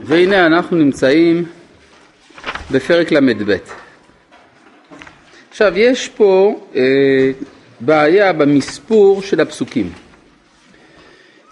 והנה 0.00 0.46
אנחנו 0.46 0.76
נמצאים 0.76 1.44
בפרק 2.70 3.12
ל"ב. 3.12 3.56
עכשיו 5.50 5.78
יש 5.78 6.08
פה 6.08 6.60
אה, 6.74 7.30
בעיה 7.80 8.32
במספור 8.32 9.22
של 9.22 9.40
הפסוקים. 9.40 9.92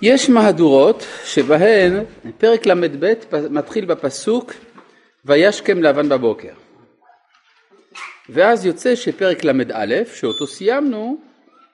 יש 0.02 0.30
מהדורות 0.30 1.06
שבהן 1.24 2.04
פרק 2.38 2.66
ל"ב 2.66 3.12
מתחיל 3.50 3.84
בפסוק 3.84 4.52
וישכם 5.24 5.82
לבן 5.82 6.08
בבוקר. 6.08 6.52
ואז 8.28 8.66
יוצא 8.66 8.94
שפרק 8.94 9.44
ל"א, 9.44 9.94
שאותו 10.14 10.46
סיימנו, 10.46 11.16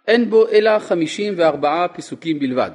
אין 0.09 0.31
בו 0.31 0.49
אלא 0.49 0.79
54 0.79 1.87
פסוקים 1.95 2.39
בלבד. 2.39 2.71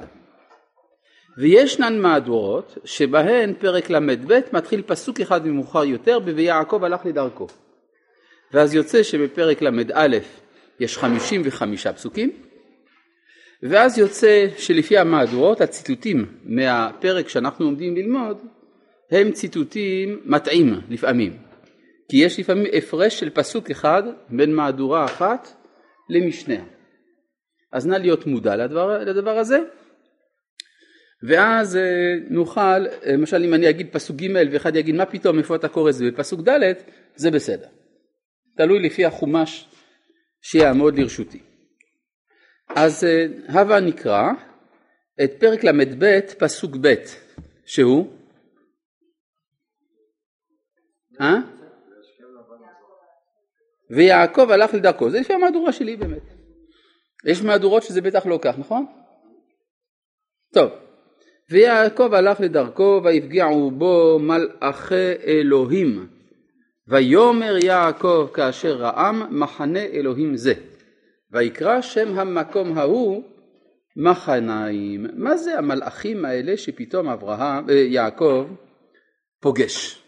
וישנן 1.38 1.98
מהדורות 1.98 2.78
שבהן 2.84 3.54
פרק 3.58 3.90
ל"ב 3.90 4.40
מתחיל 4.52 4.82
פסוק 4.82 5.20
אחד 5.20 5.46
ממאוחר 5.46 5.84
יותר 5.84 6.18
ב"ויעקב 6.18 6.84
הלך 6.84 7.06
לדרכו". 7.06 7.46
ואז 8.52 8.74
יוצא 8.74 9.02
שבפרק 9.02 9.62
ל"א 9.62 10.18
יש 10.80 10.98
55 10.98 11.86
פסוקים, 11.86 12.30
ואז 13.62 13.98
יוצא 13.98 14.46
שלפי 14.56 14.98
המהדורות 14.98 15.60
הציטוטים 15.60 16.26
מהפרק 16.44 17.28
שאנחנו 17.28 17.66
עומדים 17.66 17.96
ללמוד 17.96 18.38
הם 19.10 19.32
ציטוטים 19.32 20.20
מטעים 20.24 20.80
לפעמים, 20.90 21.36
כי 22.08 22.16
יש 22.16 22.40
לפעמים 22.40 22.66
הפרש 22.72 23.20
של 23.20 23.30
פסוק 23.30 23.70
אחד 23.70 24.02
בין 24.28 24.54
מהדורה 24.54 25.04
אחת 25.04 25.48
למשניה. 26.10 26.64
אז 27.72 27.86
נא 27.86 27.96
להיות 27.96 28.26
מודע 28.26 28.56
לדבר, 28.56 28.98
לדבר 28.98 29.38
הזה, 29.38 29.58
ואז 31.22 31.76
אה, 31.76 32.14
נוכל, 32.30 32.78
למשל 33.06 33.44
אם 33.44 33.54
אני 33.54 33.70
אגיד 33.70 33.88
פסוק 33.92 34.16
ג' 34.16 34.52
ואחד 34.52 34.76
יגיד 34.76 34.94
מה 34.94 35.06
פתאום 35.06 35.38
איפה 35.38 35.56
אתה 35.56 35.68
קורא 35.68 35.90
את 35.90 35.94
זה 35.94 36.10
בפסוק 36.10 36.40
ד', 36.48 36.72
זה 37.14 37.30
בסדר. 37.30 37.66
תלוי 38.56 38.78
לפי 38.78 39.04
החומש 39.04 39.68
שיעמוד 40.42 40.98
לרשותי. 40.98 41.40
אז 42.68 43.04
אה, 43.04 43.26
הווה 43.48 43.80
נקרא 43.80 44.30
את 45.24 45.32
פרק 45.38 45.64
ל"ב 45.64 46.20
פסוק 46.38 46.76
ב' 46.80 46.94
שהוא 47.66 48.12
אה? 51.20 51.36
ויעקב 53.90 54.50
הלך 54.50 54.74
לדרכו, 54.74 55.10
זה 55.10 55.20
לפי 55.20 55.32
המהדורה 55.32 55.72
שלי 55.72 55.96
באמת. 55.96 56.22
יש 57.24 57.42
מהדורות 57.42 57.82
שזה 57.82 58.00
בטח 58.00 58.26
לא 58.26 58.38
כך, 58.42 58.58
נכון? 58.58 58.86
טוב, 60.54 60.70
ויעקב 61.52 62.14
הלך 62.14 62.40
לדרכו 62.40 63.00
ויפגעו 63.04 63.70
בו 63.70 64.18
מלאכי 64.18 65.12
אלוהים 65.26 66.06
ויאמר 66.88 67.56
יעקב 67.64 68.28
כאשר 68.34 68.76
רעם 68.76 69.40
מחנה 69.40 69.80
אלוהים 69.80 70.36
זה 70.36 70.52
ויקרא 71.32 71.80
שם 71.80 72.18
המקום 72.18 72.78
ההוא 72.78 73.22
מחניים. 73.96 75.06
מה 75.14 75.36
זה 75.36 75.58
המלאכים 75.58 76.24
האלה 76.24 76.56
שפתאום 76.56 77.08
אברהם, 77.08 77.70
אה, 77.70 77.74
יעקב 77.74 78.46
פוגש? 79.40 80.02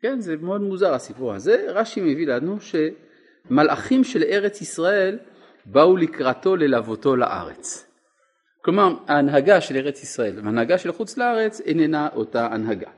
כן, 0.00 0.20
זה 0.20 0.36
מאוד 0.36 0.60
מוזר 0.60 0.94
הסיפור 0.94 1.34
הזה. 1.34 1.66
רש"י 1.68 2.00
מביא 2.00 2.26
לנו 2.26 2.56
שמלאכים 2.60 4.04
של 4.04 4.22
ארץ 4.22 4.60
ישראל 4.60 5.18
באו 5.66 5.96
לקראתו 5.96 6.56
ללוותו 6.56 7.16
לארץ. 7.16 7.93
כלומר 8.64 8.94
ההנהגה 9.08 9.60
של 9.60 9.76
ארץ 9.76 10.02
ישראל 10.02 10.40
וההנהגה 10.42 10.78
של 10.78 10.92
חוץ 10.92 11.18
לארץ 11.18 11.60
איננה 11.60 12.08
אותה 12.16 12.46
הנהגה. 12.46 12.90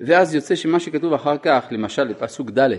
ואז 0.00 0.34
יוצא 0.34 0.54
שמה 0.54 0.80
שכתוב 0.80 1.12
אחר 1.12 1.38
כך 1.42 1.66
למשל 1.70 2.12
בפסוק 2.12 2.50
ד' 2.50 2.70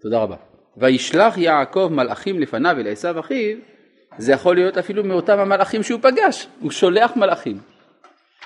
תודה 0.00 0.18
רבה. 0.18 0.36
וישלח 0.76 1.38
יעקב 1.38 1.88
מלאכים 1.92 2.40
לפניו 2.40 2.76
אל 2.80 2.88
עשיו 2.88 3.20
אחיו 3.20 3.56
זה 4.18 4.32
יכול 4.32 4.54
להיות 4.54 4.78
אפילו 4.78 5.04
מאותם 5.04 5.38
המלאכים 5.38 5.82
שהוא 5.82 6.00
פגש 6.02 6.48
הוא 6.60 6.70
שולח 6.70 7.16
מלאכים. 7.16 7.58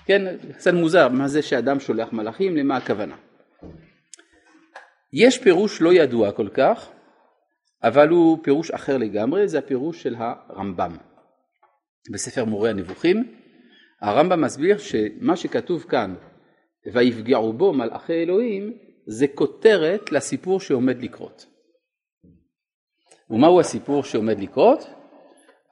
כן 0.06 0.36
קצת 0.52 0.72
מוזר 0.72 1.08
מה 1.08 1.28
זה 1.28 1.42
שאדם 1.42 1.80
שולח 1.80 2.12
מלאכים 2.12 2.56
למה 2.56 2.76
הכוונה? 2.76 3.14
יש 5.12 5.38
פירוש 5.38 5.82
לא 5.82 5.92
ידוע 5.92 6.32
כל 6.32 6.48
כך 6.48 6.88
אבל 7.82 8.08
הוא 8.08 8.38
פירוש 8.42 8.70
אחר 8.70 8.96
לגמרי 8.96 9.48
זה 9.48 9.58
הפירוש 9.58 10.02
של 10.02 10.16
הרמב"ם 10.18 11.09
בספר 12.12 12.44
מורה 12.44 12.70
הנבוכים, 12.70 13.34
הרמב"ם 14.00 14.40
מסביר 14.40 14.78
שמה 14.78 15.36
שכתוב 15.36 15.82
כאן 15.88 16.14
ויפגעו 16.92 17.52
בו 17.52 17.72
מלאכי 17.72 18.12
אלוהים 18.12 18.78
זה 19.06 19.26
כותרת 19.34 20.12
לסיפור 20.12 20.60
שעומד 20.60 21.02
לקרות. 21.02 21.46
ומהו 23.30 23.60
הסיפור 23.60 24.02
שעומד 24.02 24.40
לקרות? 24.40 24.86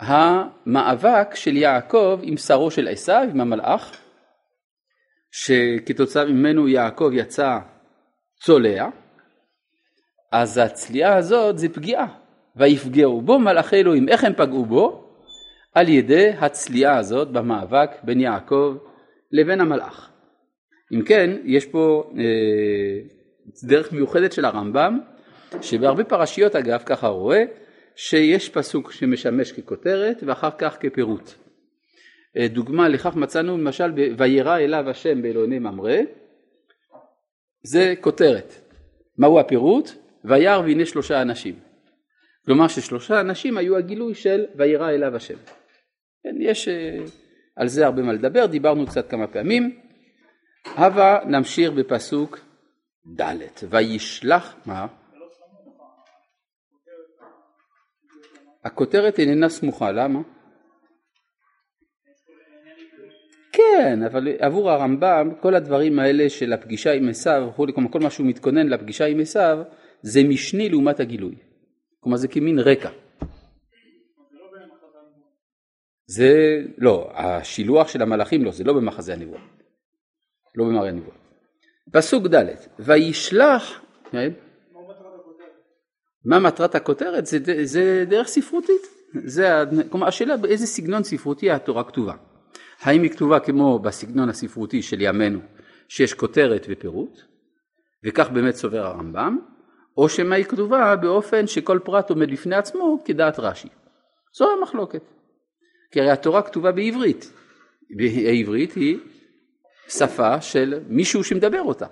המאבק 0.00 1.34
של 1.34 1.56
יעקב 1.56 2.20
עם 2.22 2.36
שרו 2.36 2.70
של 2.70 2.88
עשיו, 2.88 3.26
עם 3.30 3.40
המלאך, 3.40 4.00
שכתוצאה 5.30 6.24
ממנו 6.24 6.68
יעקב 6.68 7.10
יצא 7.12 7.58
צולע, 8.40 8.88
אז 10.32 10.58
הצליעה 10.58 11.16
הזאת 11.16 11.58
זה 11.58 11.68
פגיעה. 11.68 12.18
ויפגעו 12.56 13.20
בו 13.20 13.38
מלאכי 13.38 13.76
אלוהים. 13.76 14.08
איך 14.08 14.24
הם 14.24 14.32
פגעו 14.36 14.64
בו? 14.64 15.07
על 15.74 15.88
ידי 15.88 16.28
הצליעה 16.40 16.98
הזאת 16.98 17.28
במאבק 17.28 17.90
בין 18.02 18.20
יעקב 18.20 18.76
לבין 19.32 19.60
המלאך. 19.60 20.10
אם 20.92 21.02
כן, 21.02 21.30
יש 21.44 21.66
פה 21.66 22.10
אה, 22.18 23.00
דרך 23.64 23.92
מיוחדת 23.92 24.32
של 24.32 24.44
הרמב"ם, 24.44 24.98
שבהרבה 25.62 26.04
פרשיות 26.04 26.56
אגב 26.56 26.82
ככה 26.86 27.08
רואה, 27.08 27.44
שיש 27.96 28.48
פסוק 28.48 28.92
שמשמש 28.92 29.52
ככותרת 29.52 30.22
ואחר 30.26 30.50
כך 30.58 30.76
כפירוט. 30.80 31.30
אה, 32.36 32.48
דוגמה 32.48 32.88
לכך 32.88 33.16
מצאנו 33.16 33.58
למשל 33.58 33.92
וירא 34.18 34.58
אליו 34.58 34.90
השם 34.90 35.22
באלוהיני 35.22 35.58
ממרא, 35.58 35.96
זה 37.62 37.94
כותרת. 38.00 38.54
מהו 39.18 39.40
הפירוט? 39.40 39.90
וירא 40.24 40.58
והנה 40.58 40.86
שלושה 40.86 41.22
אנשים. 41.22 41.54
כלומר 42.46 42.68
ששלושה 42.68 43.20
אנשים 43.20 43.58
היו 43.58 43.76
הגילוי 43.76 44.14
של 44.14 44.44
וירא 44.56 44.90
אליו 44.90 45.16
השם. 45.16 45.34
כן, 46.22 46.34
יש 46.40 46.68
אה, 46.68 46.98
על 47.56 47.68
זה 47.68 47.86
הרבה 47.86 48.02
מה 48.02 48.12
לדבר, 48.12 48.46
דיברנו 48.46 48.86
קצת 48.86 49.10
כמה 49.10 49.26
פעמים. 49.26 49.80
הבה 50.66 51.18
נמשיך 51.26 51.70
בפסוק 51.70 52.38
ד' 53.20 53.36
וישלח, 53.70 54.56
מה? 54.66 54.86
הכותרת 58.64 59.18
איננה 59.18 59.48
סמוכה, 59.48 59.92
למה? 59.92 60.20
כן, 63.52 64.02
אבל 64.02 64.28
עבור 64.38 64.70
הרמב"ם 64.70 65.30
כל 65.40 65.54
הדברים 65.54 65.98
האלה 65.98 66.28
של 66.28 66.52
הפגישה 66.52 66.92
עם 66.92 67.08
עשיו, 67.08 67.50
כל 67.90 68.00
מה 68.00 68.10
שהוא 68.10 68.26
מתכונן 68.26 68.66
לפגישה 68.66 69.06
עם 69.06 69.20
עשיו, 69.20 69.58
זה 70.02 70.20
משני 70.24 70.68
לעומת 70.68 71.00
הגילוי. 71.00 71.34
כלומר 72.00 72.16
זה 72.16 72.28
כמין 72.28 72.58
רקע. 72.58 72.90
זה 76.08 76.62
לא, 76.78 77.10
השילוח 77.14 77.88
של 77.88 78.02
המלאכים 78.02 78.44
לא, 78.44 78.50
זה 78.50 78.64
לא 78.64 78.72
במחזה 78.72 79.12
הנבואה. 79.12 79.40
לא 80.54 80.64
במראה 80.64 80.88
הנבואה. 80.88 81.16
פסוק 81.92 82.26
ד' 82.26 82.44
וישלח? 82.78 83.80
מה 86.24 86.38
מטרת 86.38 86.74
הכותרת? 86.74 87.26
זה, 87.26 87.38
זה 87.64 88.04
דרך 88.08 88.28
ספרותית. 88.28 88.82
זה, 89.24 89.48
כלומר 89.90 90.06
השאלה 90.06 90.36
באיזה 90.36 90.66
סגנון 90.66 91.02
ספרותי 91.02 91.50
התורה 91.50 91.84
כתובה. 91.84 92.14
האם 92.80 93.02
היא 93.02 93.10
כתובה 93.10 93.40
כמו 93.40 93.78
בסגנון 93.78 94.28
הספרותי 94.28 94.82
של 94.82 95.00
ימינו, 95.00 95.40
שיש 95.88 96.14
כותרת 96.14 96.66
ופירוט, 96.68 97.20
וכך 98.04 98.30
באמת 98.30 98.54
סובר 98.54 98.86
הרמב"ם, 98.86 99.38
או 99.96 100.08
שמא 100.08 100.34
היא 100.34 100.44
כתובה 100.44 100.96
באופן 100.96 101.46
שכל 101.46 101.78
פרט 101.84 102.10
עומד 102.10 102.30
בפני 102.30 102.56
עצמו 102.56 102.98
כדעת 103.04 103.38
רש"י. 103.38 103.68
זו 104.36 104.46
המחלוקת. 104.58 105.02
כי 105.90 106.00
הרי 106.00 106.10
התורה 106.10 106.42
כתובה 106.42 106.72
בעברית. 106.72 107.32
העברית 108.26 108.72
היא 108.72 108.98
שפה 109.88 110.40
של 110.40 110.80
מישהו 110.88 111.24
שמדבר 111.24 111.62
אותה. 111.62 111.86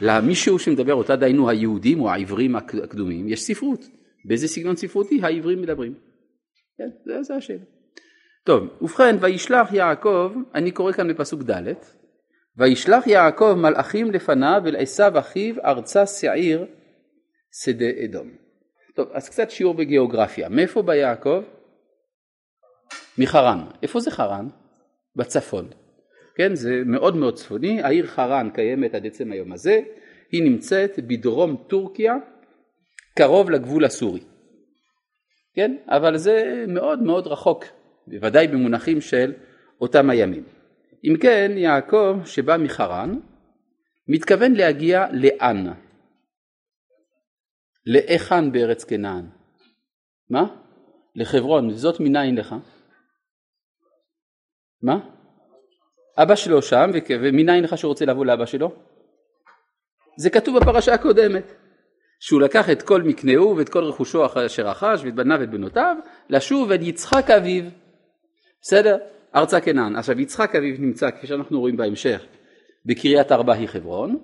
למישהו 0.00 0.58
שמדבר 0.58 0.94
אותה, 0.94 1.16
דהיינו 1.16 1.50
היהודים 1.50 2.00
או 2.00 2.10
העברים 2.10 2.56
הקדומים, 2.56 3.28
יש 3.28 3.42
ספרות. 3.42 3.84
באיזה 4.24 4.48
סגנון 4.48 4.76
ספרותי 4.76 5.20
העברים 5.22 5.62
מדברים? 5.62 5.94
כן, 6.78 6.88
זה, 7.04 7.22
זה 7.22 7.34
השאלה. 7.34 7.64
טוב, 8.44 8.68
ובכן, 8.80 9.16
וישלח 9.20 9.72
יעקב, 9.72 10.32
אני 10.54 10.70
קורא 10.70 10.92
כאן 10.92 11.08
בפסוק 11.08 11.42
ד', 11.42 11.72
וישלח 12.56 13.06
יעקב 13.06 13.54
מלאכים 13.54 14.10
לפניו 14.10 14.62
אל 14.66 14.76
עשיו 14.76 15.18
אחיו 15.18 15.54
ארצה 15.64 16.06
שעיר 16.06 16.66
שדה 17.64 17.86
אדום. 18.04 18.30
טוב, 18.94 19.08
אז 19.12 19.28
קצת 19.28 19.50
שיעור 19.50 19.74
בגיאוגרפיה. 19.74 20.48
מאיפה 20.48 20.82
בא 20.82 20.94
יעקב? 20.94 21.42
מחרן. 23.18 23.64
איפה 23.82 24.00
זה 24.00 24.10
חרן? 24.10 24.48
בצפון. 25.16 25.68
כן, 26.34 26.54
זה 26.54 26.82
מאוד 26.86 27.16
מאוד 27.16 27.34
צפוני, 27.34 27.82
העיר 27.82 28.06
חרן 28.06 28.50
קיימת 28.54 28.94
עד 28.94 29.06
עצם 29.06 29.32
היום 29.32 29.52
הזה, 29.52 29.80
היא 30.32 30.42
נמצאת 30.42 30.98
בדרום 30.98 31.64
טורקיה, 31.66 32.14
קרוב 33.18 33.50
לגבול 33.50 33.84
הסורי. 33.84 34.20
כן, 35.54 35.76
אבל 35.88 36.16
זה 36.16 36.64
מאוד 36.68 37.02
מאוד 37.02 37.26
רחוק, 37.26 37.64
בוודאי 38.06 38.48
במונחים 38.48 39.00
של 39.00 39.32
אותם 39.80 40.10
הימים. 40.10 40.44
אם 41.04 41.16
כן, 41.20 41.52
יעקב 41.56 42.16
שבא 42.24 42.56
מחרן, 42.56 43.18
מתכוון 44.08 44.52
להגיע 44.52 45.06
לאן? 45.12 45.66
להיכן 47.86 48.52
בארץ 48.52 48.84
כנען? 48.84 49.24
מה? 50.30 50.44
לחברון, 51.14 51.68
וזאת 51.68 52.00
מניין 52.00 52.36
לך? 52.36 52.54
מה? 54.82 54.98
אבא 56.18 56.34
שלו 56.34 56.62
שם, 56.62 56.90
ומניין 57.20 57.64
לך 57.64 57.78
שהוא 57.78 57.88
רוצה 57.88 58.04
לבוא 58.04 58.26
לאבא 58.26 58.46
שלו? 58.46 58.72
זה 60.18 60.30
כתוב 60.30 60.58
בפרשה 60.58 60.94
הקודמת, 60.94 61.52
שהוא 62.20 62.40
לקח 62.40 62.70
את 62.70 62.82
כל 62.82 63.02
מקנהו 63.02 63.56
ואת 63.56 63.68
כל 63.68 63.84
רכושו 63.84 64.26
אשר 64.46 64.68
רכש 64.68 65.00
ואת 65.04 65.14
בניו 65.14 65.40
ואת 65.40 65.50
בנותיו, 65.50 65.96
לשוב 66.30 66.72
אל 66.72 66.82
יצחק 66.82 67.30
אביו. 67.30 67.64
בסדר? 68.62 68.98
ארצה 69.34 69.60
כנען. 69.60 69.96
עכשיו 69.96 70.20
יצחק 70.20 70.56
אביו 70.56 70.74
נמצא, 70.78 71.10
כפי 71.10 71.26
שאנחנו 71.26 71.60
רואים 71.60 71.76
בהמשך, 71.76 72.24
בקריית 72.86 73.32
ארבע 73.32 73.54
היא 73.54 73.68
חברון. 73.68 74.18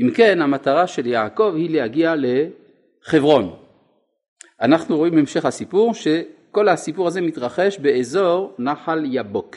אם 0.00 0.10
כן, 0.14 0.42
המטרה 0.42 0.86
של 0.86 1.06
יעקב 1.06 1.52
היא 1.56 1.70
להגיע 1.70 2.14
לחברון. 2.16 3.56
אנחנו 4.60 4.96
רואים 4.96 5.14
בהמשך 5.14 5.44
הסיפור 5.44 5.94
שכל 5.94 6.68
הסיפור 6.68 7.06
הזה 7.06 7.20
מתרחש 7.20 7.78
באזור 7.78 8.54
נחל 8.58 9.04
יבוק. 9.06 9.56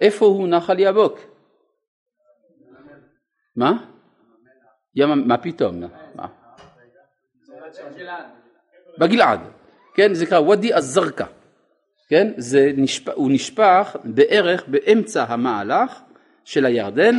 איפה 0.00 0.26
הוא 0.26 0.48
נחל 0.48 0.78
יבוק? 0.78 1.18
מה? 3.56 3.84
ים, 4.94 5.28
מה 5.28 5.38
פתאום? 5.38 5.80
מה? 6.14 6.26
בגלעד, 8.98 9.40
כן, 9.94 10.14
זה 10.14 10.24
נקרא 10.24 10.40
ואדי 10.40 10.74
א-זרקא, 10.74 11.24
כן, 12.08 12.32
זה 12.36 12.72
נשפ... 12.76 13.08
הוא 13.08 13.30
נשפך 13.32 13.96
בערך 14.04 14.68
באמצע 14.68 15.24
המהלך 15.24 16.00
של 16.44 16.66
הירדן, 16.66 17.14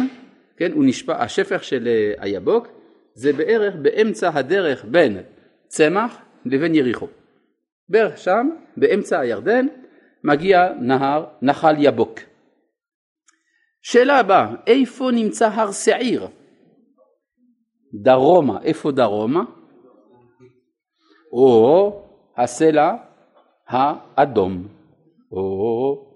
כן, 0.57 0.71
הוא 0.71 0.85
נשפך, 0.85 1.15
השפך 1.19 1.63
של 1.63 1.87
אה, 1.87 2.13
היבוק 2.17 2.67
זה 3.13 3.33
בערך 3.33 3.75
באמצע 3.75 4.31
הדרך 4.33 4.85
בין 4.85 5.17
צמח 5.67 6.21
לבין 6.45 6.75
יריחו. 6.75 7.07
בערך 7.89 8.17
שם, 8.17 8.49
באמצע 8.77 9.19
הירדן, 9.19 9.67
מגיע 10.23 10.73
נהר, 10.79 11.25
נחל 11.41 11.75
יבוק. 11.77 12.19
שאלה 13.85 14.19
הבאה, 14.19 14.55
איפה 14.67 15.09
נמצא 15.11 15.47
הר 15.47 15.71
שעיר? 15.71 16.27
דרומה, 17.93 18.61
איפה 18.61 18.91
דרומה? 18.91 19.43
או 21.31 22.01
הסלע 22.37 22.91
האדום. 23.67 24.67
או... 25.31 26.15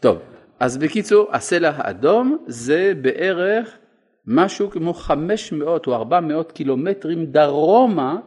טוב, 0.00 0.18
אז 0.60 0.78
בקיצור, 0.78 1.28
הסלע 1.32 1.70
האדום 1.74 2.44
זה 2.46 2.92
בערך 3.02 3.78
משהו 4.26 4.70
כמו 4.70 4.94
500 4.94 5.86
או 5.86 5.94
400 5.94 6.52
קילומטרים 6.52 7.26
דרומה 7.26 8.20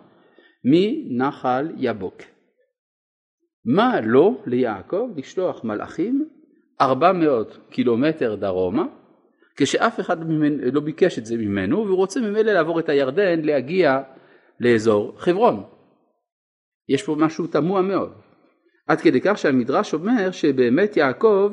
מנחל 0.63 1.71
יבוק. 1.77 2.21
מה 3.65 4.01
לא 4.03 4.31
ליעקב 4.45 5.07
לשלוח 5.15 5.63
מלאכים 5.63 6.29
400 6.81 7.57
קילומטר 7.69 8.35
דרומה 8.35 8.85
כשאף 9.56 10.00
אחד 10.00 10.29
ממנו, 10.29 10.57
לא 10.73 10.81
ביקש 10.81 11.19
את 11.19 11.25
זה 11.25 11.38
ממנו 11.38 11.85
והוא 11.85 11.97
רוצה 11.97 12.21
ממילא 12.21 12.51
לעבור 12.51 12.79
את 12.79 12.89
הירדן 12.89 13.41
להגיע 13.41 14.01
לאזור 14.59 15.15
חברון. 15.18 15.63
יש 16.89 17.03
פה 17.03 17.15
משהו 17.19 17.47
תמוה 17.47 17.81
מאוד. 17.81 18.13
עד 18.88 19.01
כדי 19.01 19.21
כך 19.21 19.38
שהמדרש 19.38 19.94
אומר 19.94 20.31
שבאמת 20.31 20.97
יעקב 20.97 21.51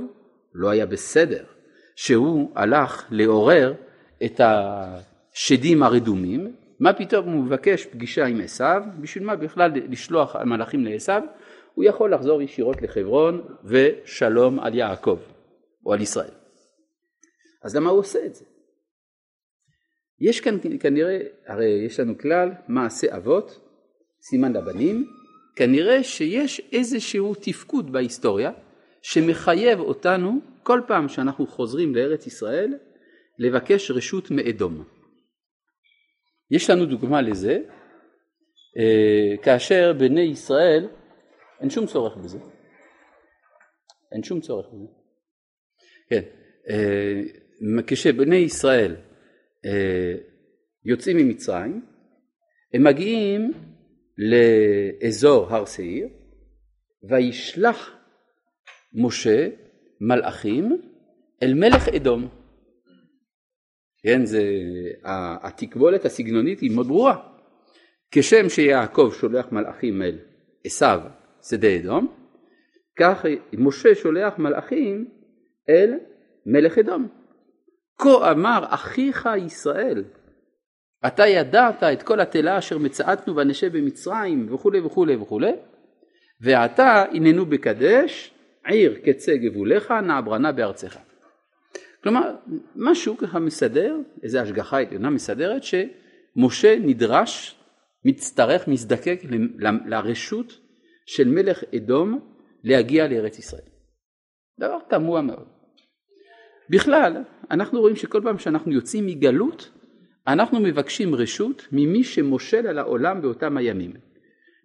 לא 0.54 0.68
היה 0.68 0.86
בסדר, 0.86 1.44
שהוא 1.96 2.50
הלך 2.54 3.06
לעורר 3.10 3.74
את 4.24 4.40
השדים 4.40 5.82
הרדומים, 5.82 6.52
מה 6.80 6.92
פתאום 6.92 7.26
הוא 7.26 7.44
מבקש 7.44 7.86
פגישה 7.86 8.26
עם 8.26 8.40
עשיו, 8.40 8.82
בשביל 9.00 9.24
מה 9.24 9.36
בכלל 9.36 9.70
לשלוח 9.88 10.36
מלאכים 10.36 10.84
לעשיו, 10.84 11.22
הוא 11.78 11.84
יכול 11.84 12.14
לחזור 12.14 12.42
ישירות 12.42 12.82
לחברון 12.82 13.42
ושלום 13.64 14.60
על 14.60 14.75
יעקב 14.75 15.19
או 15.86 15.92
על 15.92 16.00
ישראל. 16.00 16.30
אז 17.64 17.76
למה 17.76 17.90
הוא 17.90 17.98
עושה 17.98 18.26
את 18.26 18.34
זה? 18.34 18.44
יש 20.20 20.40
כאן 20.40 20.58
כנראה, 20.80 21.19
הרי 21.46 21.84
יש 21.86 22.00
לנו 22.00 22.19
כלל 22.19 22.50
מעשה 22.69 23.16
אבות, 23.16 23.60
סימן 24.22 24.52
לבנים, 24.52 25.06
כנראה 25.56 26.04
שיש 26.04 26.60
איזשהו 26.72 27.34
תפקוד 27.34 27.92
בהיסטוריה 27.92 28.50
שמחייב 29.02 29.80
אותנו 29.80 30.40
כל 30.62 30.80
פעם 30.86 31.08
שאנחנו 31.08 31.46
חוזרים 31.46 31.94
לארץ 31.94 32.26
ישראל 32.26 32.75
לבקש 33.38 33.90
רשות 33.90 34.30
מאדום. 34.30 34.84
יש 36.50 36.70
לנו 36.70 36.86
דוגמה 36.86 37.22
לזה, 37.22 37.58
אה, 38.78 39.36
כאשר 39.42 39.92
בני 39.98 40.20
ישראל, 40.20 40.88
אין 41.60 41.70
שום 41.70 41.87
צורך 41.87 42.16
בזה, 42.16 42.38
אין 44.12 44.22
שום 44.22 44.40
צורך 44.40 44.66
בזה, 44.66 44.87
כן, 46.10 46.22
אה, 46.70 47.22
כשבני 47.87 48.37
ישראל 48.37 48.96
אה, 49.64 50.14
יוצאים 50.84 51.16
ממצרים, 51.16 51.87
הם 52.75 52.84
מגיעים 52.84 53.52
לאזור 54.19 55.46
הר 55.55 55.64
שעיר, 55.64 56.08
וישלח 57.08 57.90
משה 58.94 59.49
מלאכים 60.00 60.81
אל 61.43 61.54
מלך 61.54 61.88
אדום. 61.88 62.28
כן, 64.02 64.25
זה, 64.25 64.43
התקבולת 65.43 66.04
הסגנונית 66.04 66.61
היא 66.61 66.70
מאוד 66.75 66.87
ברורה. 66.87 67.28
כשם 68.11 68.49
שיעקב 68.49 69.11
שולח 69.20 69.52
מלאכים 69.52 70.02
אל 70.02 70.19
עשיו 70.64 71.00
שדה 71.50 71.76
אדום, 71.76 72.14
כך 72.98 73.24
משה 73.52 73.94
שולח 73.94 74.38
מלאכים 74.38 75.08
אל 75.68 75.94
מלך 76.46 76.78
אדום. 76.78 77.08
כה 77.98 78.30
אמר 78.30 78.64
אחיך 78.68 79.28
ישראל, 79.46 80.04
אתה 81.06 81.26
ידעת 81.26 81.82
את 81.82 82.02
כל 82.02 82.20
התלה 82.20 82.58
אשר 82.58 82.78
מצאתנו 82.78 83.37
ונשב 83.37 83.76
במצרים 83.76 84.54
וכולי 84.54 84.80
וכולי 84.80 85.16
וכולי, 85.16 85.52
ועתה 86.40 87.04
הננו 87.12 87.46
בקדש, 87.46 88.34
עיר 88.64 88.99
קצה 89.04 89.37
גבוליך, 89.37 89.90
נעברנה 89.90 90.52
בארצך. 90.52 90.99
כלומר, 92.02 92.37
משהו 92.76 93.16
ככה 93.16 93.38
מסדר, 93.38 93.96
איזו 94.23 94.38
השגחה 94.38 94.80
עליונה 94.80 95.11
מסדרת, 95.11 95.62
שמשה 95.64 96.78
נדרש, 96.78 97.54
מצטרך, 98.04 98.68
מזדקק 98.68 99.20
לרשות 99.87 100.67
של 101.08 101.28
מלך 101.28 101.64
אדום 101.76 102.20
להגיע 102.64 103.08
לארץ 103.08 103.38
ישראל. 103.38 103.68
דבר 104.60 104.78
תמוה 104.88 105.22
מאוד. 105.22 105.46
בכלל, 106.70 107.22
אנחנו 107.50 107.80
רואים 107.80 107.96
שכל 107.96 108.20
פעם 108.24 108.38
שאנחנו 108.38 108.72
יוצאים 108.72 109.06
מגלות, 109.06 109.70
אנחנו 110.26 110.60
מבקשים 110.60 111.14
רשות 111.14 111.66
ממי 111.72 112.04
שמושל 112.04 112.66
על 112.66 112.78
העולם 112.78 113.22
באותם 113.22 113.56
הימים. 113.56 113.92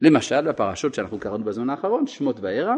למשל 0.02 0.42
בפרשות 0.42 0.94
שאנחנו 0.94 1.20
קראנו 1.20 1.44
בזמן 1.44 1.70
האחרון, 1.70 2.08
שמות 2.08 2.40
וערע, 2.40 2.76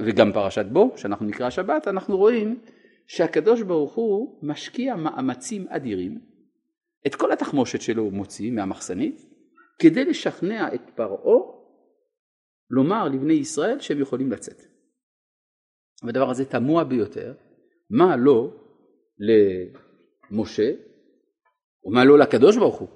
וגם 0.00 0.32
פרשת 0.32 0.66
בו, 0.66 0.92
שאנחנו 0.96 1.26
נקרא 1.26 1.46
השבת, 1.46 1.88
אנחנו 1.88 2.16
רואים 2.16 2.58
שהקדוש 3.06 3.62
ברוך 3.62 3.94
הוא 3.94 4.38
משקיע 4.42 4.96
מאמצים 4.96 5.66
אדירים, 5.68 6.20
את 7.06 7.14
כל 7.14 7.32
התחמושת 7.32 7.80
שלו 7.80 8.02
הוא 8.02 8.12
מוציא 8.12 8.52
מהמחסנית, 8.52 9.26
כדי 9.78 10.04
לשכנע 10.04 10.74
את 10.74 10.90
פרעה 10.94 11.59
לומר 12.70 13.08
לבני 13.08 13.32
ישראל 13.32 13.80
שהם 13.80 14.00
יכולים 14.00 14.32
לצאת. 14.32 14.62
והדבר 16.02 16.30
הזה 16.30 16.44
תמוה 16.44 16.84
ביותר, 16.84 17.34
מה 17.90 18.16
לא 18.16 18.52
למשה 20.30 20.72
ומה 21.84 22.04
לא 22.04 22.18
לקדוש 22.18 22.56
ברוך 22.56 22.78
הוא 22.78 22.88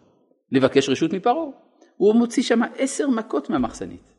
לבקש 0.52 0.88
רשות 0.88 1.12
מפרעה. 1.12 1.46
הוא 1.96 2.14
מוציא 2.14 2.42
שם 2.42 2.60
עשר 2.76 3.08
מכות 3.08 3.50
מהמחסנית 3.50 4.14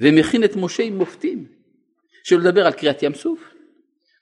ומכין 0.00 0.44
את 0.44 0.50
משה 0.56 0.82
עם 0.82 0.96
מופתים 0.96 1.48
שלא 2.24 2.38
לדבר 2.38 2.66
על 2.66 2.72
קריאת 2.72 3.02
ים 3.02 3.14
סוף. 3.14 3.54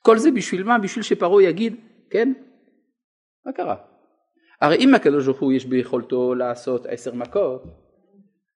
כל 0.03 0.19
זה 0.19 0.31
בשביל 0.31 0.65
מה? 0.65 0.79
בשביל 0.79 1.03
שפרעה 1.03 1.43
יגיד 1.43 1.77
כן? 2.11 2.33
מה 3.47 3.53
קרה? 3.53 3.77
הרי 4.61 4.77
אם 4.77 4.95
הקדוש 4.95 5.25
ברוך 5.25 5.41
הוא 5.41 5.53
יש 5.53 5.67
ביכולתו 5.67 6.35
לעשות 6.35 6.87
עשר 6.87 7.15
מכות 7.15 7.63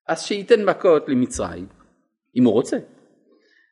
אז 0.09 0.23
שייתן 0.23 0.65
מכות 0.65 1.09
למצרים 1.09 1.67
אם 2.37 2.45
הוא 2.45 2.53
רוצה 2.53 2.77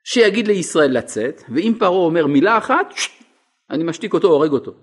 שיגיד 0.05 0.47
לישראל 0.47 0.97
לצאת 0.99 1.43
ואם 1.55 1.75
פרעה 1.79 1.91
אומר 1.91 2.27
מילה 2.27 2.59
אחת 2.59 2.95
אני 3.71 3.85
משתיק 3.85 4.15
אותו, 4.15 4.29
הורג 4.29 4.51
אותו. 4.51 4.75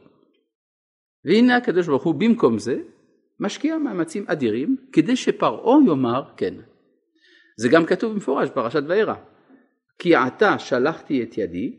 והנה 1.25 1.55
הקדוש 1.55 1.87
ברוך 1.87 2.03
הוא 2.03 2.15
במקום 2.15 2.59
זה 2.59 2.81
משקיע 3.39 3.77
מאמצים 3.77 4.25
אדירים 4.27 4.77
כדי 4.91 5.15
שפרעה 5.15 5.77
יאמר 5.87 6.23
כן. 6.37 6.53
זה 7.57 7.69
גם 7.69 7.85
כתוב 7.85 8.13
במפורש 8.13 8.49
בפרשת 8.49 8.83
וירא. 8.87 9.15
כי 9.99 10.15
עתה 10.15 10.59
שלחתי 10.59 11.23
את 11.23 11.37
ידי 11.37 11.75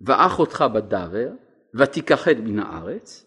ואח 0.00 0.38
אותך 0.38 0.64
בדבר 0.74 1.28
ותיכחד 1.74 2.40
מן 2.40 2.58
הארץ 2.58 3.26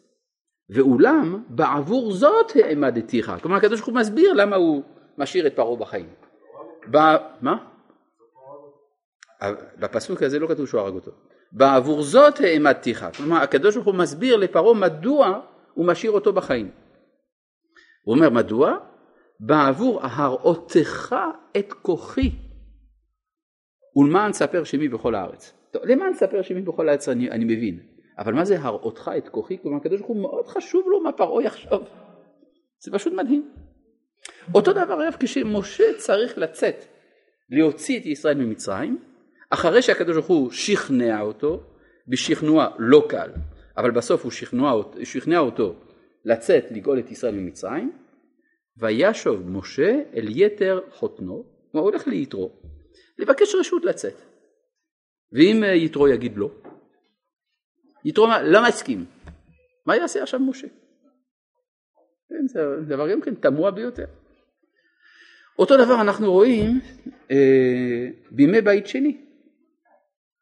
ואולם 0.69 1.43
בעבור 1.49 2.13
זאת 2.13 2.51
העמדתיך. 2.55 3.31
כלומר 3.41 3.57
הקדוש 3.57 3.79
ברוך 3.79 3.89
הוא 3.89 3.99
מסביר 3.99 4.33
למה 4.33 4.55
הוא 4.55 4.83
משאיר 5.17 5.47
את 5.47 5.55
פרעה 5.55 5.75
בחיים. 5.75 6.09
ב... 6.91 6.97
מה? 7.41 7.55
בפסוק 9.79 10.23
הזה 10.23 10.39
לא 10.39 10.47
כתוב 10.47 10.67
שהוא 10.67 10.81
הרג 10.81 10.93
אותו. 10.93 11.11
בעבור 11.51 12.03
זאת 12.03 12.39
העמדתיך. 12.39 13.05
כלומר 13.17 13.37
הקדוש 13.41 13.75
ברוך 13.75 13.87
הוא 13.87 13.95
מסביר 13.95 14.35
לפרעה 14.35 14.73
מדוע 14.73 15.39
הוא 15.73 15.87
משאיר 15.87 16.11
אותו 16.11 16.33
בחיים. 16.33 16.71
הוא 18.03 18.15
אומר 18.15 18.29
מדוע? 18.29 18.77
בעבור 19.39 19.99
הראותך 20.01 21.15
את 21.57 21.73
כוחי 21.73 22.31
ולמען 23.95 24.33
ספר 24.33 24.63
שמי 24.63 24.87
בכל 24.87 25.15
הארץ. 25.15 25.53
טוב, 25.71 25.81
למען 25.85 26.13
ספר 26.13 26.41
שמי 26.41 26.61
בכל 26.61 26.89
הארץ 26.89 27.09
אני, 27.09 27.31
אני 27.31 27.45
מבין, 27.45 27.79
אבל 28.19 28.33
מה 28.33 28.45
זה 28.45 28.59
הראותך 28.59 29.11
את 29.17 29.29
כוחי? 29.29 29.57
כלומר 29.61 29.77
הקדוש 29.77 29.99
ברוך 29.99 30.09
הוא 30.09 30.21
מאוד 30.21 30.47
חשוב 30.47 30.85
לו 30.87 31.01
מה 31.01 31.11
פרעה 31.11 31.43
יחשוב. 31.43 31.83
זה 32.83 32.91
פשוט 32.91 33.13
מדהים. 33.13 33.51
אותו 34.53 34.73
דבר 34.73 35.03
אגב 35.03 35.15
כשמשה 35.19 35.83
צריך 35.97 36.37
לצאת 36.37 36.85
להוציא 37.49 37.99
את 37.99 38.05
ישראל 38.05 38.37
ממצרים, 38.37 38.99
אחרי 39.49 39.81
שהקדוש 39.81 40.15
ברוך 40.15 40.27
הוא 40.27 40.51
שכנע 40.51 41.21
אותו, 41.21 41.63
בשכנוע 42.07 42.67
לא 42.79 43.05
קל, 43.09 43.29
אבל 43.77 43.91
בסוף 43.91 44.23
הוא 44.23 44.31
שכנע, 44.31 44.71
שכנע 45.03 45.39
אותו 45.39 45.75
לצאת 46.25 46.65
לגאול 46.71 46.99
את 46.99 47.11
ישראל 47.11 47.35
ממצרים, 47.35 47.91
וישוב 48.77 49.49
משה 49.49 50.01
אל 50.15 50.27
יתר 50.29 50.81
חותנו, 50.91 51.45
הוא 51.71 51.81
הולך 51.81 52.07
ליתרו, 52.07 52.51
לבקש 53.17 53.55
רשות 53.55 53.85
לצאת. 53.85 54.21
ואם 55.31 55.63
יתרו 55.75 56.07
יגיד 56.07 56.37
לא, 56.37 56.51
יתרו 58.05 58.27
לא 58.43 58.63
מסכים, 58.67 59.05
מה 59.85 59.95
יעשה 59.95 60.23
עכשיו 60.23 60.39
משה? 60.39 60.67
כן, 62.29 62.47
זה 62.47 62.59
דבר 62.87 63.11
גם 63.11 63.21
כן 63.21 63.35
תמוה 63.35 63.71
ביותר. 63.71 64.05
אותו 65.59 65.77
דבר 65.77 66.01
אנחנו 66.01 66.31
רואים 66.31 66.79
אה, 67.31 68.07
בימי 68.31 68.61
בית 68.61 68.87
שני. 68.87 69.17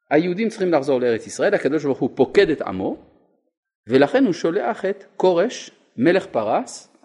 היהודים 0.09 0.49
צריכים 0.49 0.71
לחזור 0.71 0.99
לארץ 0.99 1.27
ישראל, 1.27 1.53
הקדוש 1.53 1.83
ברוך 1.83 1.99
הוא 1.99 2.09
פוקד 2.15 2.49
את 2.49 2.61
עמו, 2.61 2.97
ולכן 3.87 4.25
הוא 4.25 4.33
שולח 4.33 4.85
את 4.85 5.03
כורש, 5.15 5.71
מלך 5.97 6.25
פרס, 6.25 6.95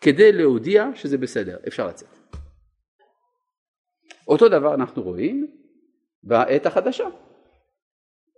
כדי 0.00 0.32
להודיע 0.32 0.86
שזה 0.94 1.18
בסדר, 1.18 1.56
אפשר 1.68 1.86
לצאת. 1.86 2.08
אותו 4.28 4.48
דבר 4.48 4.74
אנחנו 4.74 5.02
רואים 5.02 5.46
בעת 6.22 6.66
החדשה. 6.66 7.04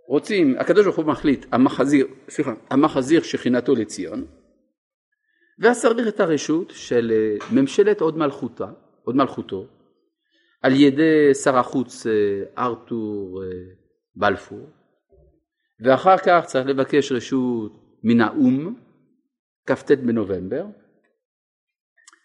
רוצים, 0.09 0.59
הקדוש 0.59 0.85
ברוך 0.85 0.97
הוא 0.97 1.05
מחליט, 1.05 1.47
המחזיר, 1.53 2.07
סליחה, 2.29 2.53
המחזיר 2.71 3.23
שכינתו 3.23 3.75
לציון, 3.75 4.25
ואז 5.59 5.83
צריך 5.83 6.09
את 6.09 6.21
הרשות 6.21 6.71
של 6.75 7.13
אה, 7.15 7.47
ממשלת 7.53 8.01
עוד 8.01 8.17
מלכותה, 8.17 8.67
עוד 9.09 9.17
מלכותו, 9.17 9.67
על 10.63 10.73
ידי 10.73 11.35
שר 11.35 11.59
החוץ 11.59 12.07
אה, 12.07 12.13
ארתור 12.59 13.43
אה, 13.43 13.49
בלפור, 14.17 14.67
ואחר 15.81 16.19
כך 16.19 16.45
צריך 16.47 16.67
לבקש 16.67 17.13
רשות 17.13 17.73
מן 18.03 18.21
האו"ם, 18.21 18.75
כ"ט 19.67 19.91
בנובמבר, 19.91 20.65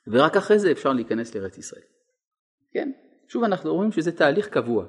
ורק 0.07 0.37
אחרי 0.37 0.59
זה 0.59 0.71
אפשר 0.71 0.93
להיכנס 0.93 1.35
לארץ 1.35 1.57
ישראל. 1.57 1.83
כן? 2.73 2.91
שוב 3.27 3.43
אנחנו 3.43 3.73
רואים 3.73 3.91
שזה 3.91 4.11
תהליך 4.11 4.47
קבוע. 4.47 4.85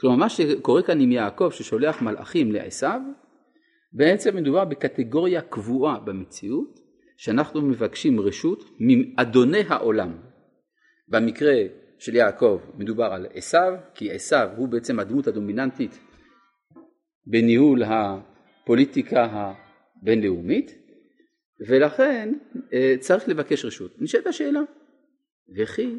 כלומר 0.00 0.16
מה 0.16 0.28
שקורה 0.28 0.82
כאן 0.82 1.00
עם 1.00 1.12
יעקב 1.12 1.50
ששולח 1.52 2.02
מלאכים 2.02 2.52
לעשו, 2.52 2.86
בעצם 3.92 4.36
מדובר 4.36 4.64
בקטגוריה 4.64 5.42
קבועה 5.42 6.00
במציאות, 6.00 6.80
שאנחנו 7.16 7.62
מבקשים 7.62 8.20
רשות 8.20 8.64
מאדוני 8.80 9.62
העולם. 9.68 10.27
במקרה 11.08 11.54
של 11.98 12.14
יעקב 12.14 12.60
מדובר 12.74 13.04
על 13.04 13.26
עשו, 13.34 13.58
כי 13.94 14.12
עשו 14.12 14.36
הוא 14.56 14.68
בעצם 14.68 14.98
הדמות 14.98 15.26
הדומיננטית 15.26 15.98
בניהול 17.26 17.82
הפוליטיקה 17.82 19.28
הבינלאומית, 20.02 20.70
ולכן 21.68 22.34
אה, 22.72 22.94
צריך 23.00 23.28
לבקש 23.28 23.64
רשות. 23.64 23.92
נשאלת 23.98 24.26
השאלה, 24.26 24.60
וכי 25.58 25.98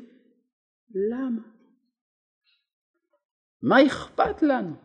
למה? 1.12 1.42
מה 3.64 3.86
אכפת 3.88 4.42
לנו? 4.42 4.76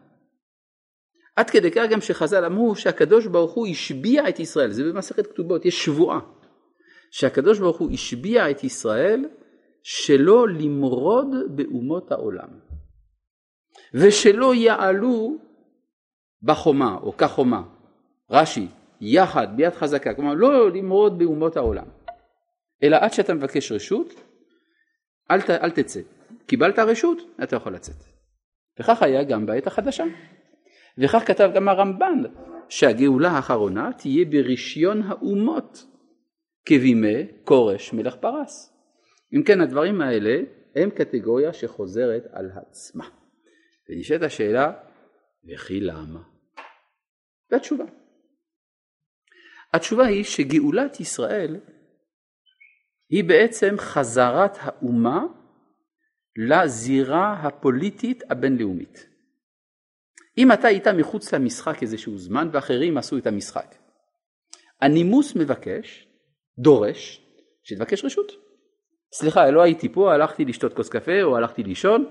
עד 1.37 1.50
כדי 1.50 1.71
כך 1.71 1.85
גם 1.90 2.00
שחז"ל 2.00 2.45
אמרו 2.45 2.76
שהקדוש 2.76 3.26
ברוך 3.26 3.52
הוא 3.52 3.66
השביע 3.66 4.28
את 4.28 4.40
ישראל, 4.40 4.71
זה 4.71 4.85
במסכת 4.85 5.26
כתובות, 5.26 5.64
יש 5.64 5.85
שבועה, 5.85 6.21
שהקדוש 7.11 7.59
ברוך 7.59 7.78
הוא 7.78 7.90
השביע 7.93 8.50
את 8.50 8.64
ישראל 8.64 9.25
שלא 9.87 10.49
למרוד 10.49 11.26
באומות 11.57 12.12
העולם, 12.12 12.49
ושלא 13.95 14.55
יעלו 14.55 15.37
בחומה 16.43 16.99
או 17.03 17.17
כחומה, 17.17 17.62
רש"י, 18.31 18.67
יחד, 19.00 19.57
ביד 19.57 19.73
חזקה, 19.73 20.14
כלומר 20.14 20.35
לא 20.35 20.71
למרוד 20.71 21.19
באומות 21.19 21.57
העולם, 21.57 21.87
אלא 22.83 22.97
עד 22.97 23.12
שאתה 23.12 23.35
מבקש 23.35 23.73
רשות, 23.73 24.14
אל, 25.31 25.41
ת, 25.41 25.50
אל 25.50 25.71
תצא. 25.71 26.00
קיבלת 26.47 26.79
רשות, 26.79 27.19
אתה 27.43 27.57
יכול 27.57 27.75
לצאת. 27.75 28.05
וכך 28.81 29.03
היה 29.03 29.25
גם 29.25 29.47
בעת 29.47 29.67
החדשה. 29.67 30.05
וכך 30.99 31.26
כתב 31.26 31.50
גם 31.55 31.69
הרמב"ן, 31.69 32.23
שהגאולה 32.69 33.31
האחרונה 33.31 33.91
תהיה 33.99 34.25
ברישיון 34.25 35.03
האומות, 35.03 35.87
כבימי 36.67 37.26
כורש 37.45 37.93
מלך 37.93 38.17
פרס. 38.17 38.74
אם 39.35 39.43
כן 39.43 39.61
הדברים 39.61 40.00
האלה 40.00 40.41
הם 40.75 40.91
קטגוריה 40.91 41.53
שחוזרת 41.53 42.26
על 42.33 42.50
עצמה. 42.55 43.09
ונשאלת 43.88 44.23
השאלה, 44.23 44.73
וכי 45.45 45.81
למה? 45.81 46.23
והתשובה. 47.50 47.85
התשובה 49.73 50.07
היא 50.07 50.25
שגאולת 50.25 51.00
ישראל 51.00 51.61
היא 53.09 53.25
בעצם 53.25 53.75
חזרת 53.79 54.57
האומה 54.61 55.25
לזירה 56.37 57.33
הפוליטית 57.33 58.23
הבינלאומית. 58.31 59.07
אם 60.38 60.53
אתה 60.53 60.69
היית 60.69 60.88
מחוץ 60.88 61.35
למשחק 61.35 61.83
איזשהו 61.83 62.19
זמן 62.19 62.49
ואחרים 62.53 62.99
עשו 62.99 63.19
את 63.19 63.26
המשחק, 63.26 63.75
הנימוס 64.81 65.37
מבקש, 65.37 66.09
דורש, 66.59 67.21
שתבקש 67.62 68.05
רשות. 68.05 68.44
סליחה, 69.16 69.50
לא 69.50 69.62
הייתי 69.62 69.88
פה, 69.88 70.14
הלכתי 70.14 70.44
לשתות 70.44 70.75
כוס 70.75 70.88
קפה 70.88 71.23
או 71.23 71.37
הלכתי 71.37 71.62
לישון, 71.62 72.04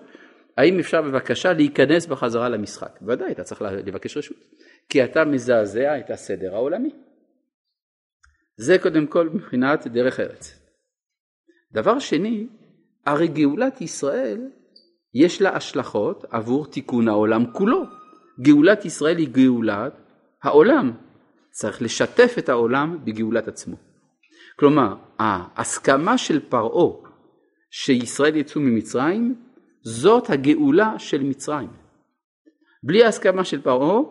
האם 0.57 0.79
אפשר 0.79 1.01
בבקשה 1.01 1.53
להיכנס 1.53 2.05
בחזרה 2.05 2.49
למשחק? 2.49 2.99
ודאי, 3.07 3.31
אתה 3.31 3.43
צריך 3.43 3.61
לבקש 3.61 4.17
רשות, 4.17 4.37
כי 4.89 5.03
אתה 5.03 5.25
מזעזע 5.25 5.99
את 5.99 6.09
הסדר 6.09 6.55
העולמי. 6.55 6.89
זה 8.57 8.77
קודם 8.81 9.07
כל 9.07 9.29
מבחינת 9.29 9.87
דרך 9.87 10.19
ארץ. 10.19 10.59
דבר 11.71 11.99
שני, 11.99 12.47
הרי 13.05 13.27
גאולת 13.27 13.81
ישראל 13.81 14.41
יש 15.13 15.41
לה 15.41 15.55
השלכות 15.55 16.25
עבור 16.31 16.71
תיקון 16.71 17.07
העולם 17.07 17.51
כולו. 17.53 17.83
גאולת 18.41 18.85
ישראל 18.85 19.17
היא 19.17 19.29
גאולת 19.29 19.93
העולם. 20.43 20.91
צריך 21.51 21.81
לשתף 21.81 22.35
את 22.37 22.49
העולם 22.49 22.99
בגאולת 23.05 23.47
עצמו. 23.47 23.92
כלומר, 24.59 24.95
ההסכמה 25.19 26.17
של 26.17 26.39
פרעה 26.49 27.09
שישראל 27.71 28.35
יצאו 28.35 28.61
ממצרים, 28.61 29.35
זאת 29.81 30.29
הגאולה 30.29 30.99
של 30.99 31.23
מצרים. 31.23 31.69
בלי 32.83 33.03
ההסכמה 33.03 33.43
של 33.43 33.61
פרעה, 33.61 34.01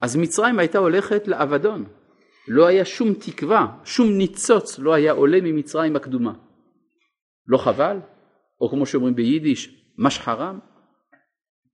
אז 0.00 0.16
מצרים 0.16 0.58
הייתה 0.58 0.78
הולכת 0.78 1.28
לאבדון. 1.28 1.84
לא 2.48 2.66
היה 2.66 2.84
שום 2.84 3.14
תקווה, 3.14 3.76
שום 3.84 4.08
ניצוץ 4.18 4.78
לא 4.78 4.94
היה 4.94 5.12
עולה 5.12 5.38
ממצרים 5.42 5.96
הקדומה. 5.96 6.32
לא 7.46 7.58
חבל? 7.58 7.98
או 8.60 8.70
כמו 8.70 8.86
שאומרים 8.86 9.14
ביידיש, 9.14 9.84
משחרם? 9.98 10.58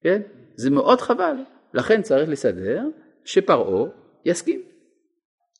כן? 0.03 0.23
זה 0.57 0.71
מאוד 0.71 1.01
חבל. 1.01 1.37
לכן 1.75 2.03
צריך 2.03 2.29
לסדר 2.29 2.83
שפרעה 3.25 3.91
יסכים. 4.25 4.63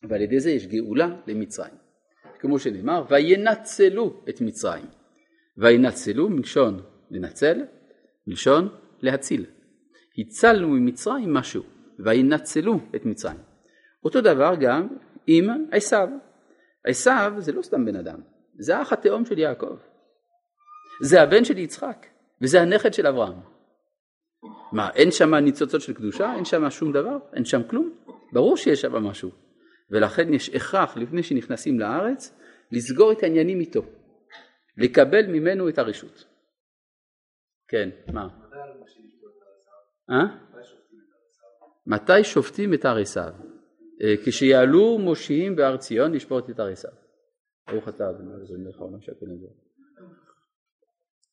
ועל 0.09 0.21
ידי 0.21 0.41
זה 0.41 0.51
יש 0.51 0.67
גאולה 0.67 1.09
למצרים. 1.27 1.75
כמו 2.41 2.59
שנאמר, 2.59 3.05
וינצלו 3.11 4.23
את 4.29 4.41
מצרים. 4.41 4.87
וינצלו 5.59 6.29
מלשון 6.29 6.83
לנצל, 7.11 7.63
מלשון 8.27 8.69
להציל. 9.01 9.47
הצלנו 10.19 10.69
ממצרים 10.69 11.35
משהו, 11.35 11.63
וינצלו 11.99 12.81
את 12.97 13.07
מצרים. 13.07 13.39
אותו 14.05 14.21
דבר 14.21 14.55
גם 14.61 14.89
עם 15.27 15.49
עשיו. 15.73 16.09
עשיו 16.85 17.33
זה 17.39 17.53
לא 17.53 17.63
סתם 17.63 17.85
בן 17.85 17.97
אדם, 17.97 18.21
זה 18.59 18.77
האח 18.77 18.93
התאום 18.93 19.25
של 19.25 19.39
יעקב. 19.39 19.77
זה 21.03 21.23
הבן 21.23 21.45
של 21.45 21.59
יצחק, 21.59 22.07
וזה 22.43 22.63
הנכד 22.63 22.95
של 22.95 23.07
אברהם. 23.07 23.41
מה, 24.73 24.91
אין 24.91 25.11
שם 25.11 25.35
ניצוצות 25.35 25.81
של 25.81 25.95
קדושה? 25.95 26.35
אין 26.35 26.45
שם 26.45 26.71
שום 26.71 26.93
דבר? 26.93 27.19
אין 27.35 27.45
שם 27.45 27.63
כלום? 27.63 27.91
ברור 28.33 28.57
שיש 28.57 28.81
שם 28.81 28.93
משהו. 28.93 29.31
ולכן 29.91 30.35
יש 30.35 30.49
הכרח, 30.49 30.97
לפני 30.97 31.23
שנכנסים 31.23 31.81
לארץ, 31.81 32.37
לסגור 32.73 33.13
את 33.13 33.23
העניינים 33.23 33.61
איתו. 33.61 33.83
לקבל 34.77 35.27
ממנו 35.27 35.69
את 35.69 35.79
הרשות. 35.79 36.25
כן, 37.69 37.89
מה? 38.13 38.29
אה? 40.11 40.25
מתי 41.87 42.25
שופטים 42.25 42.75
את 42.75 42.85
הר 42.85 42.99
עשיו? 42.99 43.33
אה, 44.03 44.15
כשיעלו 44.27 44.99
מושיעים 44.99 45.57
בהר 45.57 45.77
ציון 45.77 46.13
לשפוט 46.13 46.51
את 46.51 46.59
הר 46.59 46.67
עשיו. 46.67 46.91
ברוך 47.71 47.89
אתה 47.89 48.11
אדוני 48.11 48.35
אלוהינו 48.35 48.65
מלך 48.65 48.81
העולם 48.81 49.01
שהכלים 49.01 49.41
בו. 49.41 49.47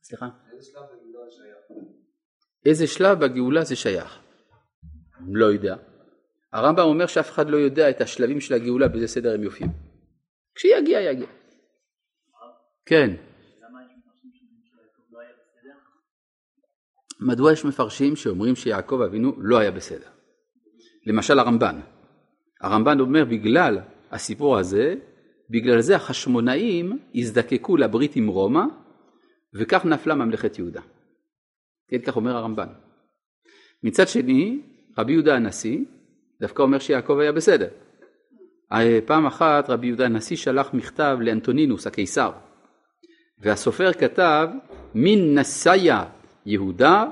סליחה? 0.02 0.26
איזה 2.66 2.88
שלב 2.88 3.26
בגאולה 3.26 3.64
זה 3.64 3.76
שייך? 3.76 4.20
לא 5.28 5.46
יודע. 5.46 5.76
הרמב"ם 6.58 6.84
אומר 6.84 7.08
שאף 7.08 7.30
אחד 7.30 7.50
לא 7.50 7.58
יודע 7.58 7.90
את 7.90 8.02
השלבים 8.02 8.42
של 8.42 8.54
הגאולה 8.54 8.88
באיזה 8.88 9.08
סדר 9.08 9.34
הם 9.34 9.44
יופיעו. 9.44 9.70
כשיגיע 10.56 11.02
יגיע. 11.02 11.28
כן. 12.86 13.16
מדוע 17.20 17.54
יש 17.54 17.66
מפרשים 17.66 18.16
שאומרים 18.16 18.56
שיעקב 18.56 19.02
אבינו 19.02 19.34
לא 19.38 19.58
היה 19.58 19.72
בסדר? 19.72 20.10
למשל 21.06 21.40
הרמב"ן. 21.40 21.80
הרמב"ן 22.62 23.00
אומר 23.00 23.26
בגלל 23.26 23.80
הסיפור 24.12 24.58
הזה, 24.58 24.96
בגלל 25.50 25.82
זה 25.82 25.96
החשמונאים 25.96 27.00
הזדקקו 27.16 27.78
לברית 27.78 28.16
עם 28.16 28.28
רומא 28.28 28.64
וכך 29.54 29.86
נפלה 29.86 30.16
ממלכת 30.16 30.60
יהודה. 30.60 30.82
כן, 31.90 31.98
כך 32.06 32.16
אומר 32.16 32.36
הרמב"ן. 32.36 32.68
מצד 33.84 34.08
שני, 34.08 34.62
רבי 34.98 35.12
יהודה 35.12 35.36
הנשיא 35.36 35.80
דווקא 36.42 36.62
אומר 36.62 36.80
שיעקב 36.80 37.20
היה 37.20 37.32
בסדר. 37.32 37.68
אה, 38.72 39.00
פעם 39.06 39.26
אחת 39.26 39.70
רבי 39.70 39.88
יהודה 39.88 40.06
הנשיא 40.06 40.38
שלח 40.38 40.74
מכתב 40.74 41.18
לאנטונינוס 41.22 41.88
הקיסר 41.88 42.32
והסופר 43.40 43.94
כתב 43.94 44.48
מן 44.96 45.40
נסיה 45.40 46.04
יהודה 46.46 47.06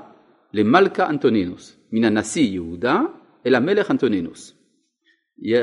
למלכה 0.52 1.08
אנטונינוס, 1.08 1.76
מן 1.92 2.04
הנשיא 2.04 2.42
יהודה 2.42 3.00
אל 3.46 3.54
המלך 3.54 3.90
אנטונינוס. 3.90 4.52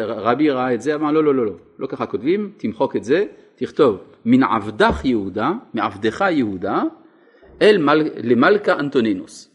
רבי 0.08 0.50
ראה 0.50 0.74
את 0.74 0.82
זה, 0.82 0.96
אמר 0.96 1.12
לא 1.12 1.24
לא 1.24 1.36
לא 1.36 1.46
לא, 1.46 1.53
לא 1.79 1.88
ככה 1.88 2.05
כותבים, 2.05 2.53
תמחוק 2.58 2.96
את 2.96 3.03
זה, 3.03 3.25
תכתוב 3.55 3.98
מן 4.25 4.43
עבדך 4.43 5.05
יהודה, 5.05 5.51
מעבדך 5.74 6.24
יהודה 6.32 6.84
אל 7.62 7.77
מל, 7.77 8.10
למלכה 8.17 8.79
אנטונינוס. 8.79 9.53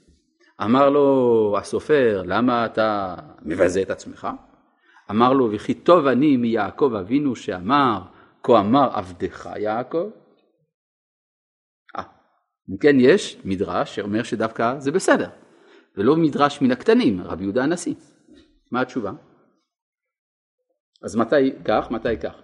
אמר 0.65 0.91
לו 0.91 1.55
הסופר 1.59 2.23
למה 2.27 2.67
אתה 2.67 3.15
מבזה 3.43 3.83
את 3.83 3.91
עצמך? 3.91 4.29
אמר 5.11 5.33
לו 5.33 5.51
וכי 5.53 5.75
טוב 5.75 6.07
אני 6.07 6.37
מיעקב 6.37 6.93
אבינו 7.01 7.37
שאמר 7.37 8.03
כה 8.43 8.61
אמר 8.61 8.91
עבדך 8.93 9.49
יעקב 9.57 10.11
אם 12.71 12.77
כן 12.77 12.97
יש 13.01 13.41
מדרש 13.45 13.97
שאומר 13.97 14.23
שדווקא 14.23 14.79
זה 14.79 14.91
בסדר, 14.93 15.29
ולא 15.97 16.17
מדרש 16.17 16.63
מן 16.63 16.71
הקטנים, 16.71 17.21
רבי 17.21 17.43
יהודה 17.45 17.63
הנשיא. 17.63 17.95
מה 18.73 18.81
התשובה? 18.81 19.13
אז 21.03 21.17
מתי 21.17 21.53
כך, 21.65 21.91
מתי 21.91 22.19
כך? 22.23 22.35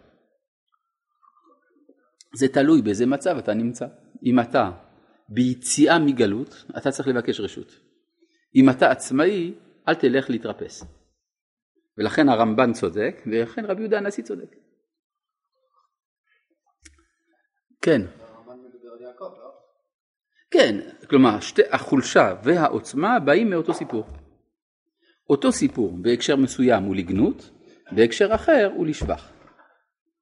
זה 2.34 2.48
תלוי 2.48 2.82
באיזה 2.82 3.06
מצב 3.06 3.36
אתה 3.38 3.54
נמצא. 3.54 3.86
אם 4.24 4.40
אתה 4.40 4.70
ביציאה 5.28 5.98
מגלות, 5.98 6.64
אתה 6.78 6.90
צריך 6.90 7.08
לבקש 7.08 7.40
רשות. 7.40 7.72
אם 8.54 8.70
אתה 8.70 8.90
עצמאי, 8.90 9.54
אל 9.88 9.94
תלך 9.94 10.30
להתרפס. 10.30 10.84
ולכן 11.98 12.28
הרמב"ן 12.28 12.72
צודק, 12.72 13.22
ולכן 13.26 13.64
רבי 13.64 13.80
יהודה 13.80 13.98
הנשיא 13.98 14.24
צודק. 14.24 14.56
כן. 17.82 18.00
כן, 20.50 20.80
כלומר 21.10 21.40
שתי, 21.40 21.62
החולשה 21.70 22.34
והעוצמה 22.44 23.20
באים 23.20 23.50
מאותו 23.50 23.74
סיפור. 23.74 24.04
אותו 25.30 25.52
סיפור 25.52 25.98
בהקשר 26.02 26.36
מסוים 26.36 26.82
הוא 26.82 26.96
לגנות, 26.96 27.50
בהקשר 27.92 28.34
אחר 28.34 28.70
הוא 28.76 28.86
לשבח. 28.86 29.32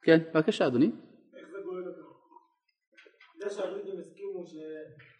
כן, 0.03 0.19
בבקשה 0.35 0.67
אדוני. 0.67 0.87
איך 0.87 1.49
זה 1.53 1.59
גורם 1.65 1.89
לכך? 1.89 2.03
זה 3.39 3.57
שהבריטים 3.57 3.99
הסכימו 4.01 4.39
אה, 4.39 5.12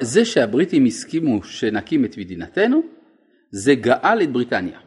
זה 0.00 0.24
שהבריטים 0.24 0.84
הסכימו 0.84 1.42
שנקים 1.42 2.04
את 2.04 2.16
מדינתנו, 2.18 2.82
זה 3.52 3.74
גאל 3.74 4.22
את 4.22 4.32
בריטניה. 4.32 4.80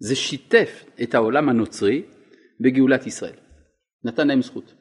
זה 0.00 0.16
שיתף 0.16 0.84
את 1.02 1.14
העולם 1.14 1.48
הנוצרי 1.48 2.02
בגאולת 2.60 3.06
ישראל. 3.06 3.36
נתן 4.04 4.28
להם 4.28 4.42
זכות. 4.42 4.74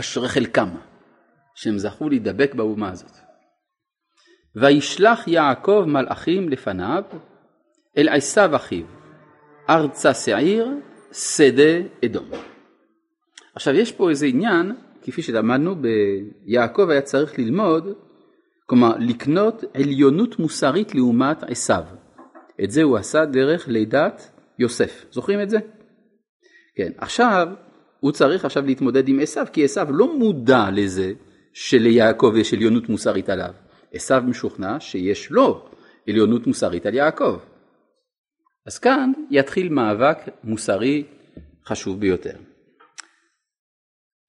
אשרי 0.00 0.28
חלקם, 0.28 0.68
שהם 1.54 1.78
זכו 1.78 2.08
להידבק 2.08 2.54
באומה 2.54 2.90
הזאת. 2.90 3.16
וישלח 4.56 5.28
יעקב 5.28 5.84
מלאכים 5.86 6.48
לפניו 6.48 7.02
אל 7.96 8.08
עשיו 8.08 8.56
אחיו, 8.56 8.86
ארצה 9.70 10.14
שעיר, 10.14 10.68
שדה 11.12 11.88
אדום. 12.04 12.53
עכשיו 13.54 13.74
יש 13.74 13.92
פה 13.92 14.10
איזה 14.10 14.26
עניין, 14.26 14.72
כפי 15.02 15.22
שלמדנו, 15.22 15.74
ביעקב 15.76 16.88
היה 16.90 17.00
צריך 17.00 17.38
ללמוד, 17.38 17.88
כלומר 18.66 18.96
לקנות 18.98 19.64
עליונות 19.74 20.38
מוסרית 20.38 20.94
לעומת 20.94 21.42
עשיו. 21.42 21.82
את 22.64 22.70
זה 22.70 22.82
הוא 22.82 22.96
עשה 22.96 23.24
דרך 23.24 23.68
לידת 23.68 24.30
יוסף. 24.58 25.04
זוכרים 25.10 25.40
את 25.40 25.50
זה? 25.50 25.58
כן. 26.76 26.92
עכשיו, 26.98 27.48
הוא 28.00 28.12
צריך 28.12 28.44
עכשיו 28.44 28.66
להתמודד 28.66 29.08
עם 29.08 29.20
עשיו, 29.20 29.46
כי 29.52 29.64
עשיו 29.64 29.86
לא 29.90 30.18
מודע 30.18 30.70
לזה 30.72 31.12
שליעקב 31.52 32.32
יש 32.36 32.54
עליונות 32.54 32.88
מוסרית 32.88 33.28
עליו. 33.28 33.52
עשיו 33.92 34.22
משוכנע 34.26 34.80
שיש 34.80 35.30
לו 35.30 35.68
עליונות 36.08 36.46
מוסרית 36.46 36.86
על 36.86 36.94
יעקב. 36.94 37.38
אז 38.66 38.78
כאן 38.78 39.12
יתחיל 39.30 39.68
מאבק 39.68 40.18
מוסרי 40.44 41.04
חשוב 41.66 42.00
ביותר. 42.00 42.36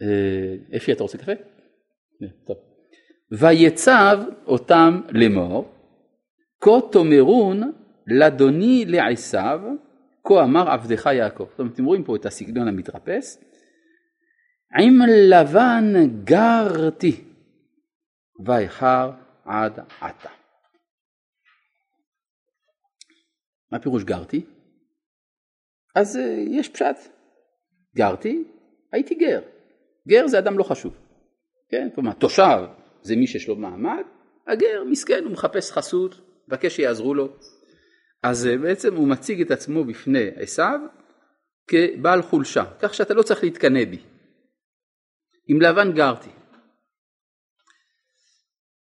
אה, 0.02 0.78
אפי, 0.78 0.92
אתה 0.92 1.04
רוצה 1.04 1.18
קפה? 1.18 1.32
אה, 1.32 2.28
טוב. 2.48 2.58
ויצב 3.32 4.18
אותם 4.48 5.02
לאמור, 5.10 5.72
כה 6.62 6.72
תאמרון 6.92 7.72
לאדוני 8.08 8.86
לעשיו, 8.88 9.60
כה 10.28 10.44
אמר 10.44 10.70
עבדך 10.70 11.06
יעקב. 11.06 11.46
זאת 11.50 11.60
אומרת, 11.60 11.74
אתם 11.74 11.86
רואים 11.86 12.04
פה 12.04 12.16
את 12.16 12.26
הסגנון 12.26 12.68
המתרפס. 12.68 13.44
עם 14.80 15.00
לבן 15.32 15.94
גרתי, 16.24 17.24
ואיחר 18.46 19.12
עד 19.46 19.80
עתה. 20.02 20.30
מה 23.72 23.80
פירוש 23.80 24.04
גרתי? 24.04 24.46
אז 25.96 26.18
אה, 26.18 26.44
יש 26.50 26.70
פשט. 26.70 26.96
גרתי, 27.96 28.44
הייתי 28.92 29.16
גר. 29.16 29.55
גר 30.08 30.28
זה 30.28 30.40
אדם 30.40 30.58
לא 30.58 30.64
חשוב. 30.64 30.94
כן? 31.70 31.88
כלומר, 31.96 32.14
תושב 32.14 32.66
זה 33.02 33.16
מי 33.16 33.28
שיש 33.28 33.48
לו 33.48 33.56
מעמד, 33.56 34.04
הגר 34.48 34.84
מסכן, 34.84 35.24
הוא 35.24 35.32
מחפש 35.32 35.72
חסות, 35.72 36.22
מבקש 36.48 36.76
שיעזרו 36.76 37.14
לו. 37.14 37.34
אז 38.24 38.48
אה, 38.48 38.58
בעצם 38.58 38.96
הוא 38.96 39.08
מציג 39.08 39.42
את 39.42 39.52
עצמו 39.52 39.84
בפני 39.84 40.30
עשיו 40.36 40.80
כבעל 41.68 42.22
חולשה, 42.22 42.64
כך 42.80 42.94
שאתה 42.94 43.14
לא 43.14 43.24
צריך 43.24 43.44
להתקנא 43.44 43.86
בי. 43.86 44.00
עם 45.48 45.62
לבן 45.62 45.92
גרתי. 45.92 46.30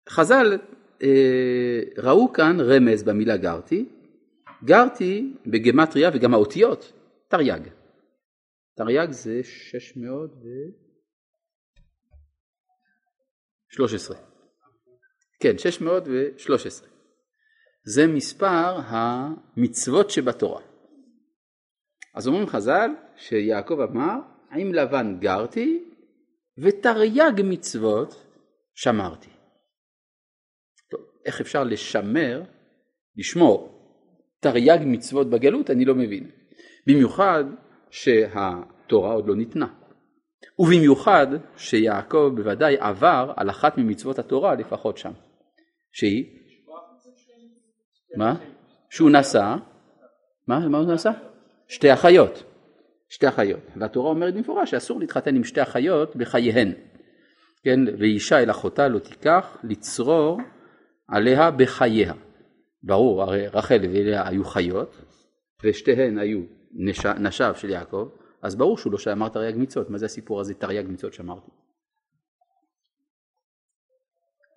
חז"ל 0.10 0.58
אה, 1.04 1.80
ראו 1.98 2.34
כאן 2.34 2.58
רמז 2.60 3.04
במילה 3.04 3.38
גרתי, 3.38 3.86
גרתי 4.64 5.34
בגמטריה 5.46 6.10
וגם 6.14 6.34
האותיות 6.34 6.92
תרי"ג. 7.30 7.62
תרי"ג 8.78 9.12
זה 9.12 9.42
613. 13.76 14.18
כן, 15.40 15.58
613. 15.58 16.88
זה 17.86 18.08
מספר 18.08 18.78
המצוות 18.86 20.10
שבתורה. 20.10 20.62
אז 22.16 22.28
אומרים 22.28 22.48
חז"ל 22.48 22.90
שיעקב 23.18 23.80
אמר, 23.80 24.16
עם 24.52 24.74
לבן 24.74 25.18
גרתי 25.20 25.84
ותרי"ג 26.58 27.42
מצוות 27.44 28.16
שמרתי. 28.76 29.30
טוב, 30.92 31.02
איך 31.26 31.42
אפשר 31.42 31.64
לשמר, 31.64 32.44
לשמור 33.18 33.76
תרי"ג 34.40 34.80
מצוות 34.86 35.30
בגלות 35.30 35.70
אני 35.70 35.86
לא 35.86 35.96
מבין. 35.96 36.32
במיוחד 36.88 37.44
שהתורה 37.90 39.14
עוד 39.14 39.28
לא 39.28 39.36
ניתנה. 39.36 39.85
ובמיוחד 40.60 41.28
שיעקב 41.58 42.32
בוודאי 42.36 42.78
עבר 42.80 43.34
על 43.36 43.50
אחת 43.50 43.78
ממצוות 43.78 44.20
התורה 44.20 44.56
לפחות 44.56 44.98
שם. 44.98 45.12
שהיא? 45.92 46.26
מה? 48.18 48.36
שהוא 48.90 49.10
נשא, 49.12 49.56
מה, 50.48 50.68
מה 50.70 50.78
הוא 50.78 50.94
נשא? 50.94 51.12
שתי 51.68 51.94
אחיות. 51.94 52.44
שתי 53.10 53.28
אחיות. 53.28 53.60
והתורה 53.76 54.10
אומרת 54.10 54.34
במפורש 54.34 54.72
שאסור 54.72 55.00
להתחתן 55.00 55.36
עם 55.36 55.44
שתי 55.44 55.62
אחיות 55.62 56.16
בחייהן. 56.16 56.72
כן, 57.64 57.80
ואישה 58.00 58.40
אל 58.40 58.52
אחותה 58.52 58.88
לא 58.88 59.00
תיקח 59.00 59.58
לצרור 59.64 60.40
עליה 61.08 61.52
בחייה. 61.52 62.14
ברור, 62.84 63.24
הרי 63.24 63.48
רחל 63.48 63.80
ולאה 63.82 64.28
היו 64.28 64.44
חיות, 64.44 64.96
ושתיהן 65.64 66.18
היו 66.18 66.42
נש... 66.74 67.06
נשיו 67.06 67.56
של 67.56 67.70
יעקב, 67.70 68.08
אז 68.46 68.56
ברור 68.56 68.78
שהוא 68.78 68.92
לא 68.92 68.98
שאמר 68.98 69.30
תרי"ג 69.30 69.56
מצוות, 69.58 69.90
מה 69.90 69.98
זה 69.98 70.06
הסיפור 70.06 70.42
הזה 70.42 70.54
תרי"ג 70.54 70.86
מצוות 70.90 71.14
שאמרתי? 71.14 71.52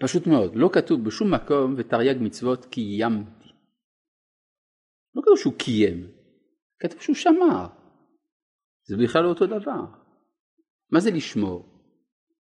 פשוט 0.02 0.26
מאוד, 0.26 0.56
לא 0.56 0.70
כתוב 0.72 1.04
בשום 1.04 1.34
מקום 1.34 1.74
ותרי"ג 1.78 2.16
מצוות 2.20 2.64
קיימתי. 2.64 3.48
לא 5.14 5.22
כתוב 5.22 5.38
שהוא 5.38 5.54
קיים, 5.58 6.10
כתוב 6.78 7.00
שהוא 7.00 7.16
שמר. 7.16 7.66
זה 8.88 8.96
בכלל 8.96 9.22
לא 9.22 9.28
אותו 9.28 9.46
דבר. 9.46 9.84
מה 10.92 11.00
זה 11.00 11.10
לשמור? 11.10 11.66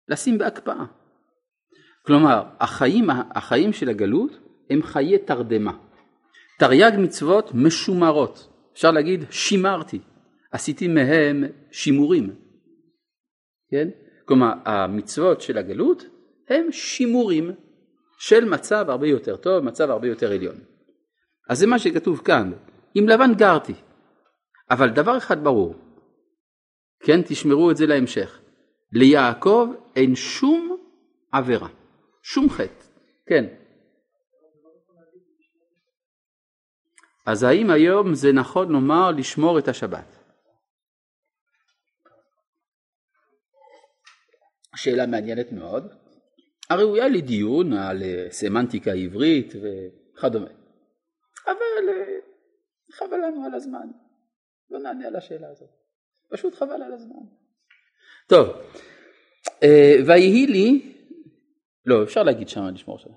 לשים 0.09 0.39
בהקפאה. 0.39 0.85
כלומר, 2.07 2.43
החיים, 2.61 3.11
החיים 3.11 3.73
של 3.73 3.89
הגלות 3.89 4.33
הם 4.71 4.83
חיי 4.83 5.19
תרדמה. 5.19 5.79
תרי"ג 6.59 6.93
מצוות 6.99 7.51
משומרות. 7.55 8.49
אפשר 8.73 8.91
להגיד 8.91 9.21
שימרתי, 9.31 10.01
עשיתי 10.55 10.89
מהם 10.89 11.45
שימורים. 11.71 12.35
כן? 13.71 13.89
כלומר, 14.25 14.53
המצוות 14.65 15.41
של 15.41 15.59
הגלות 15.59 16.05
הם 16.49 16.73
שימורים 16.73 17.51
של 18.19 18.45
מצב 18.45 18.85
הרבה 18.89 19.07
יותר 19.07 19.37
טוב, 19.37 19.65
מצב 19.65 19.91
הרבה 19.91 20.09
יותר 20.09 20.33
עליון. 20.33 20.57
אז 21.51 21.59
זה 21.59 21.67
מה 21.67 21.79
שכתוב 21.79 22.21
כאן, 22.25 22.53
עם 22.95 23.09
לבן 23.09 23.35
גרתי. 23.35 23.75
אבל 24.71 24.91
דבר 24.91 25.19
אחד 25.19 25.45
ברור, 25.45 25.75
כן, 27.01 27.23
תשמרו 27.23 27.71
את 27.71 27.77
זה 27.77 27.87
להמשך, 27.87 28.41
ליעקב 28.93 29.69
אין 29.97 30.15
שום 30.15 30.77
עבירה, 31.33 31.69
שום 32.23 32.51
חטא, 32.51 32.85
כן. 33.27 33.45
אז 37.27 37.43
האם 37.43 37.71
היום 37.71 38.15
זה 38.15 38.33
נכון 38.33 38.73
לומר 38.73 39.11
לשמור 39.11 39.59
את 39.59 39.69
השבת? 39.69 40.24
שאלה 44.77 45.07
מעניינת 45.07 45.53
מאוד, 45.53 45.93
הראויה 46.71 47.09
לדיון 47.09 47.73
על 47.73 48.03
אה, 48.03 48.27
סמנטיקה 48.31 48.93
עברית 48.93 49.53
וכדומה. 49.55 50.51
אבל 51.47 51.89
אה, 51.89 52.17
חבל 52.93 53.17
לנו 53.17 53.45
על 53.45 53.55
הזמן, 53.55 53.87
לא 54.71 54.79
נענה 54.79 55.07
על 55.07 55.17
השאלה 55.17 55.49
הזאת, 55.51 55.69
פשוט 56.31 56.55
חבל 56.55 56.83
על 56.83 56.93
הזמן. 56.93 57.23
טוב, 58.27 58.49
אה, 59.63 59.97
ויהי 60.07 60.47
לי, 60.47 60.95
לא 61.87 62.03
אפשר 62.03 62.23
להגיד 62.23 62.49
שם 62.49 62.65
לשמור 62.75 62.99
שם, 62.99 63.11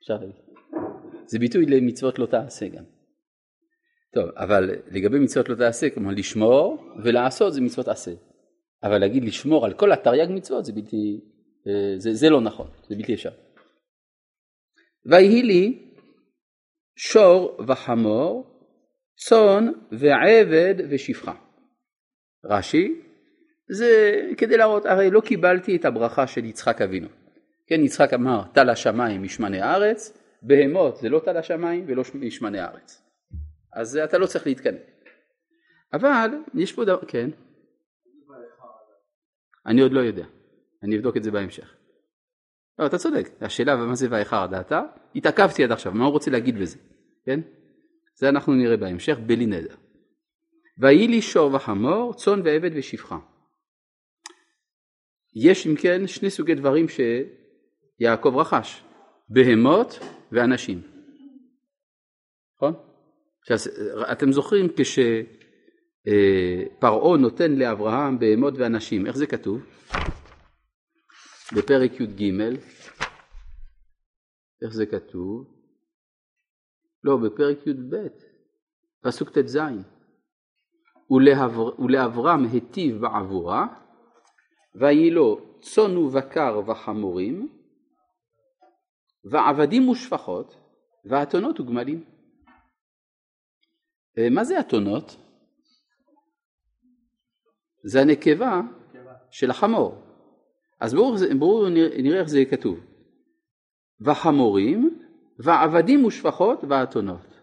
אפשר 0.00 0.14
להגיד, 0.14 0.34
זה 1.26 1.38
ביטוי 1.38 1.66
למצוות 1.66 2.18
לא 2.18 2.26
תעשה 2.26 2.68
גם. 2.68 2.84
טוב, 4.14 4.30
אבל 4.36 4.70
לגבי 4.90 5.18
מצוות 5.18 5.48
לא 5.48 5.54
תעשה, 5.54 5.90
כלומר 5.90 6.10
לשמור 6.10 6.84
ולעשות 7.04 7.54
זה 7.54 7.60
מצוות 7.60 7.88
עשה. 7.88 8.10
אבל 8.82 8.98
להגיד 8.98 9.24
לשמור 9.24 9.66
על 9.66 9.72
כל 9.72 9.92
התרי"ג 9.92 10.30
מצוות 10.30 10.64
זה 10.64 10.72
בלתי, 10.72 11.20
אה, 11.66 11.98
זה, 11.98 12.14
זה 12.14 12.30
לא 12.30 12.40
נכון, 12.40 12.70
זה 12.88 12.96
בלתי 12.96 13.14
אפשר. 13.14 13.30
ויהי 15.06 15.42
לי 15.42 15.92
שור 16.96 17.56
וחמור, 17.68 18.58
צאן 19.16 19.68
ועבד 19.92 20.74
ושפחה. 20.90 21.32
רש"י, 22.44 23.00
זה 23.70 24.20
כדי 24.36 24.56
להראות, 24.56 24.86
הרי 24.86 25.10
לא 25.10 25.20
קיבלתי 25.20 25.76
את 25.76 25.84
הברכה 25.84 26.26
של 26.26 26.44
יצחק 26.44 26.82
אבינו. 26.82 27.08
כן, 27.66 27.80
יצחק 27.80 28.14
אמר, 28.14 28.42
טל 28.54 28.70
השמיים 28.70 29.22
משמני 29.22 29.60
הארץ, 29.60 30.18
בהמות 30.42 30.96
זה 30.96 31.08
לא 31.08 31.20
טל 31.24 31.36
השמיים 31.36 31.84
ולא 31.88 32.02
משמני 32.14 32.58
הארץ. 32.58 33.02
אז 33.72 33.96
אתה 33.96 34.18
לא 34.18 34.26
צריך 34.26 34.46
להתקנא. 34.46 34.78
אבל 35.92 36.30
יש 36.54 36.72
פה 36.72 36.84
דבר, 36.84 37.00
כן. 37.08 37.30
אני 39.68 39.80
עוד 39.80 39.92
לא 39.92 40.00
יודע, 40.00 40.26
אני 40.82 40.96
אבדוק 40.96 41.16
את 41.16 41.22
זה 41.22 41.30
בהמשך. 41.30 41.74
לא, 42.78 42.86
אתה 42.86 42.98
צודק, 42.98 43.28
השאלה 43.40 43.76
מה 43.76 43.94
זה 43.94 44.06
ואיכר 44.10 44.46
דעתה, 44.46 44.82
התעכבתי 45.14 45.64
עד 45.64 45.72
עכשיו, 45.72 45.92
מה 45.92 46.04
הוא 46.04 46.12
רוצה 46.12 46.30
להגיד 46.30 46.58
בזה, 46.58 46.78
כן? 47.24 47.40
זה 48.14 48.28
אנחנו 48.28 48.54
נראה 48.54 48.76
בהמשך, 48.76 49.18
בלי 49.26 49.46
נדר. 49.46 49.74
ויהי 50.78 51.08
לי 51.08 51.22
שור 51.22 51.54
וחמור, 51.54 52.14
צאן 52.14 52.40
ועבד 52.44 52.70
ושפחה. 52.74 53.18
יש 55.36 55.66
אם 55.66 55.74
כן 55.76 56.06
שני 56.06 56.30
סוגי 56.30 56.54
דברים 56.54 56.86
שיעקב 56.88 58.36
רכש, 58.36 58.82
בהמות 59.28 59.98
ואנשים. 60.32 60.82
נכון? 62.56 62.74
אתם 64.12 64.32
זוכרים 64.32 64.68
כש... 64.76 64.98
אה, 66.08 66.64
פרעה 66.78 67.16
נותן 67.16 67.52
לאברהם 67.52 68.18
בהמות 68.18 68.54
ואנשים, 68.56 69.06
איך 69.06 69.16
זה 69.16 69.26
כתוב? 69.26 69.60
בפרק 71.56 72.00
י"ג, 72.00 72.32
איך 74.62 74.72
זה 74.72 74.86
כתוב? 74.86 75.46
לא, 77.04 77.16
בפרק 77.16 77.66
י"ב, 77.66 77.96
פסוק 79.02 79.30
ט"ז, 79.38 79.58
ולאבר, 81.10 81.80
ולאברהם 81.80 82.44
היטיב 82.44 83.00
בעבורה, 83.00 83.66
ויהי 84.74 85.10
לו 85.10 85.40
צאן 85.60 85.96
ובקר 85.96 86.60
וחמורים, 86.66 87.48
ועבדים 89.24 89.88
ושפחות, 89.88 90.56
ואתונות 91.04 91.60
וגמלים. 91.60 92.04
אה, 94.18 94.30
מה 94.30 94.44
זה 94.44 94.60
אתונות? 94.60 95.27
זה 97.84 98.00
הנקבה 98.00 98.60
של 99.30 99.50
החמור. 99.50 100.02
אז 100.80 100.94
בואו 101.38 101.68
נראה 102.02 102.20
איך 102.20 102.28
זה 102.28 102.44
כתוב. 102.50 102.80
וחמורים 104.00 104.98
ועבדים 105.38 106.04
ושפחות 106.04 106.64
ואתונות. 106.68 107.40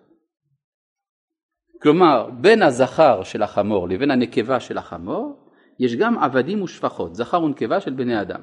כלומר 1.82 2.30
בין 2.42 2.62
הזכר 2.62 3.24
של 3.24 3.44
החמור 3.44 3.90
לבין 3.90 4.12
הנקבה 4.12 4.60
של 4.60 4.78
החמור 4.78 5.52
יש 5.80 5.96
גם 5.96 6.18
עבדים 6.18 6.62
ושפחות, 6.62 7.16
זכר 7.16 7.44
ונקבה 7.44 7.82
של 7.82 7.94
בני 7.94 8.22
אדם. 8.22 8.42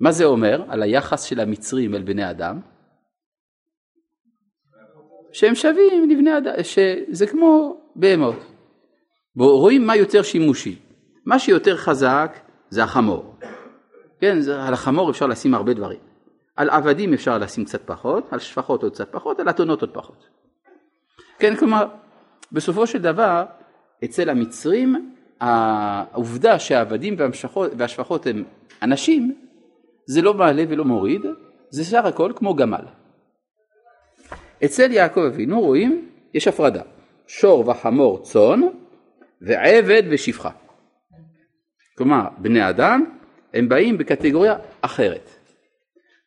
מה 0.00 0.12
זה 0.12 0.24
אומר 0.24 0.64
על 0.68 0.82
היחס 0.82 1.22
של 1.22 1.40
המצרים 1.40 1.94
אל 1.94 2.02
בני 2.02 2.30
אדם? 2.30 2.60
שהם 5.32 5.54
שווים 5.54 6.10
לבני 6.10 6.38
אדם, 6.38 6.52
שזה 6.62 7.26
כמו 7.26 7.80
בהמות. 7.96 8.49
רואים 9.36 9.86
מה 9.86 9.96
יותר 9.96 10.22
שימושי. 10.22 10.78
מה 11.26 11.38
שיותר 11.38 11.76
חזק 11.76 12.38
זה 12.70 12.82
החמור. 12.82 13.34
כן, 14.20 14.40
זה, 14.40 14.62
על 14.62 14.74
החמור 14.74 15.10
אפשר 15.10 15.26
לשים 15.26 15.54
הרבה 15.54 15.74
דברים. 15.74 15.98
על 16.56 16.70
עבדים 16.70 17.14
אפשר 17.14 17.38
לשים 17.38 17.64
קצת 17.64 17.82
פחות, 17.86 18.32
על 18.32 18.38
שפחות 18.38 18.82
עוד 18.82 18.92
קצת 18.92 19.12
פחות, 19.12 19.40
על 19.40 19.50
אתונות 19.50 19.80
עוד 19.80 19.90
פחות. 19.90 20.28
כן, 21.38 21.56
כלומר, 21.56 21.86
בסופו 22.52 22.86
של 22.86 22.98
דבר, 22.98 23.44
אצל 24.04 24.30
המצרים, 24.30 25.12
העובדה 25.40 26.58
שהעבדים 26.58 27.16
והשפחות 27.76 28.26
הם 28.26 28.44
אנשים, 28.82 29.34
זה 30.06 30.22
לא 30.22 30.34
מעלה 30.34 30.64
ולא 30.68 30.84
מוריד, 30.84 31.22
זה 31.70 31.84
סך 31.84 32.04
הכל 32.04 32.32
כמו 32.36 32.54
גמל. 32.54 32.84
אצל 34.64 34.92
יעקב 34.92 35.20
אבינו 35.20 35.60
רואים, 35.60 36.08
יש 36.34 36.48
הפרדה, 36.48 36.82
שור 37.26 37.68
וחמור 37.68 38.22
צאן, 38.22 38.60
ועבד 39.40 40.02
ושפחה. 40.10 40.50
כלומר, 41.98 42.28
בני 42.38 42.68
אדם 42.68 43.18
הם 43.54 43.68
באים 43.68 43.98
בקטגוריה 43.98 44.54
אחרת. 44.80 45.30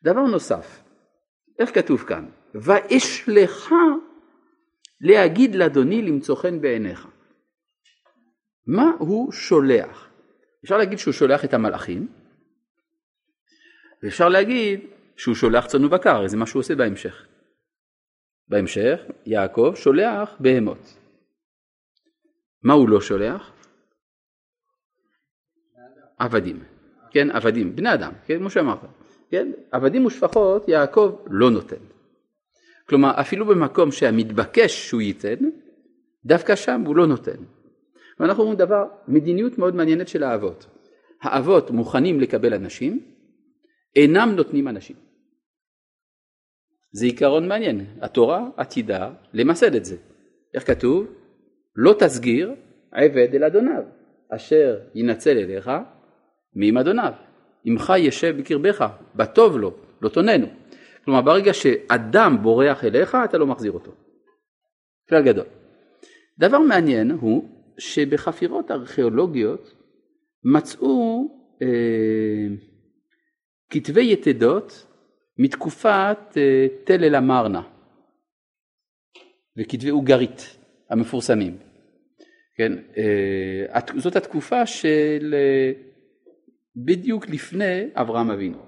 דבר 0.02 0.22
נוסף, 0.22 0.82
איך 1.58 1.74
כתוב 1.74 2.04
כאן? 2.08 2.26
ואשלך 2.54 3.74
להגיד 5.00 5.54
לאדוני 5.54 6.02
למצוא 6.02 6.36
חן 6.36 6.60
בעיניך. 6.60 7.06
מה 8.66 8.90
הוא 8.98 9.32
שולח? 9.32 10.10
אפשר 10.64 10.78
להגיד 10.78 10.98
שהוא 10.98 11.12
שולח 11.12 11.44
את 11.44 11.54
המלאכים, 11.54 12.08
ואפשר 14.02 14.28
להגיד 14.28 14.80
שהוא 15.16 15.34
שולח 15.34 15.66
צאן 15.66 15.84
ובקר, 15.84 16.26
זה 16.26 16.36
מה 16.36 16.46
שהוא 16.46 16.60
עושה 16.60 16.74
בהמשך. 16.74 17.26
בהמשך, 18.48 19.00
יעקב 19.26 19.72
שולח 19.76 20.36
בהמות. 20.40 21.03
מה 22.64 22.72
הוא 22.72 22.88
לא 22.88 23.00
שולח? 23.00 23.52
עבדים, 26.18 26.62
כן, 27.10 27.30
עבדים, 27.30 27.76
בני 27.76 27.94
אדם, 27.94 28.12
כן, 28.26 28.38
כמו 28.38 28.50
שאמרת, 28.50 28.78
כן, 29.30 29.52
עבדים 29.72 30.06
ושפחות 30.06 30.68
יעקב 30.68 31.16
לא 31.30 31.50
נותן. 31.50 31.76
כלומר, 32.88 33.20
אפילו 33.20 33.46
במקום 33.46 33.92
שהמתבקש 33.92 34.88
שהוא 34.88 35.00
ייתן, 35.00 35.34
דווקא 36.24 36.56
שם 36.56 36.80
הוא 36.86 36.96
לא 36.96 37.06
נותן. 37.06 37.36
ואנחנו 38.20 38.42
אומרים 38.42 38.58
דבר, 38.58 38.84
מדיניות 39.08 39.58
מאוד 39.58 39.74
מעניינת 39.74 40.08
של 40.08 40.22
האבות. 40.22 40.66
האבות 41.22 41.70
מוכנים 41.70 42.20
לקבל 42.20 42.54
אנשים, 42.54 43.00
אינם 43.96 44.32
נותנים 44.36 44.68
אנשים. 44.68 44.96
זה 46.92 47.06
עיקרון 47.06 47.48
מעניין, 47.48 47.86
התורה 48.00 48.48
עתידה 48.56 49.12
למסד 49.32 49.74
את 49.74 49.84
זה. 49.84 49.96
איך 50.54 50.66
כתוב? 50.66 51.06
לא 51.76 51.94
תסגיר 51.98 52.54
עבד 52.92 53.34
אל 53.34 53.44
אדוניו, 53.44 53.82
אשר 54.30 54.78
ינצל 54.94 55.38
אליך 55.38 55.70
מעם 56.54 56.78
אדוניו. 56.78 57.12
עמך 57.64 57.92
ישב 57.98 58.36
בקרבך, 58.38 58.86
בטוב 59.14 59.58
לו, 59.58 59.74
לא 60.02 60.08
תוננו. 60.08 60.46
כלומר 61.04 61.20
ברגע 61.20 61.54
שאדם 61.54 62.38
בורח 62.42 62.84
אליך 62.84 63.16
אתה 63.24 63.38
לא 63.38 63.46
מחזיר 63.46 63.72
אותו. 63.72 63.92
כלל 65.08 65.22
גדול. 65.22 65.46
דבר 66.38 66.58
מעניין 66.58 67.10
הוא 67.10 67.48
שבחפירות 67.78 68.70
ארכיאולוגיות 68.70 69.74
מצאו 70.44 71.28
אה, 71.62 72.46
כתבי 73.70 74.12
יתדות 74.12 74.86
מתקופת 75.38 76.18
אה, 76.36 76.66
תל 76.84 77.04
אל 77.04 77.14
המרנה 77.14 77.62
וכתבי 79.58 79.90
אוגרית 79.90 80.56
המפורסמים. 80.90 81.56
כן, 82.56 82.72
אה, 82.96 83.80
זאת 83.96 84.16
התקופה 84.16 84.66
של 84.66 85.34
אה, 85.34 85.72
בדיוק 86.76 87.28
לפני 87.28 87.84
אברהם 87.94 88.30
אבינו. 88.30 88.58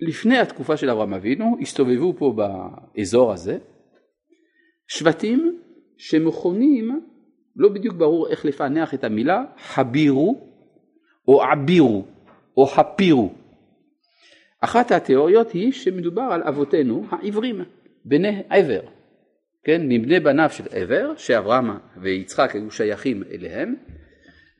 לפני 0.00 0.38
התקופה 0.38 0.76
של 0.76 0.90
אברהם 0.90 1.14
אבינו 1.14 1.56
הסתובבו 1.60 2.14
פה 2.18 2.36
באזור 2.36 3.32
הזה 3.32 3.58
שבטים 4.88 5.58
שמכונים, 5.96 7.00
לא 7.56 7.68
בדיוק 7.68 7.96
ברור 7.96 8.28
איך 8.28 8.44
לפענח 8.44 8.94
את 8.94 9.04
המילה, 9.04 9.44
חבירו 9.58 10.48
או 11.28 11.42
עבירו 11.42 12.04
או 12.56 12.66
חפירו. 12.66 13.32
אחת 14.60 14.90
התיאוריות 14.90 15.50
היא 15.50 15.72
שמדובר 15.72 16.22
על 16.22 16.42
אבותינו 16.42 17.04
העברים, 17.10 17.60
בני 18.04 18.42
עבר, 18.48 18.80
כן, 19.68 19.82
מבני 19.88 20.20
בניו 20.20 20.48
של 20.50 20.64
עבר, 20.70 21.12
שאברהם 21.16 21.70
ויצחק 21.96 22.54
היו 22.54 22.70
שייכים 22.70 23.22
אליהם, 23.30 23.74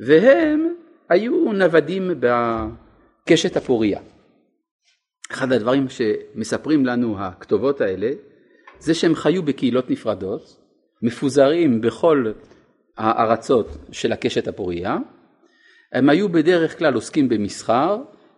והם 0.00 0.74
היו 1.08 1.52
נוודים 1.52 2.10
בקשת 2.20 3.56
הפוריה. 3.56 4.00
אחד 5.30 5.52
הדברים 5.52 5.86
שמספרים 5.88 6.86
לנו 6.86 7.20
הכתובות 7.20 7.80
האלה 7.80 8.10
זה 8.78 8.94
שהם 8.94 9.14
חיו 9.14 9.42
בקהילות 9.42 9.90
נפרדות, 9.90 10.56
מפוזרים 11.02 11.80
בכל 11.80 12.32
הארצות 12.96 13.76
של 13.92 14.12
הקשת 14.12 14.48
הפוריה, 14.48 14.96
הם 15.92 16.08
היו 16.08 16.28
בדרך 16.28 16.78
כלל 16.78 16.94
עוסקים 16.94 17.28
במסחר 17.28 17.96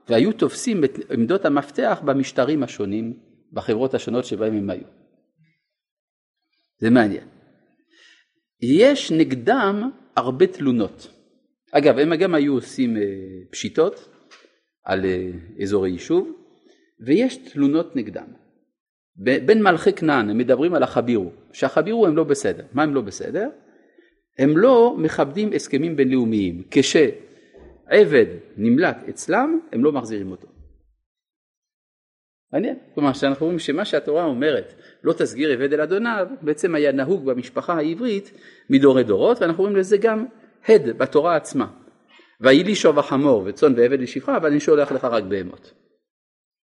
והיו 0.08 0.32
תופסים 0.32 0.84
את 0.84 0.98
עמדות 1.10 1.44
המפתח 1.44 2.00
במשטרים 2.04 2.62
השונים, 2.62 3.14
בחברות 3.52 3.94
השונות 3.94 4.24
שבהם 4.24 4.54
הם 4.54 4.70
היו. 4.70 4.99
זה 6.80 6.90
מעניין. 6.90 7.24
יש 8.62 9.12
נגדם 9.12 9.90
הרבה 10.16 10.46
תלונות. 10.46 11.08
אגב, 11.72 11.98
הם 11.98 12.14
גם 12.14 12.34
היו 12.34 12.54
עושים 12.54 12.96
אה, 12.96 13.02
פשיטות 13.50 14.08
על 14.84 15.04
אה, 15.04 15.30
אזורי 15.62 15.90
יישוב, 15.90 16.32
ויש 17.06 17.36
תלונות 17.36 17.96
נגדם. 17.96 18.26
בין 19.16 19.62
מלכי 19.62 19.92
כנען 19.92 20.30
הם 20.30 20.38
מדברים 20.38 20.74
על 20.74 20.82
החבירו, 20.82 21.30
שהחבירו 21.52 22.06
הם 22.06 22.16
לא 22.16 22.24
בסדר. 22.24 22.64
מה 22.72 22.82
הם 22.82 22.94
לא 22.94 23.00
בסדר? 23.00 23.48
הם 24.38 24.58
לא 24.58 24.96
מכבדים 24.98 25.50
הסכמים 25.54 25.96
בינלאומיים. 25.96 26.62
כשעבד 26.70 28.26
נמלט 28.56 28.96
אצלם, 29.08 29.60
הם 29.72 29.84
לא 29.84 29.92
מחזירים 29.92 30.30
אותו. 30.30 30.48
מעניין. 32.52 32.78
כלומר, 32.94 33.12
שאנחנו 33.12 33.46
רואים 33.46 33.58
שמה 33.58 33.84
שהתורה 33.84 34.24
אומרת, 34.24 34.74
לא 35.04 35.12
תסגיר 35.12 35.50
עבד 35.50 35.72
אל 35.72 35.80
אדוניו, 35.80 36.26
בעצם 36.42 36.74
היה 36.74 36.92
נהוג 36.92 37.24
במשפחה 37.24 37.74
העברית 37.74 38.32
מדורי 38.70 39.04
דורות, 39.04 39.42
ואנחנו 39.42 39.62
רואים 39.62 39.76
לזה 39.76 39.96
גם 39.96 40.26
הד 40.68 40.98
בתורה 40.98 41.36
עצמה. 41.36 41.66
ויהי 42.40 42.64
לי 42.64 42.74
שוב 42.74 42.98
החמור 42.98 43.42
וצאן 43.46 43.74
ועבד 43.76 44.00
לשפחה, 44.00 44.36
אבל 44.36 44.50
אני 44.50 44.60
שולח 44.60 44.92
לך 44.92 45.04
רק 45.04 45.24
בהמות. 45.24 45.72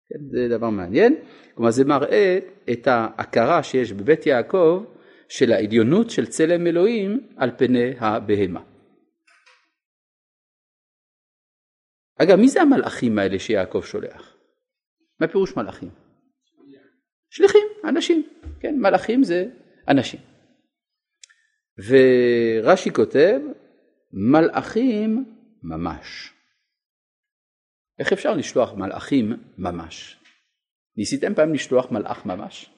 כן, 0.10 0.20
זה 0.32 0.58
דבר 0.58 0.70
מעניין, 0.70 1.16
כלומר 1.56 1.72
זה 1.72 1.86
מראה 1.86 2.40
את 2.72 2.88
ההכרה 2.88 3.64
שיש 3.64 3.94
בבית 3.94 4.26
יעקב 4.26 4.84
של 5.30 5.52
העליונות 5.52 6.10
של 6.10 6.26
צלם 6.26 6.68
אלוהים 6.68 7.28
על 7.38 7.52
פני 7.58 7.94
הבהמה. 8.00 8.62
אגב, 12.22 12.36
מי 12.36 12.48
זה 12.48 12.62
המלאכים 12.62 13.20
האלה 13.20 13.40
שיעקב 13.40 13.82
שולח? 13.82 14.35
מה 15.20 15.28
פירוש 15.28 15.58
מלאכים? 15.58 15.90
שליחים, 17.30 17.68
אנשים, 17.90 18.30
כן, 18.60 18.76
מלאכים 18.80 19.24
זה 19.24 19.46
אנשים. 19.88 20.20
ורש"י 21.88 22.94
כותב, 22.94 23.40
מלאכים 24.14 25.26
ממש. 25.64 26.34
איך 28.00 28.14
אפשר 28.14 28.34
לשלוח 28.34 28.74
מלאכים 28.74 29.34
ממש? 29.58 30.20
ניסיתם 30.98 31.34
פעם 31.36 31.54
לשלוח 31.54 31.92
מלאך 31.92 32.26
ממש? 32.26 32.70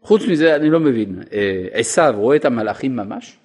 חוץ 0.00 0.22
מזה 0.32 0.56
אני 0.56 0.70
לא 0.70 0.80
מבין, 0.80 1.22
אה, 1.32 1.68
עשיו 1.72 2.14
רואה 2.16 2.36
את 2.36 2.44
המלאכים 2.44 2.96
ממש? 2.96 3.38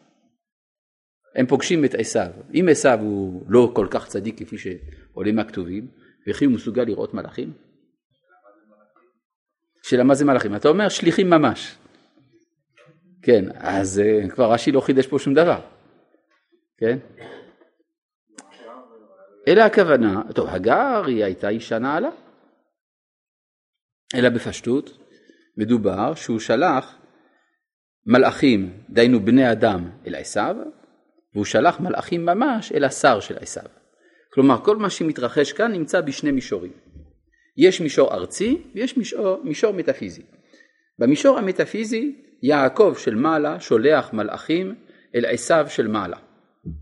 הם 1.35 1.47
פוגשים 1.47 1.85
את 1.85 1.93
עשיו, 1.93 2.31
אם 2.53 2.65
עשיו 2.71 2.99
הוא 3.01 3.45
לא 3.49 3.71
כל 3.75 3.87
כך 3.91 4.07
צדיק 4.07 4.39
כפי 4.39 4.57
שעולים 4.57 5.35
מהכתובים, 5.35 5.87
וכי 6.27 6.45
הוא 6.45 6.53
מסוגל 6.53 6.83
לראות 6.83 7.13
מלאכים? 7.13 7.53
שאלה 9.83 10.03
מה 10.03 10.15
זה 10.15 10.25
מלאכים? 10.25 10.55
אתה 10.55 10.69
אומר 10.69 10.89
שליחים 10.89 11.29
ממש. 11.29 11.77
כן, 13.21 13.45
אז 13.55 13.99
אה, 13.99 14.29
כבר 14.29 14.53
רש"י 14.53 14.71
לא 14.71 14.81
חידש 14.81 15.07
פה 15.07 15.19
שום 15.19 15.33
דבר. 15.33 15.59
כן? 16.77 16.97
אלא 19.47 19.61
הכוונה, 19.61 20.21
טוב 20.35 20.49
הגר 20.49 21.03
היא 21.07 21.23
הייתה 21.23 21.49
אישה 21.49 21.79
נעלה, 21.79 22.09
אלא 24.15 24.29
בפשטות 24.29 24.97
מדובר 25.57 26.15
שהוא 26.15 26.39
שלח 26.39 26.95
מלאכים, 28.05 28.83
דהיינו 28.89 29.19
בני 29.19 29.51
אדם 29.51 29.89
אל 30.07 30.15
עשיו, 30.15 30.55
והוא 31.33 31.45
שלח 31.45 31.79
מלאכים 31.79 32.25
ממש 32.25 32.71
אל 32.71 32.83
השר 32.83 33.19
של 33.19 33.37
עשיו. 33.37 33.80
כלומר 34.33 34.57
כל 34.63 34.77
מה 34.77 34.89
שמתרחש 34.89 35.53
כאן 35.53 35.71
נמצא 35.71 36.01
בשני 36.01 36.31
מישורים. 36.31 36.71
יש 37.57 37.81
מישור 37.81 38.13
ארצי 38.13 38.61
ויש 38.75 38.97
מישור, 38.97 39.43
מישור 39.43 39.73
מטאפיזי. 39.73 40.21
במישור 40.99 41.37
המטאפיזי 41.37 42.15
יעקב 42.43 42.93
של 42.97 43.15
מעלה 43.15 43.59
שולח 43.59 44.13
מלאכים 44.13 44.75
אל 45.15 45.25
עשיו 45.25 45.65
של 45.69 45.87
מעלה, 45.87 46.17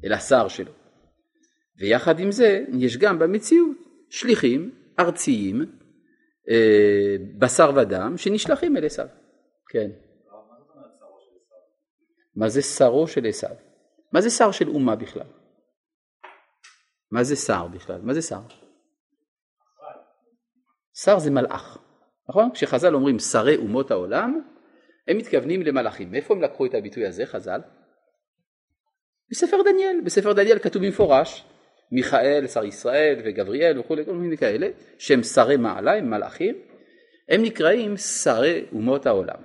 אל 0.06 0.14
השר 0.14 0.48
שלו. 0.48 0.72
ויחד 1.80 2.20
עם 2.20 2.32
זה 2.32 2.66
יש 2.80 2.98
גם 2.98 3.20
במציאות 3.20 3.78
שליחים 4.10 4.72
ארציים, 5.00 5.66
אה, 6.50 7.16
בשר 7.38 7.72
ודם, 7.76 8.14
שנשלחים 8.18 8.78
אל 8.78 8.86
עשיו. 8.86 9.08
כן. 9.70 9.90
מה 12.36 12.50
זה 12.50 12.62
שרו 12.62 13.08
של 13.08 13.26
עשיו? 13.26 13.56
מה 14.14 14.22
זה 14.22 14.30
שר 14.30 14.52
של 14.52 14.70
אומה 14.70 14.96
בכלל? 14.96 15.39
מה 17.12 17.24
זה 17.24 17.36
שר 17.36 17.68
בכלל? 17.68 18.02
מה 18.02 18.14
זה 18.14 18.22
שר? 18.22 18.42
שר 21.04 21.20
זה 21.20 21.32
מלאך, 21.32 21.78
נכון? 22.30 22.50
כשחז"ל 22.54 22.96
אומרים 22.96 23.20
שרי 23.20 23.58
אומות 23.58 23.92
העולם, 23.92 24.42
הם 25.08 25.18
מתכוונים 25.18 25.62
למלאכים. 25.62 26.12
מאיפה 26.12 26.34
הם 26.34 26.42
לקחו 26.42 26.66
את 26.66 26.74
הביטוי 26.74 27.08
הזה, 27.08 27.26
חז"ל? 27.26 27.62
בספר 29.32 29.58
דניאל. 29.64 30.02
בספר 30.06 30.34
דניאל 30.34 30.60
כתוב 30.60 30.86
במפורש 30.86 31.46
מיכאל, 31.92 32.48
שר 32.48 32.66
ישראל 32.66 33.22
וגבריאל 33.26 33.80
וכולי, 33.80 34.06
כל 34.06 34.14
מיני 34.14 34.38
כאלה, 34.38 34.68
שהם 34.98 35.24
שרי 35.24 35.58
מעלה, 35.58 35.96
הם 35.96 36.10
מלאכים, 36.10 36.56
הם 37.30 37.42
נקראים 37.42 37.98
שרי 37.98 38.66
אומות 38.72 39.06
העולם. 39.06 39.42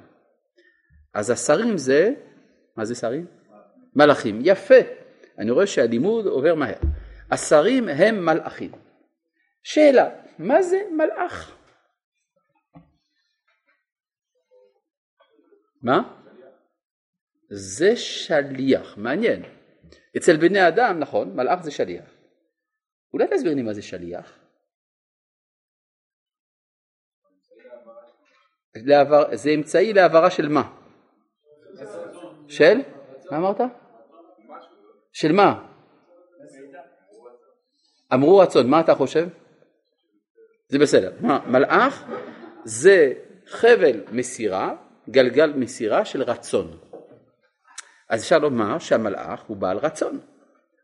אז 1.15 1.31
השרים 1.31 1.79
זה, 1.79 2.11
מה 2.77 2.85
זה 2.85 2.95
שרים? 2.95 3.27
מלאכים. 3.97 4.41
יפה, 4.45 4.75
אני 5.39 5.51
רואה 5.51 5.67
שהלימוד 5.67 6.27
עובר 6.27 6.55
מהר. 6.55 6.79
השרים 7.31 7.89
הם 7.89 8.27
מלאכים. 8.27 8.73
שאלה, 9.63 10.09
מה 10.39 10.63
זה 10.63 10.83
מלאך? 10.91 11.57
מה? 15.83 16.21
זה 17.51 17.97
שליח, 17.97 18.97
מעניין. 18.97 19.43
אצל 20.17 20.37
בני 20.37 20.69
אדם, 20.69 20.99
נכון, 20.99 21.37
מלאך 21.37 21.63
זה 21.63 21.71
שליח. 21.71 22.05
אולי 23.13 23.27
תסביר 23.31 23.55
לי 23.55 23.63
מה 23.63 23.73
זה 23.73 23.83
שליח? 23.83 24.39
לעבר, 28.75 29.37
זה 29.37 29.51
אמצעי 29.51 29.93
להעברה 29.93 30.31
של 30.31 30.49
מה? 30.49 30.77
של? 32.49 32.79
מה 33.31 33.37
אמרת? 33.37 33.61
של 35.13 35.33
מה? 35.33 35.74
אמרו 38.13 38.39
רצון, 38.39 38.71
מה 38.71 38.81
אתה 38.81 38.95
חושב? 38.95 39.29
זה 40.69 40.79
בסדר. 40.79 41.13
מלאך 41.47 42.05
זה 42.65 43.13
חבל 43.47 44.01
מסירה, 44.13 44.75
גלגל 45.11 45.53
מסירה 45.53 46.05
של 46.05 46.23
רצון. 46.23 46.79
אז 48.11 48.23
אפשר 48.23 48.39
לומר 48.39 48.79
שהמלאך 48.79 49.43
הוא 49.47 49.57
בעל 49.57 49.79
רצון. 49.79 50.21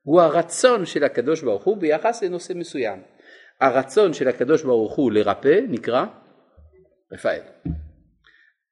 הוא 0.02 0.20
הרצון 0.20 0.86
של 0.86 1.04
הקדוש 1.04 1.42
ברוך 1.42 1.64
הוא 1.64 1.76
ביחס 1.76 2.22
לנושא 2.22 2.52
מסוים. 2.52 3.02
הרצון 3.60 4.12
של 4.12 4.28
הקדוש 4.28 4.62
ברוך 4.62 4.96
הוא 4.96 5.12
לרפא 5.12 5.60
נקרא 5.68 6.04
רפאל. 7.12 7.40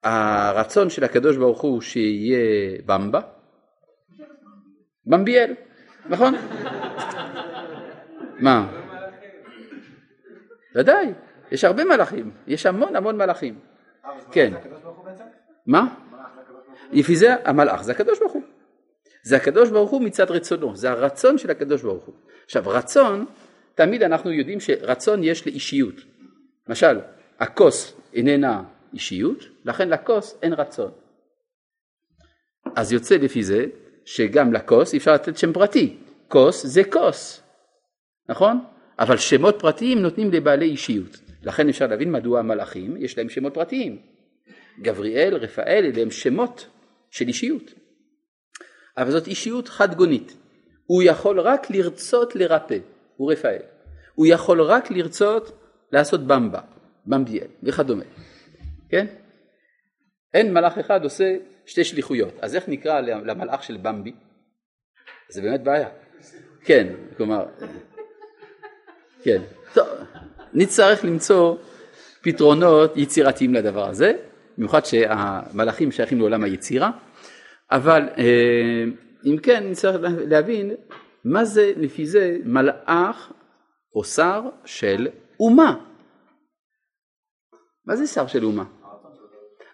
הרצון 0.04 0.90
של 0.90 1.04
הקדוש 1.04 1.36
ברוך 1.36 1.60
הוא 1.60 1.80
שיהיה 1.80 2.78
במבה, 2.86 3.20
במביאל, 5.06 5.54
נכון? 6.08 6.34
מה? 8.38 8.72
ודאי, 10.74 11.12
יש 11.50 11.64
הרבה 11.64 11.84
מלאכים, 11.84 12.30
יש 12.46 12.66
המון 12.66 12.96
המון 12.96 13.16
מלאכים. 13.16 13.58
כן. 14.32 14.54
מה? 15.66 15.94
לפי 16.92 17.16
זה 17.16 17.34
המלאך 17.44 17.82
זה 17.82 17.92
הקדוש 17.92 18.18
ברוך 18.18 18.32
הוא. 18.32 18.42
זה 19.22 19.36
הקדוש 19.36 19.70
ברוך 19.70 19.90
הוא 19.90 20.02
מצד 20.02 20.30
רצונו, 20.30 20.76
זה 20.76 20.90
הרצון 20.90 21.38
של 21.38 21.50
הקדוש 21.50 21.82
ברוך 21.82 22.04
הוא. 22.04 22.14
עכשיו 22.44 22.62
רצון, 22.66 23.26
תמיד 23.74 24.02
אנחנו 24.02 24.32
יודעים 24.32 24.60
שרצון 24.60 25.24
יש 25.24 25.46
לאישיות. 25.46 25.94
למשל, 26.68 27.00
הכוס 27.40 27.96
איננה 28.14 28.62
אישיות, 28.92 29.44
לכן 29.64 29.88
לכוס 29.88 30.38
אין 30.42 30.52
רצון. 30.52 30.90
אז 32.76 32.92
יוצא 32.92 33.16
לפי 33.16 33.42
זה 33.42 33.66
שגם 34.04 34.52
לכוס 34.52 34.94
אפשר 34.94 35.14
לתת 35.14 35.38
שם 35.38 35.52
פרטי, 35.52 35.96
כוס 36.28 36.66
זה 36.66 36.82
כוס, 36.84 37.42
נכון? 38.28 38.64
אבל 38.98 39.16
שמות 39.16 39.56
פרטיים 39.58 39.98
נותנים 39.98 40.30
לבעלי 40.30 40.66
אישיות. 40.66 41.20
לכן 41.42 41.68
אפשר 41.68 41.86
להבין 41.86 42.12
מדוע 42.12 42.38
המלאכים 42.38 42.96
יש 42.96 43.18
להם 43.18 43.28
שמות 43.28 43.54
פרטיים. 43.54 44.02
גבריאל, 44.82 45.36
רפאל, 45.36 45.84
אלה 45.94 46.02
הם 46.02 46.10
שמות 46.10 46.66
של 47.10 47.28
אישיות. 47.28 47.74
אבל 48.96 49.10
זאת 49.10 49.26
אישיות 49.26 49.68
חד 49.68 49.94
גונית. 49.94 50.36
הוא 50.86 51.02
יכול 51.02 51.40
רק 51.40 51.70
לרצות 51.70 52.36
לרפא, 52.36 52.78
הוא 53.16 53.32
רפאל. 53.32 53.62
הוא 54.14 54.26
יכול 54.26 54.62
רק 54.62 54.90
לרצות 54.90 55.62
לעשות 55.92 56.26
במבה, 56.26 56.60
במביאל 57.06 57.46
וכדומה. 57.62 58.04
כן? 58.88 59.06
אין 60.34 60.54
מלאך 60.54 60.78
אחד 60.78 61.04
עושה 61.04 61.36
שתי 61.66 61.84
שליחויות. 61.84 62.34
אז 62.40 62.56
איך 62.56 62.68
נקרא 62.68 63.00
למלאך 63.00 63.62
של 63.62 63.76
במבי? 63.76 64.12
זה 65.28 65.42
באמת 65.42 65.60
בעיה. 65.60 65.88
כן, 66.64 66.94
כלומר, 67.16 67.46
כן. 69.22 69.42
טוב, 69.74 69.86
נצטרך 70.54 71.04
למצוא 71.04 71.56
פתרונות 72.22 72.96
יצירתיים 72.96 73.54
לדבר 73.54 73.88
הזה, 73.88 74.12
במיוחד 74.58 74.84
שהמלאכים 74.84 75.92
שייכים 75.92 76.18
לעולם 76.18 76.44
היצירה, 76.44 76.90
אבל 77.70 78.08
אה, 78.18 78.84
אם 79.24 79.38
כן 79.38 79.70
נצטרך 79.70 80.00
להבין 80.26 80.74
מה 81.24 81.44
זה 81.44 81.72
לפי 81.76 82.06
זה 82.06 82.36
מלאך 82.44 83.32
או 83.94 84.04
שר 84.04 84.42
של 84.64 85.08
אומה. 85.40 85.76
מה 87.86 87.96
זה 87.96 88.06
שר 88.06 88.26
של 88.26 88.44
אומה? 88.44 88.64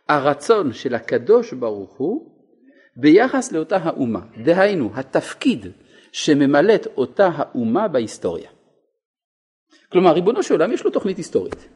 הרצון 0.08 0.72
של 0.72 0.94
הקדוש 0.94 1.52
ברוך 1.52 1.96
הוא 1.96 2.30
ביחס 2.96 3.52
לאותה 3.52 3.76
האומה, 3.76 4.20
דהיינו 4.44 4.90
התפקיד 4.94 5.66
שממלאת 6.12 6.86
אותה 6.96 7.28
האומה 7.34 7.88
בהיסטוריה. 7.88 8.50
כלומר 9.94 10.12
ריבונו 10.12 10.42
של 10.42 10.54
עולם 10.54 10.72
יש 10.72 10.84
לו 10.84 10.90
תוכנית 10.90 11.16
היסטורית. 11.16 11.68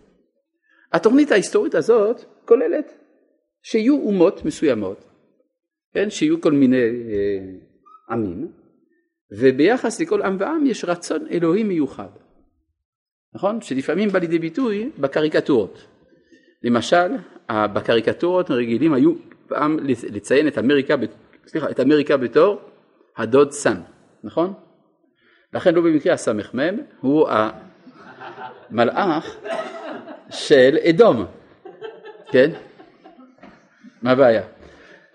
התוכנית 0.93 1.33
ההיסטורית 1.33 1.75
הזאת 1.75 2.25
כוללת 2.45 2.93
שיהיו 3.63 3.95
אומות 3.95 4.45
מסוימות, 4.45 5.05
כן, 5.95 6.11
שיהיו 6.11 6.41
כל 6.41 6.53
מיני 6.53 6.77
אה, 6.77 8.15
עמים, 8.15 8.49
וביחס 9.39 10.01
לכל 10.01 10.23
עם 10.23 10.37
ועם 10.41 10.67
יש 10.67 10.85
רצון 10.85 11.27
אלוהי 11.31 11.63
מיוחד, 11.63 12.09
נכון? 13.35 13.61
שלפעמים 13.61 14.09
בא 14.09 14.19
לידי 14.19 14.39
ביטוי 14.39 14.91
בקריקטורות. 14.99 15.87
למשל, 16.63 17.13
בקריקטורות 17.51 18.51
הרגילים 18.51 18.93
היו 18.93 19.13
פעם 19.49 19.79
לציין 20.11 20.49
את 20.49 20.59
אמריקה, 20.59 20.95
סליחה, 21.47 21.71
את 21.71 21.81
אמריקה 21.81 22.17
בתור 22.17 22.61
הדוד 23.17 23.53
סאן, 23.53 23.81
נכון? 24.25 24.53
לכן 25.55 25.75
לא 25.75 25.81
במקרה 25.81 26.13
הסמ"ם 26.13 26.77
הוא 27.01 27.29
המלאך 28.71 29.37
של 30.31 30.77
אדום, 30.89 31.25
כן? 32.31 32.51
מה 34.03 34.11
הבעיה? 34.11 34.43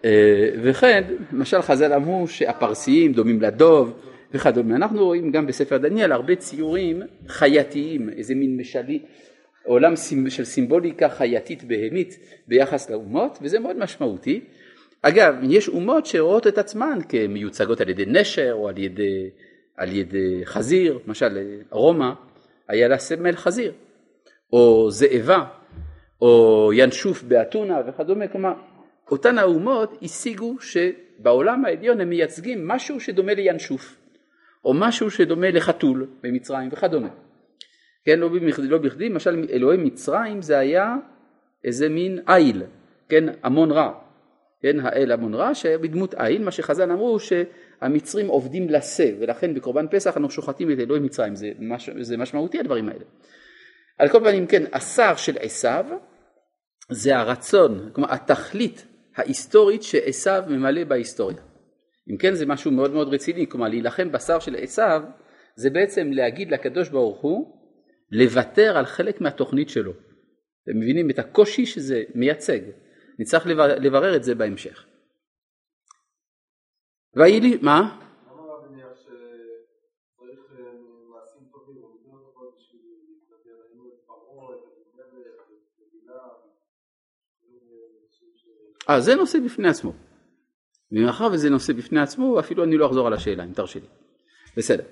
אה, 0.05 0.49
וכן, 0.63 1.03
למשל 1.31 1.61
חז"ל 1.61 1.93
אמרו 1.93 2.27
שהפרסיים 2.27 3.13
דומים 3.13 3.41
לדוב 3.41 3.93
וכדומה. 4.33 4.75
אנחנו 4.75 5.05
רואים 5.05 5.31
גם 5.31 5.47
בספר 5.47 5.77
דניאל 5.77 6.11
הרבה 6.11 6.35
ציורים 6.35 7.01
חייתיים, 7.27 8.09
איזה 8.09 8.35
מין 8.35 8.57
משלים, 8.57 8.99
עולם 9.63 9.93
של 10.29 10.45
סימבוליקה 10.45 11.09
חייתית 11.09 11.63
בהמית 11.63 12.19
ביחס 12.47 12.89
לאומות, 12.89 13.39
וזה 13.41 13.59
מאוד 13.59 13.77
משמעותי. 13.77 14.41
אגב, 15.01 15.35
יש 15.43 15.69
אומות 15.69 16.05
שרואות 16.05 16.47
את 16.47 16.57
עצמן 16.57 16.99
כמיוצגות 17.09 17.81
על 17.81 17.89
ידי 17.89 18.05
נשר 18.07 18.51
או 18.53 18.69
על 18.69 18.77
ידי, 18.77 19.29
על 19.77 19.95
ידי 19.95 20.41
חזיר, 20.45 20.99
למשל 21.07 21.37
רומא 21.69 22.11
היה 22.67 22.87
לה 22.87 22.97
סמל 22.97 23.35
חזיר, 23.35 23.71
או 24.53 24.91
זאבה, 24.91 25.45
או 26.21 26.71
ינשוף 26.73 27.23
באתונה 27.23 27.81
וכדומה, 27.87 28.27
כלומר 28.27 28.53
אותן 29.11 29.37
האומות 29.37 29.97
השיגו 30.01 30.55
שבעולם 30.59 31.65
העליון 31.65 32.01
הם 32.01 32.09
מייצגים 32.09 32.67
משהו 32.67 32.99
שדומה 32.99 33.33
לינשוף, 33.33 33.95
או 34.65 34.73
משהו 34.73 35.11
שדומה 35.11 35.51
לחתול 35.51 36.07
במצרים 36.23 36.69
וכדומה. 36.71 37.09
כן, 38.05 38.19
לא 38.19 38.27
בכדי, 38.27 38.67
לא 38.67 38.79
למשל 38.99 39.45
אלוהי 39.49 39.77
מצרים 39.77 40.41
זה 40.41 40.57
היה 40.57 40.95
איזה 41.63 41.89
מין 41.89 42.19
איל, 42.29 42.63
כן, 43.09 43.23
המון 43.43 43.71
רע, 43.71 43.93
כן, 44.63 44.79
האל 44.79 45.11
המון 45.11 45.33
רע 45.33 45.55
שהיה 45.55 45.77
בדמות 45.77 46.15
איל, 46.15 46.43
מה 46.43 46.51
שחז"ל 46.51 46.91
אמרו 46.91 47.17
שהמצרים 47.19 48.27
עובדים 48.27 48.69
לשה, 48.69 49.09
ולכן 49.19 49.53
בקורבן 49.53 49.85
פסח 49.91 50.17
אנחנו 50.17 50.31
שוחטים 50.31 50.71
את 50.71 50.79
אלוהי 50.79 50.99
מצרים, 50.99 51.35
זה, 51.35 51.51
מש, 51.59 51.89
זה 51.99 52.17
משמעותי 52.17 52.59
הדברים 52.59 52.89
האלה. 52.89 53.03
על 53.97 54.09
כל 54.09 54.19
פנים 54.19 54.47
כן, 54.47 54.63
השר 54.73 55.15
של 55.15 55.37
עשיו 55.39 55.85
זה 56.91 57.17
הרצון, 57.17 57.89
כלומר 57.93 58.13
התכלית 58.13 58.85
ההיסטורית 59.15 59.83
שעשיו 59.83 60.43
ממלא 60.47 60.83
בהיסטוריה. 60.83 61.37
אם 62.11 62.17
כן 62.17 62.33
זה 62.33 62.45
משהו 62.45 62.71
מאוד 62.71 62.93
מאוד 62.93 63.13
רציני, 63.13 63.49
כלומר 63.49 63.67
להילחם 63.67 64.11
בשר 64.11 64.39
של 64.39 64.55
עשיו 64.55 65.01
זה 65.55 65.69
בעצם 65.69 66.11
להגיד 66.11 66.51
לקדוש 66.51 66.89
ברוך 66.89 67.21
הוא 67.21 67.57
לוותר 68.11 68.77
על 68.77 68.85
חלק 68.85 69.21
מהתוכנית 69.21 69.69
שלו. 69.69 69.91
אתם 70.63 70.79
מבינים 70.79 71.09
את 71.09 71.19
הקושי 71.19 71.65
שזה 71.65 72.03
מייצג. 72.15 72.59
נצטרך 73.19 73.45
לברר 73.55 74.15
את 74.15 74.23
זה 74.23 74.35
בהמשך. 74.35 74.85
ויהי 77.15 77.39
לי, 77.39 77.57
מה? 77.61 77.99
אה, 88.89 89.01
זה 89.01 89.15
נושא 89.15 89.39
בפני 89.39 89.67
עצמו. 89.67 89.93
ומאחר 90.91 91.27
וזה 91.33 91.49
נושא 91.49 91.73
בפני 91.73 92.01
עצמו, 92.01 92.39
אפילו 92.39 92.63
אני 92.63 92.77
לא 92.77 92.85
אחזור 92.87 93.07
על 93.07 93.13
השאלה, 93.13 93.43
אם 93.43 93.53
תרשה 93.53 93.79
לי. 93.79 93.85
בסדר. 94.57 94.83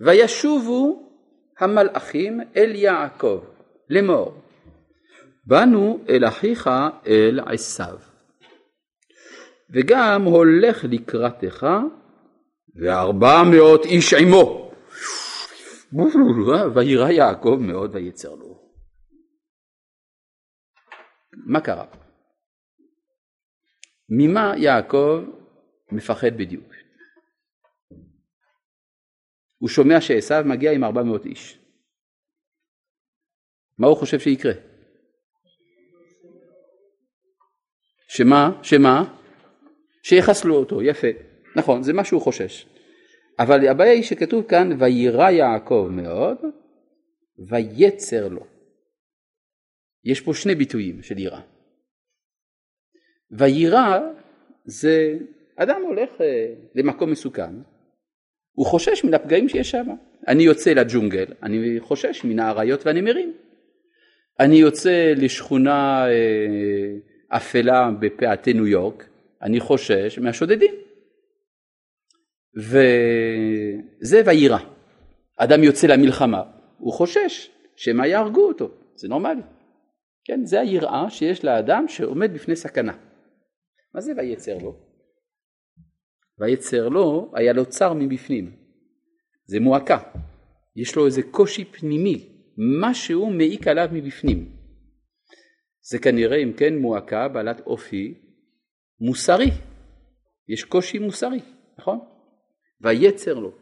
וישובו 0.00 1.10
המלאכים 1.58 2.40
אל 2.56 2.74
יעקב 2.74 3.44
לאמור 3.90 4.42
באנו 5.46 6.04
אל 6.08 6.28
אחיך 6.28 6.70
אל 7.06 7.40
עשיו 7.46 7.98
וגם 9.70 10.22
הולך 10.22 10.84
לקראתך 10.84 11.66
וארבע 12.74 13.42
מאות 13.50 13.84
איש 13.84 14.14
עמו 14.14 14.72
וירא 16.74 17.10
יעקב 17.10 17.56
מאוד 17.60 17.94
ויצר 17.94 18.34
לו 18.34 18.46
מה 21.46 21.60
קרה? 21.60 21.86
ממה 24.08 24.52
יעקב 24.56 25.20
מפחד 25.92 26.36
בדיוק? 26.38 26.72
הוא 29.58 29.68
שומע 29.68 30.00
שעשו 30.00 30.34
מגיע 30.44 30.72
עם 30.72 30.84
400 30.84 31.26
איש. 31.26 31.58
מה 33.78 33.86
הוא 33.86 33.96
חושב 33.96 34.18
שיקרה? 34.18 34.52
שמה? 38.08 38.60
שמה? 38.62 39.14
שיחסלו 40.02 40.56
אותו, 40.56 40.82
יפה. 40.82 41.08
נכון, 41.56 41.82
זה 41.82 41.92
מה 41.92 42.04
שהוא 42.04 42.22
חושש. 42.22 42.66
אבל 43.38 43.68
הבעיה 43.68 43.92
היא 43.92 44.02
שכתוב 44.02 44.44
כאן 44.48 44.70
ויירא 44.78 45.30
יעקב 45.30 45.88
מאוד 45.90 46.36
ויצר 47.48 48.28
לו. 48.28 48.46
יש 50.04 50.20
פה 50.20 50.34
שני 50.34 50.54
ביטויים 50.54 51.02
של 51.02 51.18
יראה. 51.18 51.40
ויירא 53.30 53.98
זה 54.64 55.18
אדם 55.56 55.82
הולך 55.82 56.10
אה, 56.20 56.54
למקום 56.74 57.10
מסוכן, 57.10 57.54
הוא 58.52 58.66
חושש 58.66 59.04
מן 59.04 59.14
הפגעים 59.14 59.48
שיש 59.48 59.70
שם. 59.70 59.86
אני 60.28 60.42
יוצא 60.42 60.70
לג'ונגל, 60.70 61.26
אני 61.42 61.80
חושש 61.80 62.24
מן 62.24 62.38
האריות 62.38 62.86
והנמרים. 62.86 63.32
אני 64.40 64.56
יוצא 64.56 65.12
לשכונה 65.16 66.06
אה, 66.08 66.96
אפלה 67.28 67.90
בפאתי 68.00 68.52
ניו 68.52 68.66
יורק, 68.66 69.08
אני 69.42 69.60
חושש 69.60 70.18
מהשודדים. 70.18 70.74
וזה 72.56 74.22
ויירא. 74.26 74.58
אדם 75.36 75.64
יוצא 75.64 75.86
למלחמה, 75.86 76.42
הוא 76.78 76.92
חושש 76.92 77.50
שמא 77.76 78.06
יהרגו 78.06 78.48
אותו, 78.48 78.70
זה 78.94 79.08
נורמלי. 79.08 79.42
כן, 80.24 80.44
זה 80.44 80.60
היראה 80.60 81.10
שיש 81.10 81.44
לאדם 81.44 81.88
שעומד 81.88 82.34
בפני 82.34 82.56
סכנה. 82.56 82.92
מה 83.94 84.00
זה 84.00 84.12
ויצר 84.16 84.58
לו? 84.58 84.76
ויצר 86.38 86.88
לו, 86.88 87.32
היה 87.34 87.52
לו 87.52 87.66
צר 87.66 87.92
מבפנים. 87.92 88.56
זה 89.46 89.60
מועקה. 89.60 89.98
יש 90.76 90.96
לו 90.96 91.06
איזה 91.06 91.22
קושי 91.22 91.64
פנימי, 91.64 92.28
משהו 92.80 93.30
מעיק 93.30 93.68
עליו 93.68 93.88
מבפנים. 93.92 94.55
זה 95.88 95.98
כנראה 95.98 96.36
אם 96.36 96.52
כן 96.58 96.78
מועקה 96.78 97.28
בעלת 97.28 97.60
אופי 97.60 98.14
מוסרי. 99.00 99.50
יש 100.48 100.64
קושי 100.64 100.98
מוסרי, 100.98 101.40
נכון? 101.78 101.98
ויצר 102.80 103.34
לו. 103.34 103.52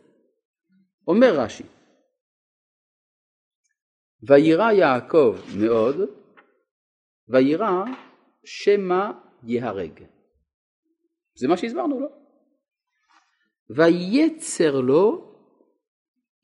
אומר 1.09 1.41
רש"י, 1.41 1.63
וירא 4.29 4.73
יעקב 4.73 5.37
מאוד, 5.59 5.97
וירא 7.29 7.85
שמא 8.45 9.11
ייהרג. 9.43 10.05
זה 11.39 11.49
מה 11.49 11.57
שהסברנו 11.57 12.01
לו. 12.01 12.09
ויצר 13.77 14.81
לו 14.81 15.35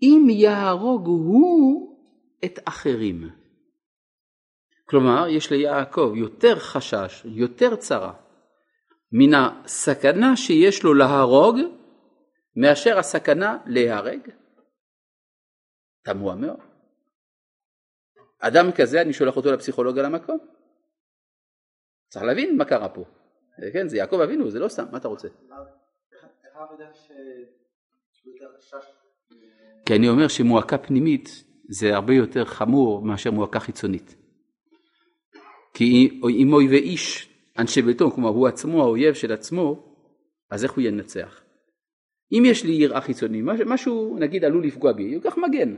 אם 0.03 0.27
יהרוג 0.31 1.07
הוא 1.07 1.97
את 2.45 2.59
אחרים. 2.65 3.40
כלומר, 4.91 5.29
יש 5.29 5.51
ליעקב 5.51 6.13
יותר 6.17 6.59
חשש, 6.59 7.23
יותר 7.25 7.77
צרה, 7.77 8.13
מן 9.13 9.35
הסכנה 9.35 10.37
שיש 10.37 10.83
לו 10.83 10.95
להרוג, 10.95 11.57
מאשר 12.57 12.99
הסכנה 12.99 13.59
להיהרג. 13.67 14.21
תמוה 16.05 16.35
מאוד. 16.35 16.59
אדם 18.39 18.73
כזה, 18.73 19.03
אני 19.03 19.13
שולח 19.13 19.37
אותו 19.37 19.53
לפסיכולוג 19.53 19.99
על 19.99 20.05
המקום. 20.05 20.39
צריך 22.09 22.25
להבין 22.25 22.57
מה 22.57 22.65
קרה 22.65 22.89
פה. 22.89 23.05
כן, 23.73 23.89
זה 23.89 23.97
יעקב 23.97 24.21
אבינו, 24.21 24.51
זה 24.51 24.59
לא 24.59 24.69
סתם, 24.69 24.85
מה 24.93 24.99
אתה 24.99 25.09
רוצה? 25.09 25.29
כי 29.87 29.97
אני 29.97 30.09
אומר 30.09 30.29
שמועקה 30.29 30.79
פנימית 30.79 31.29
זה 31.69 31.95
הרבה 31.95 32.15
יותר 32.15 32.45
חמור 32.45 33.03
מאשר 33.03 33.31
מועקה 33.31 33.61
חיצונית. 33.61 34.17
כי 35.75 36.21
אם 36.41 36.53
אויבי 36.53 36.79
איש 36.79 37.29
אנשי 37.59 37.83
ביתו, 37.83 38.11
כלומר 38.11 38.29
הוא 38.29 38.49
עצמו 38.49 38.83
האויב 38.83 39.15
של 39.15 39.33
עצמו, 39.33 39.83
אז 40.51 40.65
איך 40.65 40.73
הוא 40.73 40.85
ינצח? 40.85 41.41
אם 42.33 42.43
יש 42.47 42.65
לי 42.65 42.73
יראה 42.73 43.01
חיצוני, 43.01 43.43
משהו 43.43 44.17
נגיד 44.21 44.45
עלול 44.45 44.65
לפגוע 44.65 44.93
בי, 44.93 45.03
ייקח 45.03 45.39
מגן. 45.39 45.75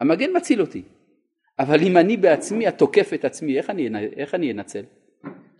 המגן 0.00 0.36
מציל 0.36 0.60
אותי. 0.60 0.82
אבל 1.58 1.82
אם 1.82 1.96
אני 1.96 2.16
בעצמי 2.16 2.66
התוקף 2.66 3.10
את 3.14 3.24
עצמי, 3.24 3.58
איך 3.58 3.70
אני, 3.70 3.88
איך 4.16 4.34
אני 4.34 4.52
אנצל? 4.52 4.82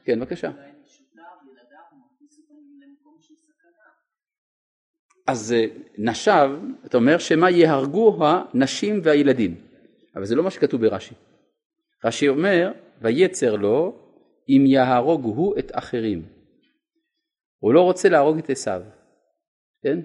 כן, 0.04 0.20
בבקשה. 0.20 0.50
אז 5.26 5.52
אה, 5.52 5.64
נשב, 5.98 6.50
אתה 6.86 6.96
אומר 6.96 7.18
שמה 7.18 7.50
יהרגו 7.50 8.18
הנשים 8.20 9.00
והילדים, 9.02 9.54
אבל 10.16 10.24
זה 10.24 10.34
לא 10.36 10.44
מה 10.44 10.50
שכתוב 10.50 10.80
ברש"י. 10.80 11.14
רש"י 12.04 12.28
אומר, 12.28 12.72
ויצר 13.02 13.56
לו 13.56 13.96
אם 14.48 14.64
יהרוג 14.66 15.24
הוא 15.24 15.58
את 15.58 15.70
אחרים. 15.74 16.22
הוא 17.58 17.74
לא 17.74 17.82
רוצה 17.82 18.08
להרוג 18.08 18.38
את 18.38 18.50
עשיו, 18.50 18.82
כן? 19.82 19.98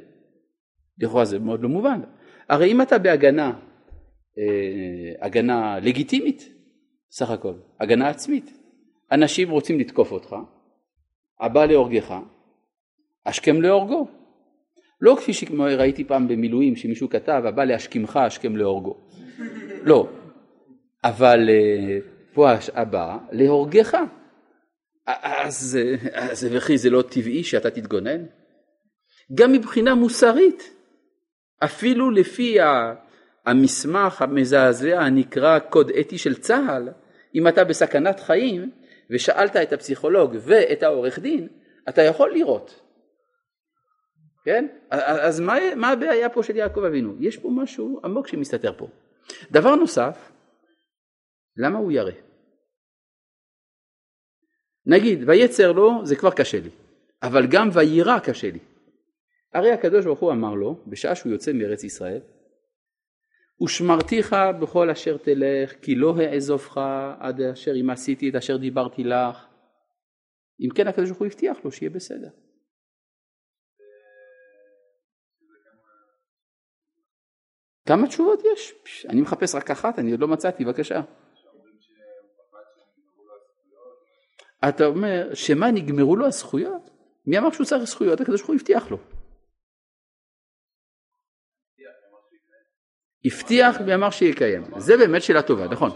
לכאורה 0.97 1.25
זה 1.25 1.39
מאוד 1.39 1.61
לא 1.63 1.69
מובן. 1.69 2.01
הרי 2.49 2.71
אם 2.71 2.81
אתה 2.81 2.97
בהגנה, 2.97 3.53
אה, 4.37 5.25
הגנה 5.25 5.79
לגיטימית, 5.79 6.49
סך 7.11 7.29
הכל, 7.29 7.53
הגנה 7.79 8.09
עצמית, 8.09 8.53
אנשים 9.11 9.49
רוצים 9.49 9.79
לתקוף 9.79 10.11
אותך, 10.11 10.35
הבא 11.39 11.65
להורגך, 11.65 12.15
השכם 13.25 13.61
להורגו. 13.61 14.07
לא 15.01 15.15
כפי 15.15 15.33
שראיתי 15.33 16.03
פעם 16.03 16.27
במילואים 16.27 16.75
שמישהו 16.75 17.09
כתב 17.09 17.43
הבא 17.45 17.63
להשכימך 17.63 18.17
השכם 18.17 18.55
להורגו. 18.55 18.97
לא. 19.83 20.07
אבל 21.03 21.49
אה, 21.49 21.97
פה 22.33 22.49
הבא 22.73 23.17
להורגך. 23.31 23.97
אז, 25.05 25.79
אז 26.13 26.47
וכי 26.51 26.77
זה 26.77 26.89
לא 26.89 27.01
טבעי 27.01 27.43
שאתה 27.43 27.69
תתגונן? 27.69 28.25
גם 29.33 29.51
מבחינה 29.51 29.95
מוסרית, 29.95 30.69
אפילו 31.63 32.11
לפי 32.11 32.57
המסמך 33.45 34.21
המזעזע 34.21 34.99
הנקרא 34.99 35.59
קוד 35.59 35.91
אתי 35.99 36.17
של 36.17 36.35
צה"ל, 36.35 36.89
אם 37.35 37.47
אתה 37.47 37.63
בסכנת 37.63 38.19
חיים 38.19 38.71
ושאלת 39.11 39.55
את 39.55 39.73
הפסיכולוג 39.73 40.35
ואת 40.39 40.83
העורך 40.83 41.19
דין, 41.19 41.47
אתה 41.89 42.01
יכול 42.01 42.33
לראות 42.33 42.83
כן? 44.43 44.67
אז 44.89 45.39
מה, 45.39 45.75
מה 45.75 45.89
הבעיה 45.89 46.29
פה 46.29 46.43
של 46.43 46.55
יעקב 46.55 46.83
אבינו? 46.83 47.13
יש 47.19 47.37
פה 47.37 47.49
משהו 47.49 47.99
עמוק 48.03 48.27
שמסתתר 48.27 48.73
פה. 48.77 48.87
דבר 49.51 49.75
נוסף, 49.75 50.31
למה 51.57 51.79
הוא 51.79 51.91
ירא? 51.91 52.11
נגיד, 54.85 55.29
ויצר 55.29 55.71
לו 55.71 56.05
זה 56.05 56.15
כבר 56.15 56.31
קשה 56.31 56.59
לי, 56.59 56.69
אבל 57.23 57.47
גם 57.51 57.69
ויירא 57.73 58.19
קשה 58.19 58.51
לי. 58.51 58.59
הרי 59.53 59.71
הקדוש 59.71 60.05
ברוך 60.05 60.19
הוא 60.19 60.31
אמר 60.31 60.53
לו, 60.53 60.83
בשעה 60.87 61.15
שהוא 61.15 61.31
יוצא 61.31 61.53
מארץ 61.53 61.83
ישראל, 61.83 62.21
ושמרתיך 63.63 64.35
בכל 64.61 64.89
אשר 64.89 65.17
תלך, 65.17 65.73
כי 65.81 65.95
לא 65.95 66.15
אעזובך 66.21 66.77
עד 67.19 67.41
אשר 67.41 67.71
אם 67.81 67.89
עשיתי 67.89 68.29
את 68.29 68.35
אשר 68.35 68.57
דיברתי 68.57 69.03
לך. 69.03 69.47
אם 70.61 70.69
כן 70.75 70.87
הקדוש 70.87 71.09
ברוך 71.09 71.19
הוא 71.19 71.27
הבטיח 71.27 71.57
לו 71.63 71.71
שיהיה 71.71 71.89
בסדר. 71.89 72.29
כמה 77.87 78.07
תשובות 78.07 78.39
יש? 78.53 78.73
אני 79.09 79.21
מחפש 79.21 79.55
רק 79.55 79.71
אחת, 79.71 79.99
אני 79.99 80.11
עוד 80.11 80.19
לא 80.19 80.27
מצאתי, 80.27 80.65
בבקשה. 80.65 81.01
אתה 84.69 84.85
אומר, 84.85 85.33
שמה 85.33 85.71
נגמרו 85.71 86.15
לו 86.15 86.25
הזכויות? 86.25 86.89
מי 87.27 87.37
אמר 87.37 87.51
שהוא 87.51 87.65
צריך 87.65 87.83
זכויות? 87.83 88.21
הקדוש 88.21 88.41
ברוך 88.41 88.49
הוא 88.49 88.55
הבטיח 88.55 88.91
לו. 88.91 88.97
הבטיח 93.25 93.77
ואמר 93.87 94.09
שיקיים. 94.09 94.63
זה 94.77 94.97
באמת 94.97 95.21
שאלה 95.21 95.41
טובה, 95.41 95.67
נכון. 95.67 95.91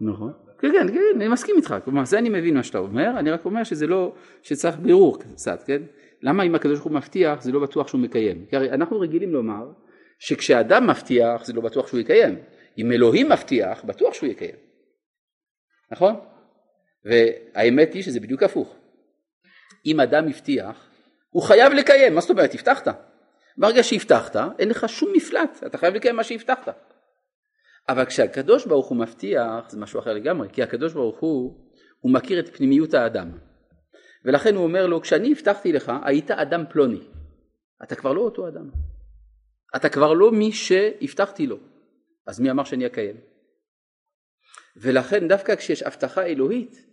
נכון. 0.00 0.32
כן, 0.58 0.72
כן, 0.72 0.94
כן, 0.94 1.00
אני 1.16 1.28
מסכים 1.28 1.56
איתך, 1.56 1.74
כלומר 1.84 2.04
זה 2.04 2.18
אני 2.18 2.28
מבין 2.28 2.54
מה 2.56 2.62
שאתה 2.62 2.78
אומר, 2.78 3.10
אני 3.18 3.30
רק 3.30 3.44
אומר 3.44 3.64
שזה 3.64 3.86
לא, 3.86 4.14
שצריך 4.42 4.76
בירור 4.76 5.18
קצת, 5.20 5.62
כן? 5.66 5.82
למה 6.22 6.42
אם 6.42 6.54
הקדוש 6.54 6.74
ברוך 6.74 6.84
הוא 6.84 6.92
מבטיח 6.92 7.42
זה 7.42 7.52
לא 7.52 7.60
בטוח 7.60 7.88
שהוא 7.88 8.00
מקיים? 8.00 8.46
כי 8.50 8.56
הרי 8.56 8.70
אנחנו 8.70 9.00
רגילים 9.00 9.32
לומר 9.32 9.70
שכשאדם 10.18 10.90
מבטיח 10.90 11.44
זה 11.44 11.52
לא 11.52 11.60
בטוח 11.60 11.86
שהוא 11.86 12.00
יקיים, 12.00 12.38
אם 12.78 12.92
אלוהים 12.92 13.28
מבטיח 13.28 13.84
בטוח 13.84 14.14
שהוא 14.14 14.28
יקיים, 14.28 14.56
נכון? 15.90 16.14
והאמת 17.04 17.94
היא 17.94 18.02
שזה 18.02 18.20
בדיוק 18.20 18.42
הפוך. 18.42 18.76
אם 19.86 20.00
אדם 20.00 20.28
הבטיח 20.28 20.88
הוא 21.30 21.42
חייב 21.42 21.72
לקיים, 21.72 22.14
מה 22.14 22.20
זאת 22.20 22.30
אומרת? 22.30 22.54
הבטחת. 22.54 22.88
ברגע 23.58 23.82
שהבטחת 23.82 24.36
אין 24.58 24.68
לך 24.68 24.88
שום 24.88 25.12
מפלט, 25.16 25.62
אתה 25.66 25.78
חייב 25.78 25.94
לקיים 25.94 26.16
מה 26.16 26.24
שהבטחת. 26.24 26.94
אבל 27.88 28.04
כשהקדוש 28.04 28.66
ברוך 28.66 28.88
הוא 28.88 28.98
מבטיח 28.98 29.70
זה 29.70 29.80
משהו 29.80 30.00
אחר 30.00 30.12
לגמרי, 30.12 30.48
כי 30.52 30.62
הקדוש 30.62 30.92
ברוך 30.92 31.18
הוא, 31.18 31.68
הוא 32.00 32.12
מכיר 32.12 32.40
את 32.40 32.56
פנימיות 32.56 32.94
האדם. 32.94 33.30
ולכן 34.24 34.54
הוא 34.54 34.64
אומר 34.64 34.86
לו, 34.86 35.00
כשאני 35.00 35.32
הבטחתי 35.32 35.72
לך, 35.72 35.92
היית 36.04 36.30
אדם 36.30 36.64
פלוני. 36.70 37.00
אתה 37.82 37.94
כבר 37.94 38.12
לא 38.12 38.20
אותו 38.20 38.48
אדם. 38.48 38.70
אתה 39.76 39.88
כבר 39.88 40.12
לא 40.12 40.32
מי 40.32 40.52
שהבטחתי 40.52 41.46
לו. 41.46 41.56
אז 42.28 42.40
מי 42.40 42.50
אמר 42.50 42.64
שאני 42.64 42.86
אקיים? 42.86 43.16
ולכן 44.76 45.28
דווקא 45.28 45.56
כשיש 45.56 45.82
הבטחה 45.82 46.26
אלוהית, 46.26 46.86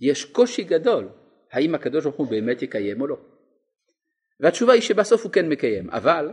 יש 0.00 0.24
קושי 0.24 0.64
גדול, 0.64 1.08
האם 1.52 1.74
הקדוש 1.74 2.04
ברוך 2.04 2.16
הוא 2.16 2.30
באמת 2.30 2.62
יקיים 2.62 3.00
או 3.00 3.06
לא. 3.06 3.16
והתשובה 4.40 4.72
היא 4.72 4.82
שבסוף 4.82 5.22
הוא 5.22 5.32
כן 5.32 5.48
מקיים, 5.48 5.90
אבל 5.90 6.32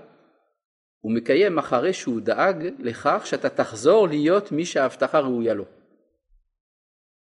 הוא 0.99 1.11
מקיים 1.15 1.57
אחרי 1.57 1.93
שהוא 1.93 2.21
דאג 2.21 2.67
לכך 2.79 3.21
שאתה 3.25 3.49
תחזור 3.49 4.07
להיות 4.07 4.51
מי 4.51 4.65
שההבטחה 4.65 5.19
ראויה 5.19 5.53
לו. 5.53 5.65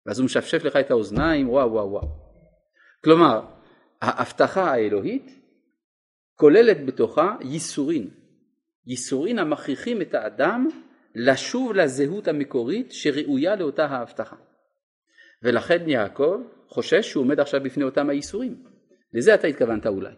ואז 0.07 0.19
הוא 0.19 0.25
משפשף 0.25 0.65
לך 0.65 0.77
את 0.77 0.91
האוזניים, 0.91 1.51
וואו 1.51 1.73
וואו 1.73 1.91
וואו. 1.91 2.09
כלומר, 3.05 3.41
ההבטחה 4.03 4.63
האלוהית 4.63 5.31
כוללת 6.35 6.87
בתוכה 6.87 7.37
ייסורין. 7.41 8.11
ייסורין 8.87 9.39
המכריחים 9.39 10.03
את 10.03 10.15
האדם 10.15 10.69
לשוב 11.15 11.73
לזהות 11.73 12.29
המקורית 12.29 12.93
שראויה 12.93 13.57
לאותה 13.57 13.85
ההבטחה. 13.85 14.37
ולכן 15.43 15.89
יעקב 15.89 16.41
חושש 16.69 17.11
שהוא 17.11 17.25
עומד 17.25 17.41
עכשיו 17.41 17.63
בפני 17.63 17.85
אותם 17.85 18.11
הייסורים. 18.11 18.65
לזה 19.15 19.35
אתה 19.35 19.47
התכוונת 19.47 19.87
אולי. 19.87 20.15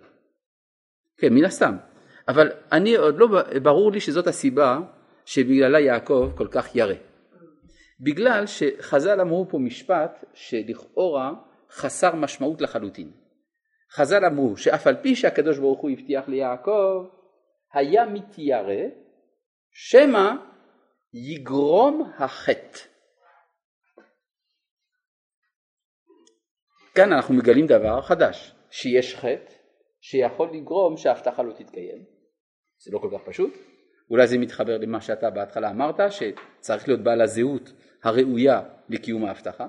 כן, 1.18 1.34
מן 1.34 1.44
הסתם. 1.44 1.76
אבל 2.28 2.52
אני 2.72 2.96
עוד 2.96 3.18
לא 3.18 3.28
ברור 3.62 3.92
לי 3.92 4.00
שזאת 4.00 4.26
הסיבה 4.26 4.78
שבגללה 5.24 5.80
יעקב 5.80 6.30
כל 6.36 6.48
כך 6.50 6.76
ירא. 6.76 6.94
בגלל 8.00 8.46
שחז"ל 8.46 9.20
אמרו 9.20 9.48
פה 9.50 9.58
משפט 9.58 10.24
שלכאורה 10.34 11.32
חסר 11.70 12.14
משמעות 12.14 12.60
לחלוטין. 12.60 13.10
חז"ל 13.92 14.24
אמרו 14.24 14.56
שאף 14.56 14.86
על 14.86 14.96
פי 15.02 15.16
שהקדוש 15.16 15.58
ברוך 15.58 15.80
הוא 15.80 15.90
הבטיח 15.90 16.28
ליעקב 16.28 17.06
היה 17.72 18.06
מתיירא 18.06 18.82
שמא 19.72 20.30
יגרום 21.16 22.12
החטא. 22.18 22.78
כאן 26.94 27.12
אנחנו 27.12 27.34
מגלים 27.34 27.66
דבר 27.66 28.02
חדש, 28.02 28.54
שיש 28.70 29.16
חטא 29.16 29.52
שיכול 30.00 30.48
לגרום 30.52 30.96
שההבטחה 30.96 31.42
לא 31.42 31.52
תתקיים. 31.52 32.04
זה 32.84 32.90
לא 32.92 32.98
כל 32.98 33.08
כך 33.12 33.24
פשוט. 33.26 33.54
אולי 34.10 34.26
זה 34.26 34.38
מתחבר 34.38 34.78
למה 34.78 35.00
שאתה 35.00 35.30
בהתחלה 35.30 35.70
אמרת, 35.70 35.96
שצריך 36.10 36.88
להיות 36.88 37.00
בעל 37.00 37.20
הזהות 37.20 37.72
הראויה 38.02 38.62
לקיום 38.88 39.24
ההבטחה. 39.24 39.66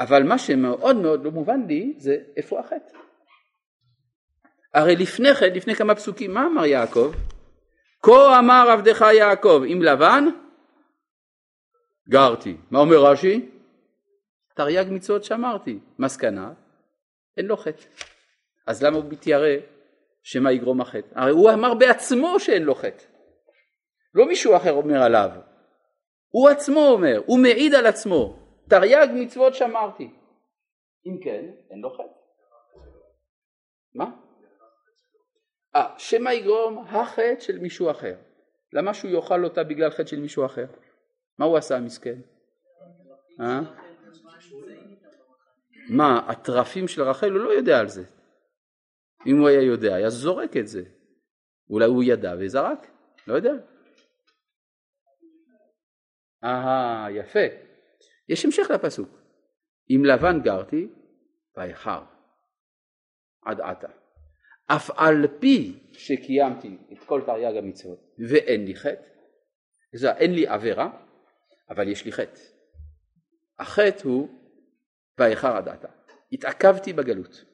אבל 0.00 0.22
מה 0.22 0.38
שמאוד 0.38 0.96
מאוד 0.96 1.24
לא 1.24 1.30
מובן 1.30 1.66
לי 1.68 1.94
זה 1.98 2.16
איפה 2.36 2.60
החטא. 2.60 2.98
הרי 4.74 4.96
לפני 4.96 5.34
כן, 5.34 5.52
לפני 5.52 5.74
כמה 5.74 5.94
פסוקים, 5.94 6.34
מה 6.34 6.46
אמר 6.46 6.64
יעקב? 6.64 7.12
כה 8.06 8.38
אמר 8.38 8.70
עבדך 8.70 9.04
יעקב 9.18 9.62
עם 9.66 9.82
לבן 9.82 10.24
גרתי. 12.08 12.56
מה 12.70 12.78
אומר 12.78 12.96
רש"י? 12.96 13.50
תרי"ג 14.54 14.86
מצוות 14.90 15.24
שמרתי. 15.24 15.78
מסקנה, 15.98 16.52
אין 17.36 17.46
לו 17.46 17.56
חטא. 17.56 17.82
אז 18.66 18.82
למה 18.82 18.96
הוא 18.96 19.04
מתיירא 19.08 19.56
שמא 20.22 20.48
יגרום 20.48 20.80
החטא? 20.80 21.08
הרי 21.14 21.30
הוא 21.30 21.50
אמר 21.50 21.74
בעצמו 21.74 22.40
שאין 22.40 22.62
לו 22.62 22.74
חטא. 22.74 23.04
לא 24.14 24.26
מישהו 24.26 24.56
אחר 24.56 24.72
אומר 24.72 25.02
עליו. 25.02 25.30
הוא 26.28 26.48
עצמו 26.48 26.88
אומר, 26.88 27.22
הוא 27.26 27.38
מעיד 27.38 27.74
על 27.74 27.86
עצמו. 27.86 28.38
תרי"ג 28.68 29.06
מצוות 29.14 29.54
שמרתי. 29.54 30.10
אם 31.06 31.20
כן, 31.24 31.44
אין 31.70 31.80
לו 31.80 31.90
חטא. 31.90 32.16
מה? 33.94 34.25
אה, 35.76 35.94
שמא 35.98 36.30
יגרום 36.30 36.84
החטא 36.88 37.40
של 37.40 37.58
מישהו 37.58 37.90
אחר. 37.90 38.14
למה 38.72 38.94
שהוא 38.94 39.10
יאכל 39.10 39.44
אותה 39.44 39.64
בגלל 39.64 39.90
חטא 39.90 40.06
של 40.06 40.20
מישהו 40.20 40.46
אחר? 40.46 40.66
מה 41.38 41.44
הוא 41.44 41.56
עשה 41.56 41.80
מסכן? 41.80 42.20
אה? 43.40 43.60
מה, 45.90 46.30
התרפים 46.30 46.88
של 46.88 47.02
רחל? 47.02 47.30
הוא 47.30 47.40
לא 47.40 47.50
יודע 47.50 47.78
על 47.78 47.88
זה. 47.88 48.04
אם 49.26 49.38
הוא 49.38 49.48
היה 49.48 49.62
יודע, 49.62 49.94
היה 49.94 50.10
זורק 50.10 50.56
את 50.56 50.66
זה. 50.66 50.82
אולי 51.70 51.86
הוא 51.86 52.02
ידע 52.02 52.34
וזרק, 52.38 52.86
לא 53.26 53.34
יודע. 53.34 53.52
אהה, 56.44 57.10
יפה. 57.10 57.46
יש 58.28 58.44
המשך 58.44 58.70
לפסוק. 58.70 59.08
עם 59.88 60.04
לבן 60.04 60.40
גרתי, 60.42 60.88
ואיחר 61.56 62.02
עד 63.44 63.60
עתה. 63.60 63.88
אף 64.66 64.90
על 64.96 65.26
פי 65.40 65.78
שקיימתי 65.92 66.76
את 66.92 66.98
כל 67.04 67.22
תרי"ג 67.26 67.56
המצוות 67.56 67.98
ואין 68.28 68.64
לי 68.64 68.74
חטא, 68.74 69.08
זה 69.94 70.12
אין 70.12 70.34
לי 70.34 70.46
עבירה, 70.46 70.90
אבל 71.70 71.88
יש 71.88 72.04
לי 72.04 72.12
חטא. 72.12 72.40
החטא 73.58 74.08
הוא 74.08 74.28
ואיחר 75.18 75.56
עד 75.56 75.68
עתה. 75.68 75.88
התעכבתי 76.32 76.92
בגלות. 76.92 77.44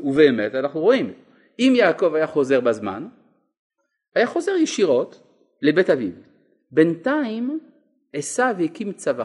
ובאמת 0.00 0.54
אנחנו 0.54 0.80
רואים, 0.80 1.22
אם 1.58 1.72
יעקב 1.76 2.14
היה 2.14 2.26
חוזר 2.26 2.60
בזמן, 2.60 3.08
היה 4.14 4.26
חוזר 4.26 4.52
ישירות 4.52 5.20
לבית 5.62 5.90
אביו. 5.90 6.12
בינתיים 6.70 7.60
עשיו 8.12 8.56
הקים 8.64 8.92
צבא. 8.92 9.24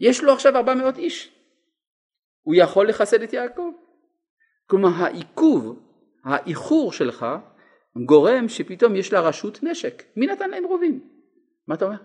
יש 0.00 0.22
לו 0.22 0.32
עכשיו 0.32 0.56
400 0.56 0.96
איש. 0.98 1.36
הוא 2.42 2.54
יכול 2.58 2.88
לחסל 2.88 3.24
את 3.24 3.32
יעקב. 3.32 3.70
כלומר 4.70 4.88
העיכוב, 4.96 5.82
האיחור 6.24 6.92
שלך 6.92 7.26
גורם 8.06 8.48
שפתאום 8.48 8.96
יש 8.96 9.12
לרשות 9.12 9.62
נשק. 9.62 10.02
מי 10.16 10.26
נתן 10.26 10.50
להם 10.50 10.64
רובים? 10.64 11.00
מה 11.66 11.74
אתה 11.74 11.84
אומר? 11.84 11.96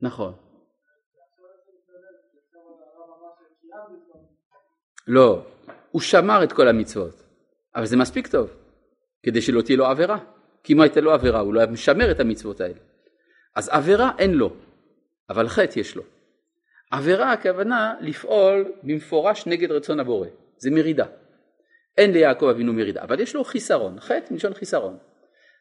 נכון. 0.00 0.32
לא, 5.06 5.46
הוא 5.90 6.02
שמר 6.02 6.44
את 6.44 6.52
כל 6.52 6.68
המצוות, 6.68 7.22
אבל 7.76 7.86
זה 7.86 7.96
מספיק 7.96 8.26
טוב, 8.26 8.50
כדי 9.22 9.42
שלא 9.42 9.62
תהיה 9.62 9.78
לו 9.78 9.86
עבירה. 9.86 10.18
כי 10.62 10.72
אם 10.72 10.80
הייתה 10.80 11.00
לו 11.00 11.12
עבירה, 11.12 11.40
הוא 11.40 11.54
לא 11.54 11.60
היה 11.60 11.70
משמר 11.70 12.10
את 12.10 12.20
המצוות 12.20 12.60
האלה. 12.60 12.78
אז 13.56 13.68
עבירה 13.68 14.10
אין 14.18 14.34
לו, 14.34 14.56
אבל 15.30 15.48
חטא 15.48 15.78
יש 15.78 15.96
לו. 15.96 16.02
עבירה 16.90 17.32
הכוונה 17.32 17.94
לפעול 18.00 18.72
במפורש 18.82 19.46
נגד 19.46 19.72
רצון 19.72 20.00
הבורא, 20.00 20.28
זה 20.56 20.70
מרידה. 20.70 21.06
אין 21.96 22.12
ליעקב 22.12 22.46
אבינו 22.46 22.72
מרידה, 22.72 23.02
אבל 23.02 23.20
יש 23.20 23.34
לו 23.34 23.44
חיסרון, 23.44 24.00
חטא 24.00 24.32
מלשון 24.32 24.54
חיסרון. 24.54 24.96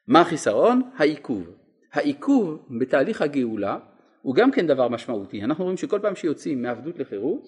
מה 0.07 0.21
החיסרון? 0.21 0.82
העיכוב. 0.95 1.49
העיכוב 1.93 2.65
בתהליך 2.80 3.21
הגאולה 3.21 3.78
הוא 4.21 4.36
גם 4.36 4.51
כן 4.51 4.67
דבר 4.67 4.88
משמעותי. 4.88 5.43
אנחנו 5.43 5.63
רואים 5.63 5.78
שכל 5.78 5.99
פעם 6.01 6.15
שיוצאים 6.15 6.61
מעבדות 6.61 6.99
לחירות, 6.99 7.47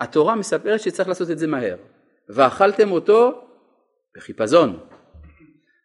התורה 0.00 0.34
מספרת 0.36 0.80
שצריך 0.80 1.08
לעשות 1.08 1.30
את 1.30 1.38
זה 1.38 1.46
מהר. 1.46 1.76
ואכלתם 2.28 2.90
אותו 2.90 3.44
בחיפזון. 4.16 4.78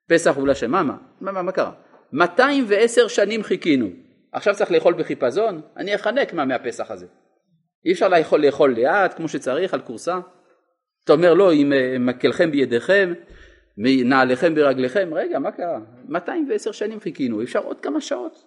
פסח 0.08 0.36
הוא 0.36 0.48
לשממה, 0.48 0.84
מה, 1.22 1.32
מה, 1.32 1.42
מה 1.42 1.52
קרה? 1.52 1.72
210 2.14 3.08
שנים 3.08 3.44
חיכינו, 3.44 3.90
עכשיו 4.34 4.56
צריך 4.56 4.72
לאכול 4.72 4.94
בחיפזון? 4.94 5.62
אני 5.78 5.96
אחנק 5.96 6.34
מה 6.34 6.46
מהפסח 6.46 6.92
הזה. 6.92 7.08
אי 7.86 7.92
אפשר 7.92 8.08
לאכול, 8.08 8.46
לאכול 8.46 8.76
לאט 8.76 9.14
כמו 9.14 9.28
שצריך 9.28 9.74
על 9.74 9.82
כורסה. 9.82 10.20
אתה 11.04 11.14
אומר 11.14 11.34
לא, 11.34 11.54
אם 11.54 11.74
אה, 11.74 11.96
מקלכם 12.00 12.52
בידיכם, 12.52 13.14
נעליכם 13.78 14.56
ברגליכם, 14.56 15.10
רגע 15.14 15.40
מה 15.40 15.52
קרה? 15.52 15.80
210 16.08 16.72
שנים 16.72 17.00
חיכינו, 17.00 17.44
אפשר 17.44 17.60
עוד 17.60 17.80
כמה 17.80 18.02
שעות. 18.02 18.44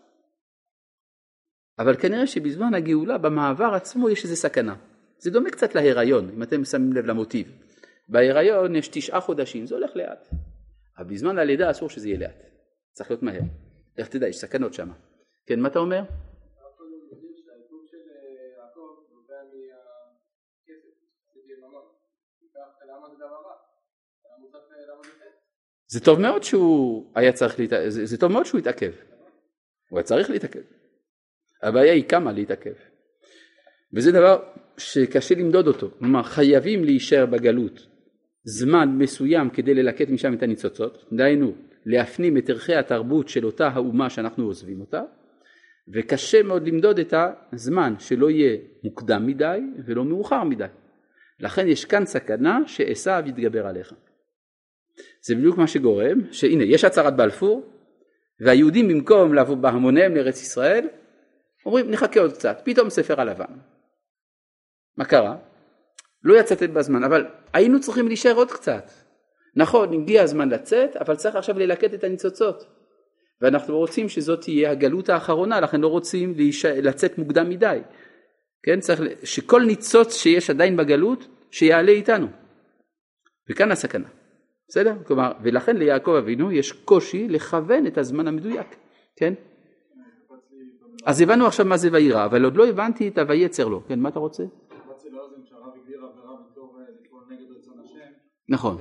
אבל 1.78 1.97
כנראה 1.97 2.26
שבזמן 2.26 2.74
הגאולה 2.74 3.18
במעבר 3.18 3.74
עצמו 3.74 4.11
יש 4.11 4.24
איזה 4.24 4.37
סכנה. 4.37 4.74
זה 5.18 5.30
דומה 5.30 5.51
קצת 5.51 5.74
להיריון, 5.74 6.30
אם 6.34 6.43
אתם 6.43 6.64
שמים 6.64 6.93
לב 6.93 7.07
למוטיב. 7.07 7.53
בהיריון 8.09 8.76
יש 8.76 8.89
תשעה 8.89 9.20
חודשים, 9.20 9.66
זה 9.66 9.74
הולך 9.74 9.91
לאט. 9.97 10.28
אבל 10.99 11.07
בזמן 11.07 11.39
הלידה 11.39 11.70
אסור 11.70 11.91
שזה 11.91 12.09
יהיה 12.09 12.18
לאט, 12.18 12.43
צריך 12.93 13.11
להיות 13.11 13.22
מהר. 13.22 13.41
איך 13.99 14.09
תדע, 14.09 14.28
יש 14.28 14.39
סכנות 14.39 14.74
שם. 14.74 14.89
כן, 15.47 15.61
מה 15.61 15.68
אתה 15.68 15.78
אומר? 15.78 16.03
זה 25.88 26.01
טוב 26.05 26.20
מאוד 26.20 26.42
שהוא 26.42 27.12
היה 27.14 27.32
צריך 27.32 27.59
להתעכב, 27.61 27.88
זה, 27.88 28.07
זה 28.07 28.18
טוב 28.18 28.32
מאוד 28.32 28.47
שהוא 28.47 28.59
התעכב, 28.59 28.92
הוא 29.90 29.99
היה 29.99 30.05
צריך 30.05 30.30
להתעכב, 30.30 30.61
הבעיה 31.62 31.92
היא 31.92 32.09
כמה 32.09 32.32
להתעכב, 32.32 32.74
וזה 33.94 34.12
דבר 34.12 34.42
שקשה 34.76 35.34
למדוד 35.34 35.66
אותו, 35.66 35.90
כלומר 35.99 36.22
חייבים 36.22 36.84
להישאר 36.84 37.26
בגלות 37.26 37.86
זמן 38.44 38.88
מסוים 38.99 39.51
כדי 39.51 39.74
ללקט 39.74 40.09
משם 40.09 40.34
את 40.34 40.42
הניצוצות, 40.42 41.05
דהיינו 41.12 41.53
להפנים 41.86 42.36
את 42.36 42.51
ערכי 42.51 42.74
התרבות 42.74 43.28
של 43.28 43.47
אותה 43.47 43.68
האומה 43.68 44.11
שאנחנו 44.11 44.44
עוזבים 44.44 44.80
אותה, 44.80 45.03
וקשה 45.93 46.43
מאוד 46.43 46.68
למדוד 46.68 46.99
את 46.99 47.14
הזמן 47.53 47.95
שלא 47.99 48.30
יהיה 48.30 48.59
מוקדם 48.84 49.26
מדי 49.26 49.61
ולא 49.87 50.05
מאוחר 50.05 50.45
מדי. 50.45 50.66
לכן 51.41 51.68
יש 51.68 51.84
כאן 51.84 52.07
סכנה 52.07 52.61
שעשו 52.66 53.11
יתגבר 53.26 53.66
עליך. 53.66 53.93
זה 55.22 55.34
בדיוק 55.34 55.59
מה 55.59 55.66
שגורם, 55.66 56.32
שהנה 56.32 56.64
יש 56.64 56.84
הצהרת 56.84 57.16
בלפור 57.16 57.72
והיהודים 58.41 58.89
במקום 58.89 59.34
לבוא 59.34 59.57
בהמוניהם 59.57 60.14
לארץ 60.14 60.43
ישראל 60.43 60.89
אומרים 61.66 61.91
נחכה 61.91 62.20
עוד 62.20 62.32
קצת, 62.32 62.61
פתאום 62.64 62.91
ספר 62.91 63.20
הלבן. 63.20 63.55
מה 64.97 65.05
קרה? 65.05 65.37
לא 66.22 66.41
יצאתם 66.41 66.74
בזמן, 66.74 67.05
אבל 67.05 67.26
היינו 67.53 67.80
צריכים 67.80 68.09
להישאר 68.09 68.34
עוד 68.34 68.53
קצת. 68.53 68.91
נכון, 69.57 70.03
הגיע 70.03 70.22
הזמן 70.22 70.49
לצאת, 70.49 70.97
אבל 70.97 71.16
צריך 71.16 71.37
עכשיו 71.37 71.59
ללקט 71.59 71.95
את 71.95 72.05
הניצוצות. 72.05 72.64
ואנחנו 73.41 73.78
רוצים 73.78 74.09
שזאת 74.09 74.41
תהיה 74.41 74.70
הגלות 74.70 75.09
האחרונה, 75.09 75.61
לכן 75.61 75.80
לא 75.80 75.89
רוצים 75.89 76.34
להישא, 76.37 76.68
לצאת 76.82 77.18
מוקדם 77.18 77.49
מדי. 77.49 77.80
כן, 78.62 78.80
צריך 78.80 79.01
שכל 79.24 79.62
ניצוץ 79.62 80.14
שיש 80.14 80.51
עדיין 80.51 80.76
בגלות, 80.76 81.28
שיעלה 81.51 81.93
איתנו. 81.93 82.26
וכאן 83.51 83.70
הסכנה. 83.70 84.09
בסדר? 84.68 84.95
כלומר, 85.07 85.32
ולכן 85.43 85.76
ליעקב 85.76 86.14
אבינו 86.14 86.53
יש 86.53 86.72
קושי 86.72 87.28
לכוון 87.28 87.87
את 87.87 87.99
הזמן 87.99 88.28
המדויק, 88.28 88.76
כן? 89.16 89.34
אז 91.07 91.20
הבנו 91.20 91.47
עכשיו 91.47 91.66
מה 91.66 91.76
זה 91.76 91.89
וירא, 91.93 92.24
אבל 92.24 92.45
עוד 92.45 92.57
לא 92.57 92.66
הבנתי 92.66 93.09
את 93.09 93.18
הויצר 93.18 93.68
לו. 93.68 93.82
כן, 93.89 94.01
מה 94.01 94.09
אתה 94.09 94.18
רוצה? 94.18 94.45
נכון. 98.49 98.78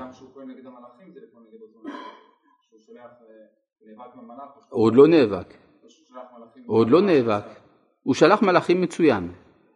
הוא 4.70 4.84
עוד 4.84 4.96
לא 4.96 5.08
נאבק. 5.08 5.54
הוא 6.66 6.78
עוד 6.78 6.90
לא 6.90 7.02
נאבק. 7.02 7.44
הוא 8.04 8.14
שלח 8.14 8.42
מלאכים 8.42 8.82
מצוין, 8.82 9.32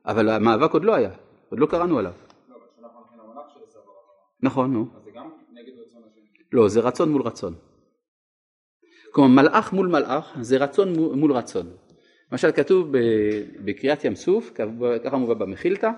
אבל 0.05 0.29
המאבק 0.29 0.71
עוד 0.71 0.83
לא 0.83 0.95
היה, 0.95 1.11
עוד 1.49 1.59
לא 1.59 1.65
קראנו 1.65 1.99
עליו. 1.99 2.13
נכון, 4.41 4.73
נו. 4.73 4.85
לא, 6.51 6.67
זה 6.67 6.79
רצון 6.79 7.11
מול 7.11 7.21
רצון. 7.21 7.53
כלומר 9.11 9.41
מלאך 9.41 9.73
מול 9.73 9.87
מלאך 9.87 10.37
זה 10.41 10.57
רצון 10.57 10.93
מול 10.93 11.31
רצון. 11.31 11.67
למשל 12.31 12.51
כתוב 12.51 12.91
בקריאת 13.65 14.05
ים 14.05 14.15
סוף, 14.15 14.51
ככה 15.03 15.17
מובא 15.17 15.33
במחילתא, 15.33 15.91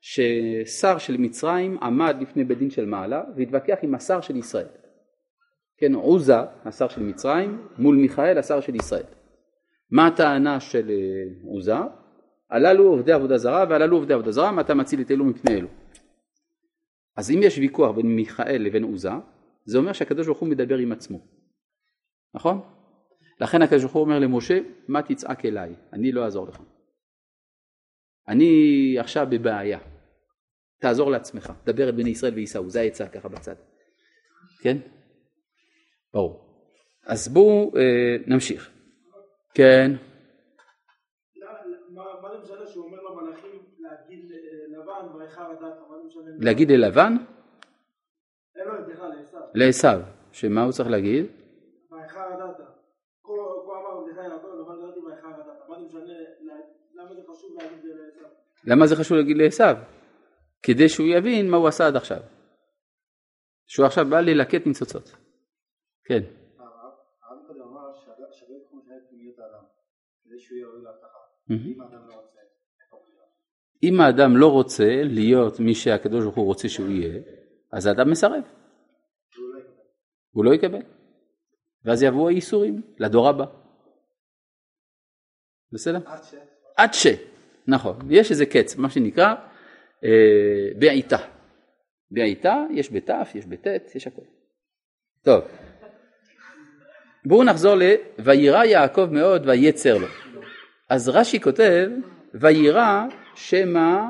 ששר 0.00 0.98
של 0.98 1.16
מצרים 1.16 1.78
עמד 1.82 2.16
לפני 2.20 2.44
בית 2.44 2.58
דין 2.58 2.70
של 2.70 2.86
מעלה 2.86 3.22
והתווכח 3.36 3.76
עם 3.82 3.94
השר 3.94 4.20
של 4.20 4.36
ישראל. 4.36 4.83
כן, 5.78 5.94
עוזה, 5.94 6.36
השר 6.64 6.88
של 6.88 7.02
מצרים, 7.02 7.68
מול 7.78 7.96
מיכאל, 7.96 8.38
השר 8.38 8.60
של 8.60 8.74
ישראל. 8.74 9.04
מה 9.90 10.06
הטענה 10.06 10.60
של 10.60 10.90
אה, 10.90 11.50
עוזה? 11.52 11.74
הללו 12.50 12.84
עובדי 12.84 13.12
עבודה 13.12 13.38
זרה 13.38 13.64
והללו 13.70 13.96
עובדי 13.96 14.14
עבודה 14.14 14.32
זרה, 14.32 14.52
מה 14.52 14.60
אתה 14.60 14.74
מציל 14.74 15.00
את 15.00 15.10
אלו 15.10 15.24
מפני 15.24 15.54
אלו. 15.54 15.68
אז 17.16 17.30
אם 17.30 17.40
יש 17.42 17.58
ויכוח 17.58 17.96
בין 17.96 18.06
מיכאל 18.06 18.62
לבין 18.62 18.82
עוזה, 18.82 19.10
זה 19.64 19.78
אומר 19.78 19.92
שהקדוש 19.92 20.26
ברוך 20.26 20.38
הוא 20.38 20.48
מדבר 20.48 20.78
עם 20.78 20.92
עצמו. 20.92 21.18
נכון? 22.34 22.60
לכן 23.40 23.62
הקדוש 23.62 23.82
ברוך 23.82 23.92
הוא 23.94 24.02
אומר 24.02 24.18
למשה, 24.18 24.58
מה 24.88 25.02
תצעק 25.02 25.44
אליי? 25.44 25.74
אני 25.92 26.12
לא 26.12 26.24
אעזור 26.24 26.48
לך. 26.48 26.60
אני 28.28 28.96
עכשיו 28.98 29.26
בבעיה. 29.30 29.78
תעזור 30.80 31.10
לעצמך, 31.10 31.52
דבר 31.64 31.88
את 31.88 31.94
בני 31.94 32.10
ישראל 32.10 32.34
וייסעו, 32.34 32.70
זה 32.70 32.80
העצה 32.80 33.08
ככה 33.08 33.28
בצד. 33.28 33.54
כן? 34.62 34.78
ברור. 36.14 36.40
אז 37.06 37.28
בואו 37.28 37.72
אה, 37.76 38.16
נמשיך. 38.26 38.70
כן. 39.54 39.90
להגיד 46.40 46.70
ללבן? 46.70 47.14
לעשו. 49.54 49.88
שמה 50.32 50.62
הוא 50.62 50.72
צריך 50.72 50.88
להגיד? 50.90 51.26
למה 58.64 58.86
זה 58.86 58.96
חשוב 58.96 59.16
להגיד 59.16 59.36
לעשו? 59.36 59.64
כדי 60.62 60.88
שהוא 60.88 61.06
יבין 61.06 61.50
מה 61.50 61.56
הוא 61.56 61.68
עשה 61.68 61.86
עד 61.86 61.96
עכשיו. 61.96 62.20
שהוא 63.66 63.86
עכשיו 63.86 64.04
בא 64.10 64.20
ללקט 64.20 64.66
ניצוצות. 64.66 65.23
כן. 66.04 66.22
אם 73.82 74.00
האדם 74.00 74.36
לא 74.36 74.52
רוצה 74.52 75.02
להיות 75.02 75.60
מי 75.60 75.74
שהקדוש 75.74 76.24
ברוך 76.24 76.36
הוא 76.36 76.44
רוצה 76.44 76.68
שהוא 76.68 76.88
יהיה, 76.88 77.20
אז 77.72 77.86
האדם 77.86 78.10
מסרב. 78.10 78.42
הוא 80.30 80.44
לא 80.44 80.54
יקבל. 80.54 80.82
ואז 81.84 82.02
יבואו 82.02 82.28
הייסורים 82.28 82.82
לדור 82.98 83.28
הבא. 83.28 83.44
בסדר? 85.72 85.98
עד 86.06 86.22
ש... 86.22 86.34
עד 86.76 86.94
ש... 86.94 87.06
נכון. 87.66 87.98
יש 88.10 88.30
איזה 88.30 88.46
קץ, 88.46 88.76
מה 88.76 88.90
שנקרא 88.90 89.34
אה, 90.04 90.78
בעיטה. 90.78 91.18
בעיטה 92.10 92.66
יש 92.70 92.92
בתף, 92.92 93.32
יש 93.34 93.46
בטית, 93.46 93.94
יש 93.94 94.06
הכל. 94.06 94.22
טוב. 95.24 95.44
בואו 97.26 97.44
נחזור 97.44 97.74
ל... 97.74 97.82
וירא 98.18 98.64
יעקב 98.64 99.08
מאוד 99.10 99.46
ויצר 99.48 99.98
לו. 99.98 100.06
אז 100.90 101.08
רש"י 101.08 101.40
כותב 101.40 101.88
וירא 102.34 103.04
שמא 103.34 104.00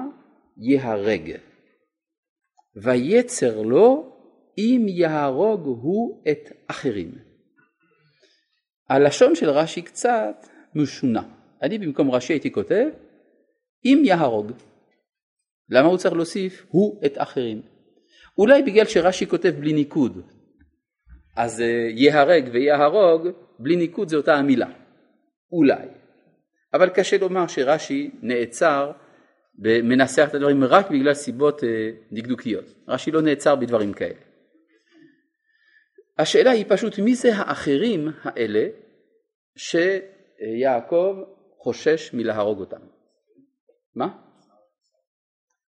יהרג. 0.57 1.37
ויצר 2.77 3.63
לו 3.63 4.17
אם 4.59 4.87
יהרוג 4.89 5.61
הוא 5.67 6.23
את 6.31 6.51
אחרים. 6.67 7.13
הלשון 8.89 9.35
של 9.35 9.51
רש"י 9.51 9.83
קצת 9.83 10.47
משונה. 10.75 11.23
אני 11.63 11.79
במקום 11.79 12.11
רש"י 12.11 12.33
הייתי 12.33 12.53
כותב 12.53 12.87
אם 13.85 14.03
יהרוג. 14.05 14.53
למה 15.71 15.89
הוא 15.89 15.99
צריך 15.99 16.15
להוסיף 16.15 16.67
הוא 16.69 17.01
את 17.07 17.13
אחרים? 17.17 17.63
אולי 18.39 18.63
בגלל 18.63 18.87
שרש"י 18.87 19.27
כותב 19.27 19.53
בלי 19.59 19.73
ניקוד. 19.73 20.34
אז 21.37 21.61
אה, 21.61 21.89
יהרג 21.91 22.49
ויהרוג 22.53 23.29
בלי 23.59 23.77
ניקוד 23.77 24.09
זה 24.09 24.17
אותה 24.17 24.35
המילה. 24.35 24.71
אולי. 25.53 25.87
אבל 26.75 26.89
קשה 26.89 27.19
לומר 27.19 27.47
שרש"י 27.47 28.11
נעצר 28.23 28.93
ומנסח 29.59 30.27
את 30.29 30.35
הדברים 30.35 30.65
רק 30.65 30.91
בגלל 30.91 31.15
סיבות 31.15 31.65
אה, 31.65 31.91
דקדוקיות. 32.13 32.65
רש"י 32.89 33.11
לא 33.11 33.23
נעצר 33.23 33.57
בדברים 33.57 33.93
כאלה. 33.93 34.21
השאלה 36.19 36.51
היא 36.51 36.65
פשוט 36.69 36.99
מי 36.99 37.15
זה 37.15 37.35
האחרים 37.35 38.09
האלה 38.23 38.69
שיעקב 39.57 41.17
חושש 41.59 42.15
מלהרוג 42.15 42.61
אותם. 42.61 42.81
מה? 43.95 44.09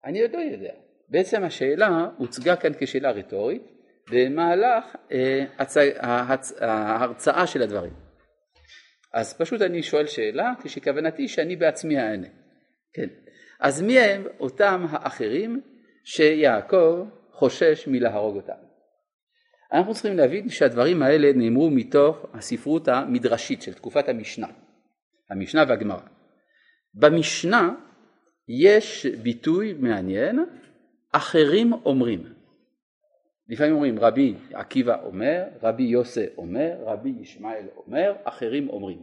אני 0.05 0.23
עוד 0.23 0.33
לא 0.33 0.39
יודע. 0.39 0.73
בעצם 1.09 1.45
השאלה 1.45 2.09
הוצגה 2.19 2.57
כאן 2.57 2.73
כשאלה 2.79 3.11
רטורית 3.11 3.76
במהלך 4.11 4.85
אה, 5.13 5.45
הצ... 5.59 5.77
ההצ... 5.97 6.53
ההרצאה 6.61 7.47
של 7.47 7.63
הדברים. 7.63 7.93
אז 9.13 9.39
פשוט 9.39 9.63
אני 9.63 9.83
שואל 9.83 10.07
שאלה 10.07 10.53
כשכוונתי 10.63 11.29
שאני 11.29 11.57
בעצמי 11.57 11.99
אענה. 11.99 12.29
כן. 12.93 13.07
אז 13.61 13.83
מי 13.83 13.99
הם 13.99 14.27
אותם 14.41 14.87
האחרים 14.91 15.61
שיעקב 16.05 17.07
חושש 17.33 17.85
מלהרוג 17.87 18.37
אותם? 18.37 18.67
אנחנו 19.73 19.95
צריכים 19.95 20.17
להבין 20.17 20.49
שהדברים 20.49 21.03
האלה 21.03 21.33
נאמרו 21.33 21.71
מתוך 21.71 22.27
הספרות 22.35 22.89
המדרשית 22.89 23.63
של 23.63 23.75
תקופת 23.75 24.09
המשנה, 24.09 24.47
המשנה 25.31 25.65
והגמרא. 25.69 26.01
במשנה 26.95 27.75
יש 28.49 29.07
ביטוי 29.07 29.73
מעניין, 29.73 30.45
אחרים 31.13 31.73
אומרים. 31.73 32.36
לפעמים 33.49 33.73
אומרים 33.73 33.99
רבי 33.99 34.35
עקיבא 34.53 35.05
אומר, 35.05 35.45
רבי 35.63 35.83
יוסי 35.83 36.27
אומר, 36.39 36.77
רבי 36.81 37.13
ישמעאל 37.21 37.67
אומר, 37.77 38.15
אחרים 38.25 38.69
אומרים. 38.69 39.03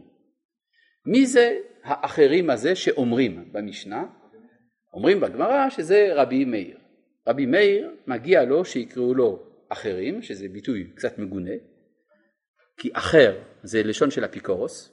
מי 1.06 1.26
זה 1.26 1.56
האחרים 1.84 2.50
הזה 2.50 2.74
שאומרים 2.74 3.52
במשנה? 3.52 4.04
אומרים 4.94 5.20
בגמרא 5.20 5.70
שזה 5.70 6.12
רבי 6.14 6.44
מאיר. 6.44 6.78
רבי 7.28 7.46
מאיר 7.46 7.90
מגיע 8.06 8.44
לו 8.44 8.64
שיקראו 8.64 9.14
לו 9.14 9.42
אחרים, 9.68 10.22
שזה 10.22 10.48
ביטוי 10.48 10.90
קצת 10.94 11.18
מגונה, 11.18 11.50
כי 12.76 12.90
אחר 12.92 13.38
זה 13.62 13.82
לשון 13.82 14.10
של 14.10 14.24
אפיקורוס, 14.24 14.90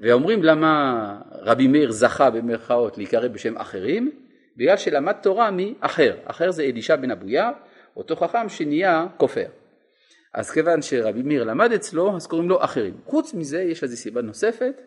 ואומרים 0.00 0.42
למה 0.42 1.20
רבי 1.32 1.66
מאיר 1.66 1.90
זכה 1.90 2.30
במרכאות 2.30 2.98
להיקרא 2.98 3.28
בשם 3.28 3.56
אחרים, 3.56 4.10
בגלל 4.56 4.76
שלמד 4.76 5.12
תורה 5.22 5.50
מאחר, 5.50 6.16
אחר 6.24 6.50
זה 6.50 6.62
אלישע 6.62 6.96
בן 6.96 7.10
אבויה, 7.10 7.50
אותו 7.96 8.16
חכם 8.16 8.48
שנהיה 8.48 9.06
כופר. 9.16 9.46
אז 10.34 10.50
כיוון 10.50 10.82
שרבי 10.82 11.22
מאיר 11.22 11.44
למד 11.44 11.72
אצלו, 11.72 12.16
אז 12.16 12.26
קוראים 12.26 12.48
לו 12.48 12.64
אחרים. 12.64 12.94
חוץ 13.04 13.34
מזה, 13.34 13.62
יש 13.62 13.84
לזה 13.84 13.96
סיבה 13.96 14.22
נוספת, 14.22 14.82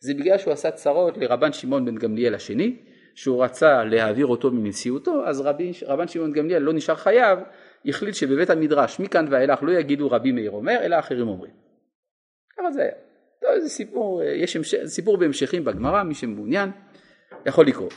זה 0.00 0.14
בגלל 0.14 0.38
שהוא 0.38 0.52
עשה 0.52 0.70
צרות 0.70 1.16
לרבן 1.16 1.52
שמעון 1.52 1.84
בן 1.84 1.94
גמליאל 1.94 2.34
השני, 2.34 2.76
שהוא 3.14 3.44
רצה 3.44 3.84
להעביר 3.84 4.26
אותו 4.26 4.50
מנשיאותו, 4.50 5.26
אז 5.26 5.40
רבי, 5.40 5.72
רבן 5.86 6.08
שמעון 6.08 6.32
גמליאל 6.32 6.62
לא 6.62 6.72
נשאר 6.72 6.94
חייב, 6.94 7.38
החליט 7.86 8.14
שבבית 8.14 8.50
המדרש 8.50 9.00
מכאן 9.00 9.26
ואילך 9.30 9.62
לא 9.62 9.72
יגידו 9.72 10.10
רבי 10.10 10.32
מאיר 10.32 10.50
אומר, 10.50 10.78
אלא 10.82 10.98
אחרים 10.98 11.28
אומרים. 11.28 11.52
ככה 12.58 12.70
זה 12.70 12.82
היה. 12.82 12.92
לא, 13.42 13.60
זה 13.60 13.68
סיפור, 13.68 14.22
יש 14.22 14.56
המשך, 14.56 14.78
סיפור 14.86 15.16
בהמשכים 15.16 15.64
בגמרא, 15.64 16.02
מי 16.02 16.14
שמעוניין 16.14 16.70
יכול 17.46 17.66
לקרוא. 17.66 17.90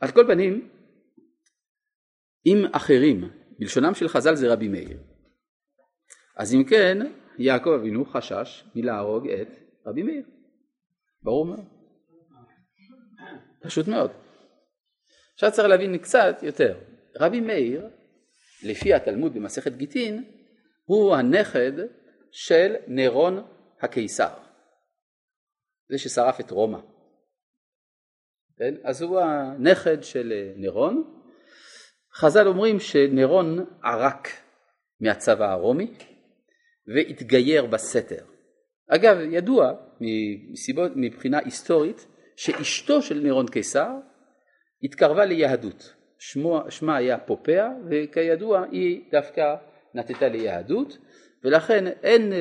על 0.00 0.10
כל 0.10 0.24
פנים, 0.26 0.68
אם 2.46 2.64
אחרים, 2.72 3.30
בלשונם 3.62 3.94
של 3.94 4.08
חז"ל 4.08 4.34
זה 4.34 4.52
רבי 4.52 4.68
מאיר, 4.68 4.98
אז 6.36 6.54
אם 6.54 6.64
כן, 6.64 6.98
יעקב 7.38 7.70
אבינו 7.70 8.04
חשש 8.04 8.64
מלהרוג 8.74 9.28
את 9.28 9.48
רבי 9.86 10.02
מאיר. 10.02 10.22
ברור 11.22 11.46
מאוד. 11.46 11.64
פשוט 13.62 13.88
מאוד. 13.88 14.10
עכשיו 15.34 15.52
צריך 15.52 15.68
להבין 15.68 15.98
קצת 15.98 16.36
יותר. 16.42 16.78
רבי 17.20 17.40
מאיר, 17.40 17.88
לפי 18.62 18.94
התלמוד 18.94 19.34
במסכת 19.34 19.72
גיטין, 19.72 20.24
הוא 20.84 21.14
הנכד 21.14 21.72
של 22.30 22.74
נירון 22.86 23.44
הקיסר. 23.80 24.34
זה 25.88 25.98
ששרף 25.98 26.40
את 26.40 26.50
רומא. 26.50 26.78
כן? 28.56 28.74
אז 28.84 29.02
הוא 29.02 29.20
הנכד 29.20 30.02
של 30.02 30.52
נירון. 30.56 31.21
חז"ל 32.14 32.48
אומרים 32.48 32.80
שנירון 32.80 33.64
ערק 33.82 34.28
מהצבא 35.00 35.50
הרומי 35.50 35.86
והתגייר 36.94 37.66
בסתר. 37.66 38.24
אגב, 38.88 39.18
ידוע 39.30 39.72
מסיבות, 40.00 40.92
מבחינה 40.96 41.38
היסטורית 41.44 42.06
שאשתו 42.36 43.02
של 43.02 43.18
נירון 43.18 43.48
קיסר 43.48 43.90
התקרבה 44.82 45.24
ליהדות. 45.24 45.94
שמו, 46.18 46.60
שמה 46.68 46.96
היה 46.96 47.18
פופאה 47.18 47.68
וכידוע 47.90 48.64
היא 48.70 49.00
דווקא 49.12 49.54
נטטה 49.94 50.28
ליהדות 50.28 50.98
ולכן 51.44 51.86
אין 51.86 52.32
אה, 52.32 52.38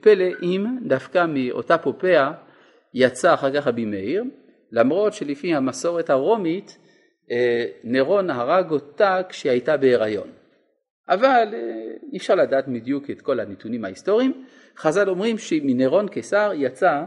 פלא 0.00 0.26
אם 0.42 0.64
דווקא 0.86 1.26
מאותה 1.28 1.78
פופאה 1.78 2.32
יצא 2.94 3.34
אחר 3.34 3.54
כך 3.54 3.66
רבי 3.66 3.84
מאיר 3.84 4.24
למרות 4.72 5.12
שלפי 5.12 5.54
המסורת 5.54 6.10
הרומית 6.10 6.78
נירון 7.84 8.30
הרג 8.30 8.70
אותה 8.70 9.20
כשהיא 9.28 9.50
הייתה 9.50 9.76
בהיריון. 9.76 10.28
אבל 11.08 11.54
אה, 11.54 11.96
אי 12.12 12.16
אפשר 12.16 12.34
לדעת 12.34 12.68
בדיוק 12.68 13.10
את 13.10 13.20
כל 13.20 13.40
הנתונים 13.40 13.84
ההיסטוריים. 13.84 14.46
חז"ל 14.76 15.08
אומרים 15.08 15.38
שמנירון 15.38 16.08
קיסר 16.08 16.50
יצא 16.54 17.04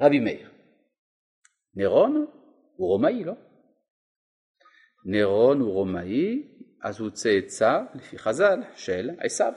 רבי 0.00 0.20
מאיר. 0.20 0.48
נירון 1.74 2.26
הוא 2.76 2.88
רומאי, 2.88 3.24
לא? 3.24 3.32
נירון 5.06 5.60
הוא 5.60 5.72
רומאי, 5.72 6.42
אז 6.82 7.00
הוא 7.00 7.10
צאצא, 7.10 7.80
לפי 7.94 8.18
חז"ל, 8.18 8.62
של 8.74 9.10
עשיו. 9.18 9.52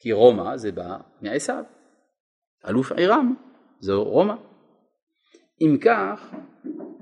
כי 0.00 0.12
רומא 0.12 0.56
זה 0.56 0.72
בא 0.72 0.96
מעשיו. 1.20 1.64
אלוף 2.68 2.92
עירם 2.92 3.34
זו 3.80 4.04
רומא. 4.04 4.34
אם 5.60 5.78
כך, 5.84 6.34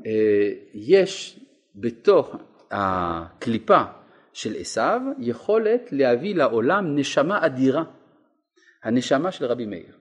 אה, 0.07 0.53
יש 0.75 1.41
בתוך 1.77 2.37
הקליפה 2.71 3.83
של 4.33 4.55
עשיו 4.59 5.01
יכולת 5.19 5.93
להביא 5.93 6.35
לעולם 6.35 6.97
נשמה 6.97 7.47
אדירה, 7.47 7.85
הנשמה 8.83 9.33
של 9.33 9.45
רבי 9.45 9.67
מאיר. 9.67 9.99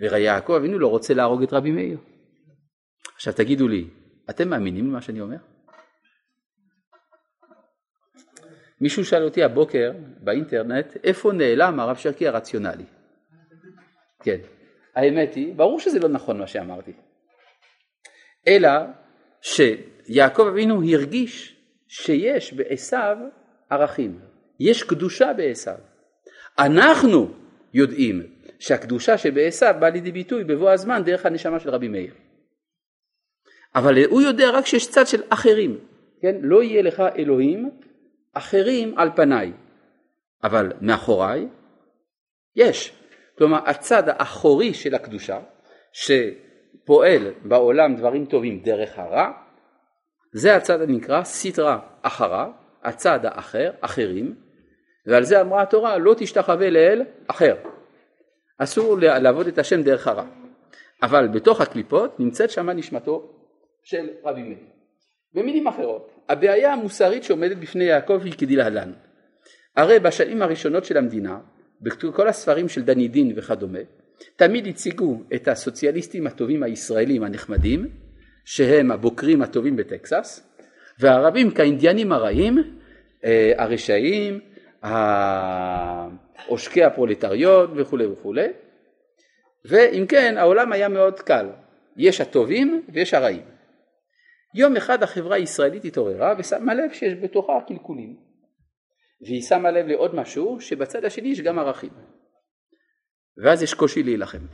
ויעקב 0.00 0.52
אבינו 0.52 0.78
לא 0.78 0.88
רוצה 0.88 1.14
להרוג 1.14 1.42
את 1.42 1.52
רבי 1.52 1.70
מאיר. 1.70 1.98
עכשיו 3.14 3.32
תגידו 3.32 3.68
לי, 3.68 3.88
אתם 4.30 4.48
מאמינים 4.48 4.90
במה 4.90 5.00
שאני 5.00 5.20
אומר? 5.20 5.36
מישהו 8.80 9.04
שאל 9.04 9.22
אותי 9.22 9.42
הבוקר 9.42 9.92
באינטרנט, 10.20 10.96
איפה 11.04 11.32
נעלם 11.32 11.80
הרב 11.80 11.96
שרקי 11.96 12.28
הרציונלי? 12.28 12.84
כן, 14.22 14.38
האמת 14.94 15.34
היא, 15.34 15.54
ברור 15.54 15.80
שזה 15.80 15.98
לא 15.98 16.08
נכון 16.08 16.38
מה 16.38 16.46
שאמרתי, 16.46 16.92
אלא 18.48 18.70
שיעקב 19.40 20.46
אבינו 20.46 20.82
הרגיש 20.92 21.56
שיש 21.88 22.52
בעשיו 22.52 23.16
ערכים, 23.70 24.18
יש 24.60 24.82
קדושה 24.82 25.32
בעשיו. 25.32 25.78
אנחנו 26.58 27.28
יודעים 27.74 28.22
שהקדושה 28.58 29.18
שבעשיו 29.18 29.74
באה 29.80 29.90
לידי 29.90 30.12
ביטוי 30.12 30.44
בבוא 30.44 30.70
הזמן 30.70 31.02
דרך 31.04 31.26
הנשמה 31.26 31.60
של 31.60 31.70
רבי 31.70 31.88
מאיר. 31.88 32.14
אבל 33.74 34.04
הוא 34.04 34.22
יודע 34.22 34.50
רק 34.50 34.66
שיש 34.66 34.90
צד 34.90 35.06
של 35.06 35.22
אחרים, 35.28 35.78
כן? 36.20 36.36
לא 36.42 36.62
יהיה 36.62 36.82
לך 36.82 37.02
אלוהים 37.18 37.70
אחרים 38.32 38.98
על 38.98 39.10
פניי, 39.16 39.52
אבל 40.44 40.72
מאחוריי 40.80 41.48
יש. 42.56 42.92
כלומר 43.38 43.58
הצד 43.66 44.02
האחורי 44.06 44.74
של 44.74 44.94
הקדושה 44.94 45.40
שפועל 46.82 47.32
בעולם 47.44 47.96
דברים 47.96 48.24
טובים 48.24 48.60
דרך 48.60 48.98
הרע 48.98 49.30
זה 50.32 50.56
הצד 50.56 50.82
הנקרא 50.82 51.24
סטרא 51.24 51.78
אחרא, 52.02 52.46
הצד 52.82 53.20
האחר, 53.22 53.70
אחרים, 53.80 54.34
ועל 55.06 55.22
זה 55.22 55.40
אמרה 55.40 55.62
התורה 55.62 55.98
לא 55.98 56.14
תשתחווה 56.18 56.70
לאל 56.70 57.02
אחר. 57.26 57.56
אסור 58.58 58.98
לעבוד 58.98 59.46
את 59.46 59.58
השם 59.58 59.82
דרך 59.82 60.06
הרע. 60.06 60.24
אבל 61.02 61.28
בתוך 61.28 61.60
הקליפות 61.60 62.20
נמצאת 62.20 62.50
שמה 62.50 62.72
נשמתו 62.72 63.32
של 63.82 64.08
רבי 64.24 64.42
מאיר. 64.42 64.58
במילים 65.34 65.66
אחרות, 65.66 66.10
הבעיה 66.28 66.72
המוסרית 66.72 67.24
שעומדת 67.24 67.56
בפני 67.56 67.84
יעקב 67.84 68.20
היא 68.24 68.32
כדלהלן. 68.32 68.92
הרי 69.76 69.98
בשנים 69.98 70.42
הראשונות 70.42 70.84
של 70.84 70.96
המדינה, 70.96 71.38
בכל 71.80 72.28
הספרים 72.28 72.68
של 72.68 72.82
דני 72.82 73.08
דין 73.08 73.32
וכדומה, 73.36 73.78
תמיד 74.36 74.66
הציגו 74.66 75.22
את 75.34 75.48
הסוציאליסטים 75.48 76.26
הטובים 76.26 76.62
הישראלים 76.62 77.22
הנחמדים, 77.22 77.88
שהם 78.44 78.90
הבוקרים 78.90 79.42
הטובים 79.42 79.76
בטקסס, 79.76 80.48
והערבים 80.98 81.50
כאינדיאנים 81.50 82.12
הרעים, 82.12 82.58
אה, 83.24 83.52
הרשעים, 83.56 84.40
עושקי 86.46 86.84
הפרולטריון 86.84 87.72
וכולי 87.76 88.06
וכולי, 88.06 88.48
ואם 89.64 90.06
כן 90.08 90.34
העולם 90.38 90.72
היה 90.72 90.88
מאוד 90.88 91.20
קל, 91.20 91.46
יש 91.96 92.20
הטובים 92.20 92.82
ויש 92.88 93.14
הרעים. 93.14 93.44
יום 94.54 94.76
אחד 94.76 95.02
החברה 95.02 95.36
הישראלית 95.36 95.84
התעוררה 95.84 96.34
ושמה 96.38 96.74
לב 96.74 96.92
שיש 96.92 97.14
בתוכה 97.14 97.52
קלקולים. 97.68 98.16
והיא 99.20 99.42
שמה 99.42 99.70
לב 99.70 99.86
לעוד 99.86 100.14
משהו 100.14 100.60
שבצד 100.60 101.04
השני 101.04 101.28
יש 101.28 101.40
גם 101.40 101.58
ערכים 101.58 101.90
ואז 103.44 103.62
יש 103.62 103.74
קושי 103.74 104.02
להילחם. 104.02 104.46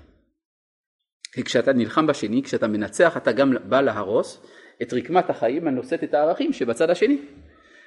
כי 1.34 1.44
כשאתה 1.44 1.72
נלחם 1.72 2.06
בשני, 2.06 2.42
כשאתה 2.42 2.66
מנצח 2.66 3.16
אתה 3.16 3.32
גם 3.32 3.52
בא 3.68 3.80
להרוס 3.80 4.46
את 4.82 4.92
רקמת 4.92 5.30
החיים 5.30 5.68
הנושאת 5.68 6.04
את 6.04 6.14
הערכים 6.14 6.52
שבצד 6.52 6.90
השני. 6.90 7.18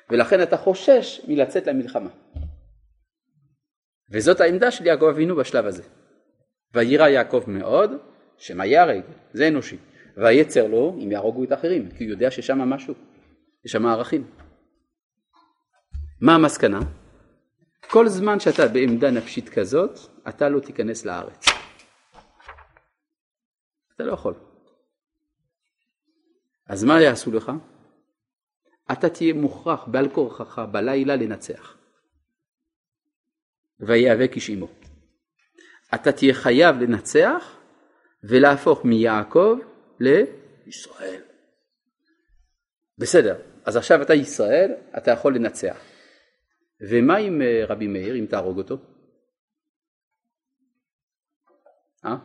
ולכן 0.09 0.43
אתה 0.43 0.57
חושש 0.57 1.21
מלצאת 1.27 1.67
למלחמה. 1.67 2.09
וזאת 4.11 4.41
העמדה 4.41 4.71
של 4.71 4.85
יעקב 4.85 5.05
אבינו 5.05 5.35
בשלב 5.35 5.65
הזה. 5.65 5.83
ויירא 6.73 7.07
יעקב 7.07 7.43
מאוד 7.47 7.91
שמא 8.37 8.63
ייהרג, 8.63 9.01
זה 9.33 9.47
אנושי. 9.47 9.77
והיצר 10.17 10.67
לו 10.67 10.97
אם 11.03 11.11
יהרוגו 11.11 11.43
את 11.43 11.51
האחרים, 11.51 11.89
כי 11.91 12.03
הוא 12.03 12.11
יודע 12.11 12.31
ששם 12.31 12.59
משהו, 12.59 12.93
יש 13.65 13.71
שם 13.71 13.85
ערכים. 13.85 14.27
מה 16.21 16.35
המסקנה? 16.35 16.79
כל 17.89 18.07
זמן 18.07 18.39
שאתה 18.39 18.67
בעמדה 18.67 19.11
נפשית 19.11 19.49
כזאת, 19.49 19.99
אתה 20.29 20.49
לא 20.49 20.59
תיכנס 20.59 21.05
לארץ. 21.05 21.45
אתה 23.95 24.03
לא 24.03 24.13
יכול. 24.13 24.33
אז 26.67 26.83
מה 26.83 27.01
יעשו 27.01 27.31
לך? 27.31 27.51
אתה 28.91 29.09
תהיה 29.09 29.33
מוכרח 29.33 29.87
בעל 29.87 30.09
כורחך 30.09 30.59
בלילה 30.71 31.15
לנצח. 31.15 31.77
ויאבק 33.79 34.31
איש 34.35 34.49
עמו. 34.49 34.67
אתה 35.95 36.11
תהיה 36.11 36.33
חייב 36.33 36.75
לנצח 36.75 37.57
ולהפוך 38.23 38.85
מיעקב 38.85 39.57
לישראל. 39.99 41.21
בסדר, 42.97 43.35
אז 43.65 43.75
עכשיו 43.77 44.01
אתה 44.01 44.13
ישראל, 44.13 44.71
אתה 44.97 45.11
יכול 45.11 45.35
לנצח. 45.35 45.94
ומה 46.81 47.17
עם 47.17 47.41
אה, 47.41 47.65
רבי 47.69 47.87
מאיר, 47.87 48.15
אם 48.19 48.25
תהרוג 48.25 48.57
אותו? 48.57 48.77
אה? 52.05 52.15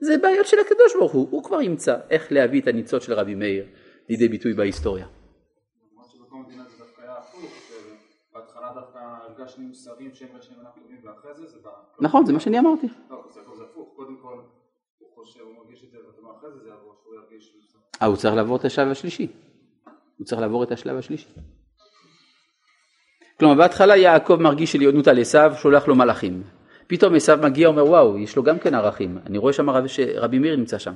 זה 0.00 0.18
בעיות 0.22 0.46
של 0.46 0.56
הקדוש 0.58 0.94
ברוך 0.98 1.12
הוא, 1.12 1.28
הוא 1.30 1.44
כבר 1.44 1.60
ימצא 1.60 1.98
איך 2.10 2.32
להביא 2.32 2.60
את 2.62 2.66
הניצוץ 2.66 3.02
של 3.02 3.12
רבי 3.12 3.34
מאיר 3.34 3.66
לידי 4.08 4.28
ביטוי 4.28 4.54
בהיסטוריה. 4.54 5.06
נכון, 12.00 12.26
זה 12.26 12.32
מה 12.32 12.40
שאני 12.40 12.58
אמרתי. 12.58 12.86
אה, 18.02 18.06
הוא 18.06 18.16
צריך 18.16 18.34
לעבור 18.34 18.56
את 18.56 18.64
השלב 18.64 18.90
השלישי. 18.90 19.32
הוא 20.18 20.26
צריך 20.26 20.40
לעבור 20.40 20.64
את 20.64 20.72
השלב 20.72 20.96
השלישי. 20.96 21.28
כלומר, 23.40 23.54
בהתחלה 23.54 23.96
יעקב 23.96 24.36
מרגיש 24.40 24.74
עליונות 24.74 25.08
על 25.08 25.18
עשיו, 25.18 25.52
שולח 25.56 25.88
לו 25.88 25.94
מלאכים. 25.94 26.42
פתאום 26.86 27.14
עשיו 27.14 27.38
מגיע, 27.42 27.68
אומר, 27.68 27.86
וואו, 27.86 28.18
יש 28.18 28.36
לו 28.36 28.42
גם 28.42 28.58
כן 28.58 28.74
ערכים. 28.74 29.18
אני 29.26 29.38
רואה 29.38 29.52
שם 29.52 29.70
רב, 29.70 29.86
שרבי 29.86 30.38
מאיר 30.38 30.56
נמצא 30.56 30.78
שם. 30.78 30.92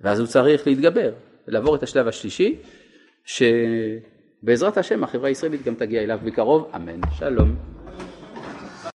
ואז 0.00 0.20
הוא 0.20 0.26
צריך 0.26 0.66
להתגבר, 0.66 1.10
לעבור 1.48 1.76
את 1.76 1.82
השלב 1.82 2.08
השלישי, 2.08 2.56
שבעזרת 3.24 4.76
השם 4.76 5.04
החברה 5.04 5.28
הישראלית 5.28 5.62
גם 5.64 5.74
תגיע 5.74 6.02
אליו 6.02 6.18
בקרוב, 6.24 6.70
אמן. 6.76 7.00
שלום. 7.18 7.54